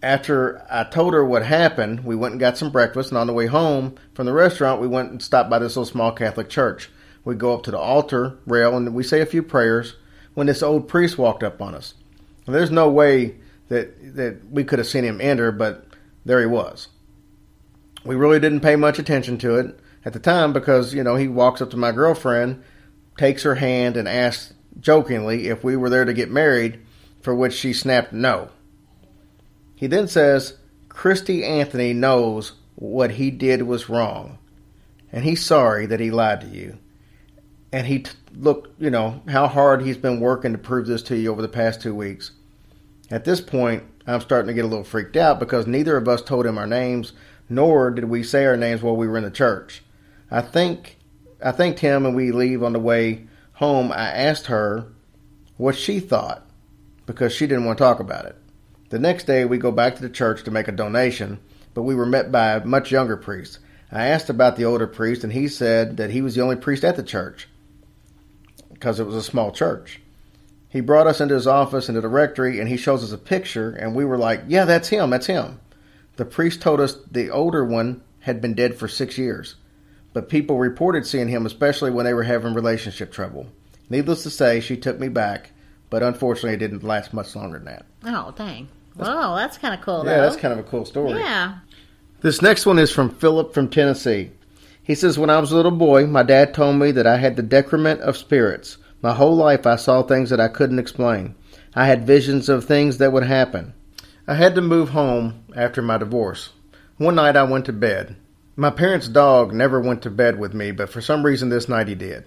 After 0.03 0.65
I 0.69 0.83
told 0.83 1.13
her 1.13 1.23
what 1.23 1.45
happened, 1.45 2.03
we 2.03 2.15
went 2.15 2.33
and 2.33 2.39
got 2.39 2.57
some 2.57 2.71
breakfast, 2.71 3.09
and 3.09 3.17
on 3.17 3.27
the 3.27 3.33
way 3.33 3.45
home 3.45 3.95
from 4.13 4.25
the 4.25 4.33
restaurant, 4.33 4.81
we 4.81 4.87
went 4.87 5.11
and 5.11 5.21
stopped 5.21 5.49
by 5.49 5.59
this 5.59 5.75
little 5.75 5.85
small 5.85 6.11
Catholic 6.11 6.49
church. 6.49 6.89
We 7.23 7.35
go 7.35 7.53
up 7.53 7.63
to 7.63 7.71
the 7.71 7.77
altar 7.77 8.39
rail 8.47 8.75
and 8.75 8.95
we 8.95 9.03
say 9.03 9.21
a 9.21 9.27
few 9.27 9.43
prayers 9.43 9.95
when 10.33 10.47
this 10.47 10.63
old 10.63 10.87
priest 10.87 11.17
walked 11.17 11.43
up 11.43 11.61
on 11.61 11.75
us. 11.75 11.93
There's 12.47 12.71
no 12.71 12.89
way 12.89 13.35
that 13.67 14.15
that 14.15 14.49
we 14.49 14.63
could 14.63 14.79
have 14.79 14.87
seen 14.87 15.03
him 15.03 15.21
enter, 15.21 15.51
but 15.51 15.85
there 16.25 16.39
he 16.39 16.47
was. 16.47 16.87
We 18.03 18.15
really 18.15 18.39
didn't 18.39 18.61
pay 18.61 18.75
much 18.75 18.97
attention 18.97 19.37
to 19.39 19.55
it 19.57 19.79
at 20.03 20.13
the 20.13 20.19
time 20.19 20.51
because, 20.51 20.93
you 20.93 21.03
know, 21.03 21.15
he 21.15 21.27
walks 21.27 21.61
up 21.61 21.69
to 21.71 21.77
my 21.77 21.91
girlfriend, 21.91 22.63
takes 23.17 23.43
her 23.43 23.55
hand, 23.55 23.95
and 23.95 24.07
asks 24.07 24.53
jokingly 24.79 25.47
if 25.47 25.63
we 25.63 25.75
were 25.75 25.89
there 25.89 26.05
to 26.05 26.13
get 26.13 26.31
married, 26.31 26.79
for 27.21 27.35
which 27.35 27.53
she 27.53 27.73
snapped 27.73 28.11
no. 28.11 28.49
He 29.81 29.87
then 29.87 30.07
says, 30.07 30.59
Christy 30.89 31.43
Anthony 31.43 31.91
knows 31.91 32.51
what 32.75 33.13
he 33.13 33.31
did 33.31 33.63
was 33.63 33.89
wrong, 33.89 34.37
and 35.11 35.23
he's 35.23 35.43
sorry 35.43 35.87
that 35.87 35.99
he 35.99 36.11
lied 36.11 36.41
to 36.41 36.47
you. 36.47 36.77
And 37.73 37.87
he 37.87 38.03
t- 38.03 38.11
looked, 38.35 38.79
you 38.79 38.91
know, 38.91 39.23
how 39.27 39.47
hard 39.47 39.81
he's 39.81 39.97
been 39.97 40.19
working 40.19 40.51
to 40.51 40.59
prove 40.59 40.85
this 40.85 41.01
to 41.03 41.17
you 41.17 41.31
over 41.31 41.41
the 41.41 41.47
past 41.47 41.81
two 41.81 41.95
weeks. 41.95 42.29
At 43.09 43.25
this 43.25 43.41
point, 43.41 43.81
I'm 44.05 44.21
starting 44.21 44.49
to 44.49 44.53
get 44.53 44.65
a 44.65 44.67
little 44.67 44.83
freaked 44.83 45.17
out 45.17 45.39
because 45.39 45.65
neither 45.65 45.97
of 45.97 46.07
us 46.07 46.21
told 46.21 46.45
him 46.45 46.59
our 46.59 46.67
names, 46.67 47.13
nor 47.49 47.89
did 47.89 48.05
we 48.05 48.21
say 48.21 48.45
our 48.45 48.55
names 48.55 48.83
while 48.83 48.95
we 48.95 49.07
were 49.07 49.17
in 49.17 49.23
the 49.23 49.31
church. 49.31 49.81
I 50.29 50.41
think 50.41 50.99
I 51.43 51.51
thanked 51.51 51.79
him 51.79 52.05
and 52.05 52.15
we 52.15 52.31
leave 52.31 52.61
on 52.61 52.73
the 52.73 52.79
way 52.79 53.25
home. 53.53 53.91
I 53.91 54.11
asked 54.11 54.45
her 54.45 54.91
what 55.57 55.75
she 55.75 55.99
thought 55.99 56.45
because 57.07 57.33
she 57.33 57.47
didn't 57.47 57.65
want 57.65 57.79
to 57.79 57.83
talk 57.83 57.99
about 57.99 58.25
it. 58.25 58.37
The 58.91 58.99
next 58.99 59.23
day, 59.23 59.45
we 59.45 59.57
go 59.57 59.71
back 59.71 59.95
to 59.95 60.01
the 60.01 60.09
church 60.09 60.43
to 60.43 60.51
make 60.51 60.67
a 60.67 60.73
donation, 60.73 61.39
but 61.73 61.83
we 61.83 61.95
were 61.95 62.05
met 62.05 62.29
by 62.29 62.51
a 62.51 62.65
much 62.65 62.91
younger 62.91 63.15
priest. 63.15 63.59
I 63.89 64.07
asked 64.07 64.29
about 64.29 64.57
the 64.57 64.65
older 64.65 64.85
priest, 64.85 65.23
and 65.23 65.31
he 65.31 65.47
said 65.47 65.95
that 65.95 66.09
he 66.09 66.21
was 66.21 66.35
the 66.35 66.41
only 66.41 66.57
priest 66.57 66.83
at 66.83 66.97
the 66.97 67.03
church 67.03 67.47
because 68.73 68.99
it 68.99 69.05
was 69.05 69.15
a 69.15 69.23
small 69.23 69.53
church. 69.53 70.01
He 70.67 70.81
brought 70.81 71.07
us 71.07 71.21
into 71.21 71.35
his 71.35 71.47
office, 71.47 71.87
into 71.87 72.01
the 72.01 72.09
rectory, 72.09 72.59
and 72.59 72.67
he 72.67 72.75
shows 72.75 73.01
us 73.01 73.13
a 73.13 73.17
picture, 73.17 73.71
and 73.71 73.95
we 73.95 74.03
were 74.03 74.17
like, 74.17 74.41
Yeah, 74.49 74.65
that's 74.65 74.89
him, 74.89 75.09
that's 75.09 75.27
him. 75.27 75.61
The 76.17 76.25
priest 76.25 76.61
told 76.61 76.81
us 76.81 76.97
the 77.09 77.29
older 77.29 77.63
one 77.63 78.01
had 78.19 78.41
been 78.41 78.55
dead 78.55 78.75
for 78.75 78.89
six 78.89 79.17
years, 79.17 79.55
but 80.11 80.27
people 80.27 80.57
reported 80.57 81.07
seeing 81.07 81.29
him, 81.29 81.45
especially 81.45 81.91
when 81.91 82.05
they 82.05 82.13
were 82.13 82.23
having 82.23 82.53
relationship 82.53 83.13
trouble. 83.13 83.47
Needless 83.89 84.23
to 84.23 84.29
say, 84.29 84.59
she 84.59 84.75
took 84.75 84.99
me 84.99 85.07
back, 85.07 85.51
but 85.89 86.03
unfortunately, 86.03 86.55
it 86.55 86.59
didn't 86.59 86.83
last 86.83 87.13
much 87.13 87.37
longer 87.37 87.57
than 87.57 87.65
that. 87.67 87.85
Oh, 88.03 88.33
dang. 88.35 88.67
Well, 88.95 89.35
that's 89.35 89.57
kind 89.57 89.73
of 89.73 89.81
cool, 89.81 90.03
Yeah, 90.05 90.17
though. 90.17 90.21
that's 90.23 90.35
kind 90.35 90.53
of 90.53 90.59
a 90.59 90.69
cool 90.69 90.85
story. 90.85 91.19
Yeah. 91.19 91.59
This 92.21 92.41
next 92.41 92.65
one 92.65 92.77
is 92.79 92.91
from 92.91 93.09
Philip 93.09 93.53
from 93.53 93.69
Tennessee. 93.69 94.31
He 94.83 94.95
says, 94.95 95.17
When 95.17 95.29
I 95.29 95.39
was 95.39 95.51
a 95.51 95.55
little 95.55 95.71
boy, 95.71 96.05
my 96.07 96.23
dad 96.23 96.53
told 96.53 96.75
me 96.77 96.91
that 96.91 97.07
I 97.07 97.17
had 97.17 97.35
the 97.35 97.43
decrement 97.43 98.01
of 98.01 98.17
spirits. 98.17 98.77
My 99.01 99.13
whole 99.13 99.35
life 99.35 99.65
I 99.65 99.75
saw 99.77 100.03
things 100.03 100.29
that 100.29 100.39
I 100.39 100.47
couldn't 100.47 100.79
explain. 100.79 101.35
I 101.73 101.85
had 101.85 102.05
visions 102.05 102.49
of 102.49 102.65
things 102.65 102.97
that 102.97 103.11
would 103.13 103.23
happen. 103.23 103.73
I 104.27 104.35
had 104.35 104.55
to 104.55 104.61
move 104.61 104.89
home 104.89 105.45
after 105.55 105.81
my 105.81 105.97
divorce. 105.97 106.49
One 106.97 107.15
night 107.15 107.35
I 107.35 107.43
went 107.43 107.65
to 107.65 107.73
bed. 107.73 108.15
My 108.55 108.69
parents' 108.69 109.07
dog 109.07 109.53
never 109.53 109.79
went 109.79 110.03
to 110.03 110.11
bed 110.11 110.37
with 110.37 110.53
me, 110.53 110.71
but 110.71 110.89
for 110.89 111.01
some 111.01 111.25
reason 111.25 111.49
this 111.49 111.67
night 111.69 111.87
he 111.87 111.95
did. 111.95 112.25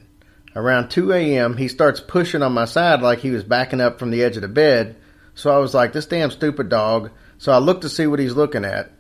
Around 0.57 0.89
2 0.89 1.13
a.m., 1.13 1.57
he 1.57 1.69
starts 1.69 2.01
pushing 2.01 2.43
on 2.43 2.53
my 2.53 2.65
side 2.65 3.03
like 3.03 3.19
he 3.21 3.31
was 3.31 3.45
backing 3.45 3.81
up 3.81 3.99
from 3.99 4.11
the 4.11 4.23
edge 4.25 4.37
of 4.37 4.43
the 4.43 4.49
bed. 4.49 4.97
So 5.35 5.55
I 5.55 5.59
was 5.59 5.75
like, 5.75 5.93
This 5.93 6.07
damn 6.07 6.31
stupid 6.31 6.69
dog. 6.69 7.11
So 7.39 7.53
I 7.53 7.59
looked 7.59 7.83
to 7.83 7.89
see 7.89 8.07
what 8.07 8.21
he's 8.21 8.35
looking 8.35 8.65
at 8.65 8.91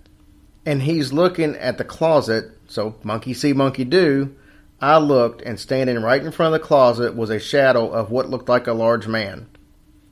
and 0.67 0.83
he's 0.83 1.13
looking 1.13 1.57
at 1.57 1.79
the 1.79 1.85
closet. 1.85 2.51
So 2.69 2.97
monkey 3.03 3.35
see, 3.35 3.53
monkey 3.53 3.85
do. 3.85 4.37
I 4.81 4.99
looked, 4.99 5.41
and 5.43 5.59
standing 5.59 6.03
right 6.03 6.23
in 6.23 6.33
front 6.33 6.55
of 6.55 6.61
the 6.61 6.67
closet 6.67 7.15
was 7.15 7.31
a 7.31 7.39
shadow 7.39 7.89
of 7.91 8.11
what 8.11 8.29
looked 8.29 8.49
like 8.49 8.67
a 8.67 8.75
large 8.75 9.07
man. 9.07 9.47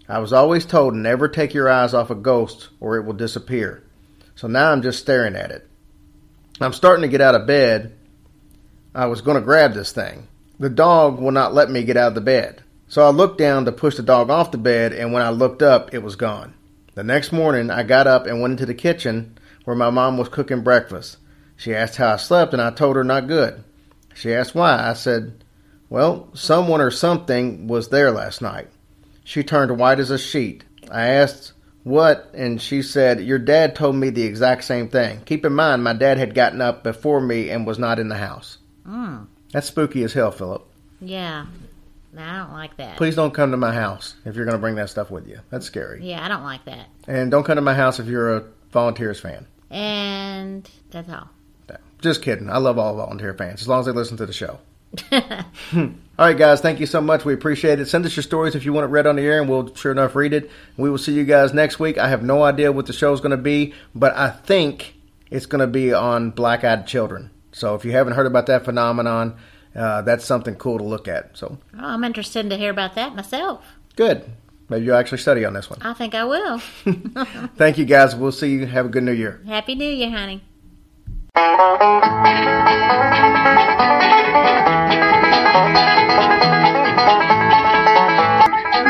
I 0.09 0.19
was 0.21 0.33
always 0.33 0.65
told 0.65 0.95
never 0.95 1.29
take 1.29 1.53
your 1.53 1.71
eyes 1.71 1.95
off 1.95 2.11
a 2.11 2.15
ghost 2.15 2.69
or 2.81 2.97
it 2.97 3.05
will 3.05 3.13
disappear. 3.13 3.85
So 4.35 4.49
now 4.49 4.71
I'm 4.71 4.83
just 4.83 5.01
staring 5.01 5.37
at 5.37 5.51
it. 5.51 5.69
I'm 6.61 6.73
starting 6.73 7.03
to 7.03 7.09
get 7.09 7.21
out 7.21 7.35
of 7.35 7.47
bed. 7.47 7.93
I 8.95 9.07
was 9.07 9.21
going 9.21 9.37
to 9.37 9.43
grab 9.43 9.75
this 9.75 9.93
thing. 9.93 10.29
The 10.59 10.71
dog 10.71 11.19
will 11.19 11.33
not 11.33 11.55
let 11.55 11.71
me 11.71 11.83
get 11.83 11.97
out 11.97 12.09
of 12.09 12.15
the 12.15 12.21
bed. 12.21 12.63
So 12.93 13.01
I 13.01 13.09
looked 13.09 13.39
down 13.39 13.65
to 13.65 13.73
push 13.73 13.97
the 13.97 14.03
dog 14.03 14.29
off 14.29 14.51
the 14.51 14.59
bed, 14.59 14.93
and 14.93 15.15
when 15.15 15.23
I 15.23 15.31
looked 15.31 15.63
up, 15.63 15.95
it 15.95 16.03
was 16.03 16.15
gone. 16.15 16.53
The 16.93 17.03
next 17.03 17.33
morning, 17.33 17.71
I 17.71 17.85
got 17.85 18.07
up 18.07 18.27
and 18.27 18.43
went 18.43 18.51
into 18.51 18.67
the 18.67 18.75
kitchen 18.75 19.39
where 19.65 19.75
my 19.75 19.89
mom 19.89 20.19
was 20.19 20.29
cooking 20.29 20.61
breakfast. 20.61 21.17
She 21.57 21.75
asked 21.75 21.97
how 21.97 22.13
I 22.13 22.17
slept, 22.17 22.53
and 22.53 22.61
I 22.61 22.71
told 22.71 22.97
her 22.97 23.03
not 23.03 23.29
good. 23.29 23.65
She 24.13 24.35
asked 24.35 24.55
why. 24.55 24.91
I 24.91 24.93
said, 24.93 25.43
Well, 25.89 26.29
someone 26.35 26.83
or 26.83 26.91
something 26.91 27.67
was 27.67 27.89
there 27.89 28.11
last 28.11 28.43
night. 28.43 28.69
She 29.25 29.43
turned 29.43 29.79
white 29.79 29.99
as 29.99 30.11
a 30.11 30.19
sheet. 30.19 30.63
I 30.91 31.07
asked 31.07 31.55
what, 31.85 32.31
and 32.35 32.61
she 32.61 32.83
said, 32.83 33.23
Your 33.23 33.39
dad 33.39 33.75
told 33.75 33.97
me 33.97 34.11
the 34.11 34.25
exact 34.25 34.65
same 34.65 34.91
thing. 34.91 35.23
Keep 35.25 35.47
in 35.47 35.55
mind, 35.55 35.83
my 35.83 35.95
dad 35.95 36.19
had 36.19 36.35
gotten 36.35 36.61
up 36.61 36.85
before 36.85 37.23
me 37.23 37.49
and 37.49 37.67
was 37.67 37.79
not 37.79 37.99
in 37.99 38.11
the 38.11 38.19
house. 38.19 38.59
Mm. 38.87 39.29
That's 39.51 39.69
spooky 39.69 40.05
as 40.05 40.13
hell, 40.13 40.31
Philip. 40.31 40.69
Yeah. 41.01 41.47
I 42.17 42.37
don't 42.37 42.53
like 42.53 42.77
that. 42.77 42.97
Please 42.97 43.17
don't 43.17 43.33
come 43.33 43.53
to 43.53 43.57
my 43.57 43.73
house 43.73 44.15
if 44.25 44.37
you're 44.37 44.45
going 44.45 44.57
to 44.57 44.61
bring 44.61 44.75
that 44.75 44.91
stuff 44.91 45.11
with 45.11 45.27
you. 45.27 45.41
That's 45.51 45.67
scary. 45.67 46.05
Yeah, 46.05 46.25
I 46.25 46.29
don't 46.29 46.45
like 46.45 46.65
that. 46.67 46.89
And 47.09 47.31
don't 47.31 47.45
come 47.45 47.57
to 47.57 47.63
my 47.63 47.75
house 47.75 47.99
if 47.99 48.07
you're 48.07 48.37
a 48.37 48.45
Volunteers 48.71 49.21
fan. 49.21 49.47
And 49.71 50.69
that's 50.91 51.09
all. 51.09 51.31
Just 52.03 52.21
kidding. 52.23 52.51
I 52.51 52.59
love 52.59 52.79
all 52.79 52.97
volunteer 52.97 53.33
fans 53.33 53.63
as 53.63 53.69
long 53.69 53.79
as 53.79 53.87
they 53.87 53.93
listen 53.93 54.17
to 54.17 54.27
the 54.27 54.33
show. 54.33 54.59
All 55.13 55.89
right, 56.19 56.37
guys. 56.37 56.61
Thank 56.61 56.81
you 56.81 56.87
so 56.87 57.01
much. 57.01 57.25
We 57.25 57.33
appreciate 57.33 57.79
it. 57.79 57.87
Send 57.87 58.05
us 58.05 58.17
your 58.17 58.25
stories 58.25 58.57
if 58.57 58.65
you 58.65 58.73
want 58.73 58.85
it 58.85 58.89
read 58.89 59.07
on 59.07 59.15
the 59.17 59.23
air, 59.23 59.41
and 59.41 59.49
we'll 59.49 59.73
sure 59.75 59.93
enough 59.93 60.17
read 60.17 60.33
it. 60.33 60.51
We 60.77 60.91
will 60.91 60.99
see 60.99 61.15
you 61.15 61.25
guys 61.25 61.55
next 61.55 61.79
week. 61.79 61.99
I 61.99 62.09
have 62.09 62.25
no 62.25 62.43
idea 62.43 62.73
what 62.73 62.87
the 62.87 62.93
show 62.93 63.13
is 63.13 63.21
going 63.21 63.31
to 63.31 63.37
be, 63.37 63.73
but 63.95 64.17
I 64.17 64.31
think 64.31 64.97
it's 65.31 65.47
going 65.47 65.61
to 65.61 65.69
be 65.69 65.95
on 65.95 66.33
black 66.33 66.65
eyed 66.65 66.89
children. 66.89 67.31
So 67.53 67.77
if 67.77 67.85
you 67.85 67.93
haven't 67.93 68.15
heard 68.15 68.27
about 68.27 68.47
that 68.47 68.65
phenomenon, 68.65 69.37
uh, 69.77 70.03
that's 70.03 70.25
something 70.25 70.55
cool 70.57 70.79
to 70.79 70.85
look 70.85 71.09
at. 71.09 71.37
So 71.37 71.59
Oh, 71.75 71.87
I'm 71.87 72.05
interested 72.05 72.49
to 72.51 72.57
hear 72.57 72.71
about 72.71 72.95
that 72.95 73.15
myself. 73.15 73.65
good. 73.97 74.25
Maybe 74.69 74.87
you'll 74.87 74.97
actually 74.97 75.19
study 75.19 75.45
on 75.45 75.53
this 75.53 75.69
one. 75.69 75.81
I 75.83 75.93
think 75.93 76.15
I 76.15 76.25
will. 76.25 76.59
Thank 77.57 77.77
you, 77.77 77.85
guys. 77.85 78.15
We'll 78.17 78.33
see 78.33 78.53
you. 78.53 78.65
Have 78.67 78.87
a 78.87 78.89
good 78.89 79.03
new 79.03 79.13
year. 79.13 79.43
Happy 79.47 79.75
New 79.75 79.85
Year, 79.91 80.09
honey. 80.11 80.43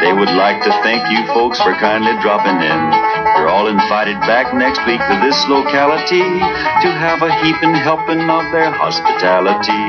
They 0.03 0.13
would 0.13 0.31
like 0.35 0.61
to 0.65 0.71
thank 0.83 1.09
you 1.13 1.25
folks 1.33 1.61
for 1.61 1.75
kindly 1.75 2.11
dropping 2.21 2.59
in. 2.59 3.22
You're 3.37 3.49
all 3.49 3.69
invited 3.69 4.21
back 4.21 4.55
next 4.55 4.85
week 4.87 5.01
to 5.01 5.17
this 5.23 5.39
locality 5.49 6.23
to 6.23 6.89
have 6.91 7.23
a 7.23 7.33
heaping 7.43 7.75
helping 7.75 8.21
of 8.29 8.45
their 8.53 8.71
hospitality. 8.71 9.85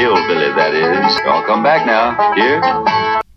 Hillbilly, 0.00 0.52
that 0.54 0.74
is. 0.74 1.18
Y'all 1.24 1.44
come 1.44 1.62
back 1.62 1.86
now. 1.86 2.34
Here. 2.34 3.27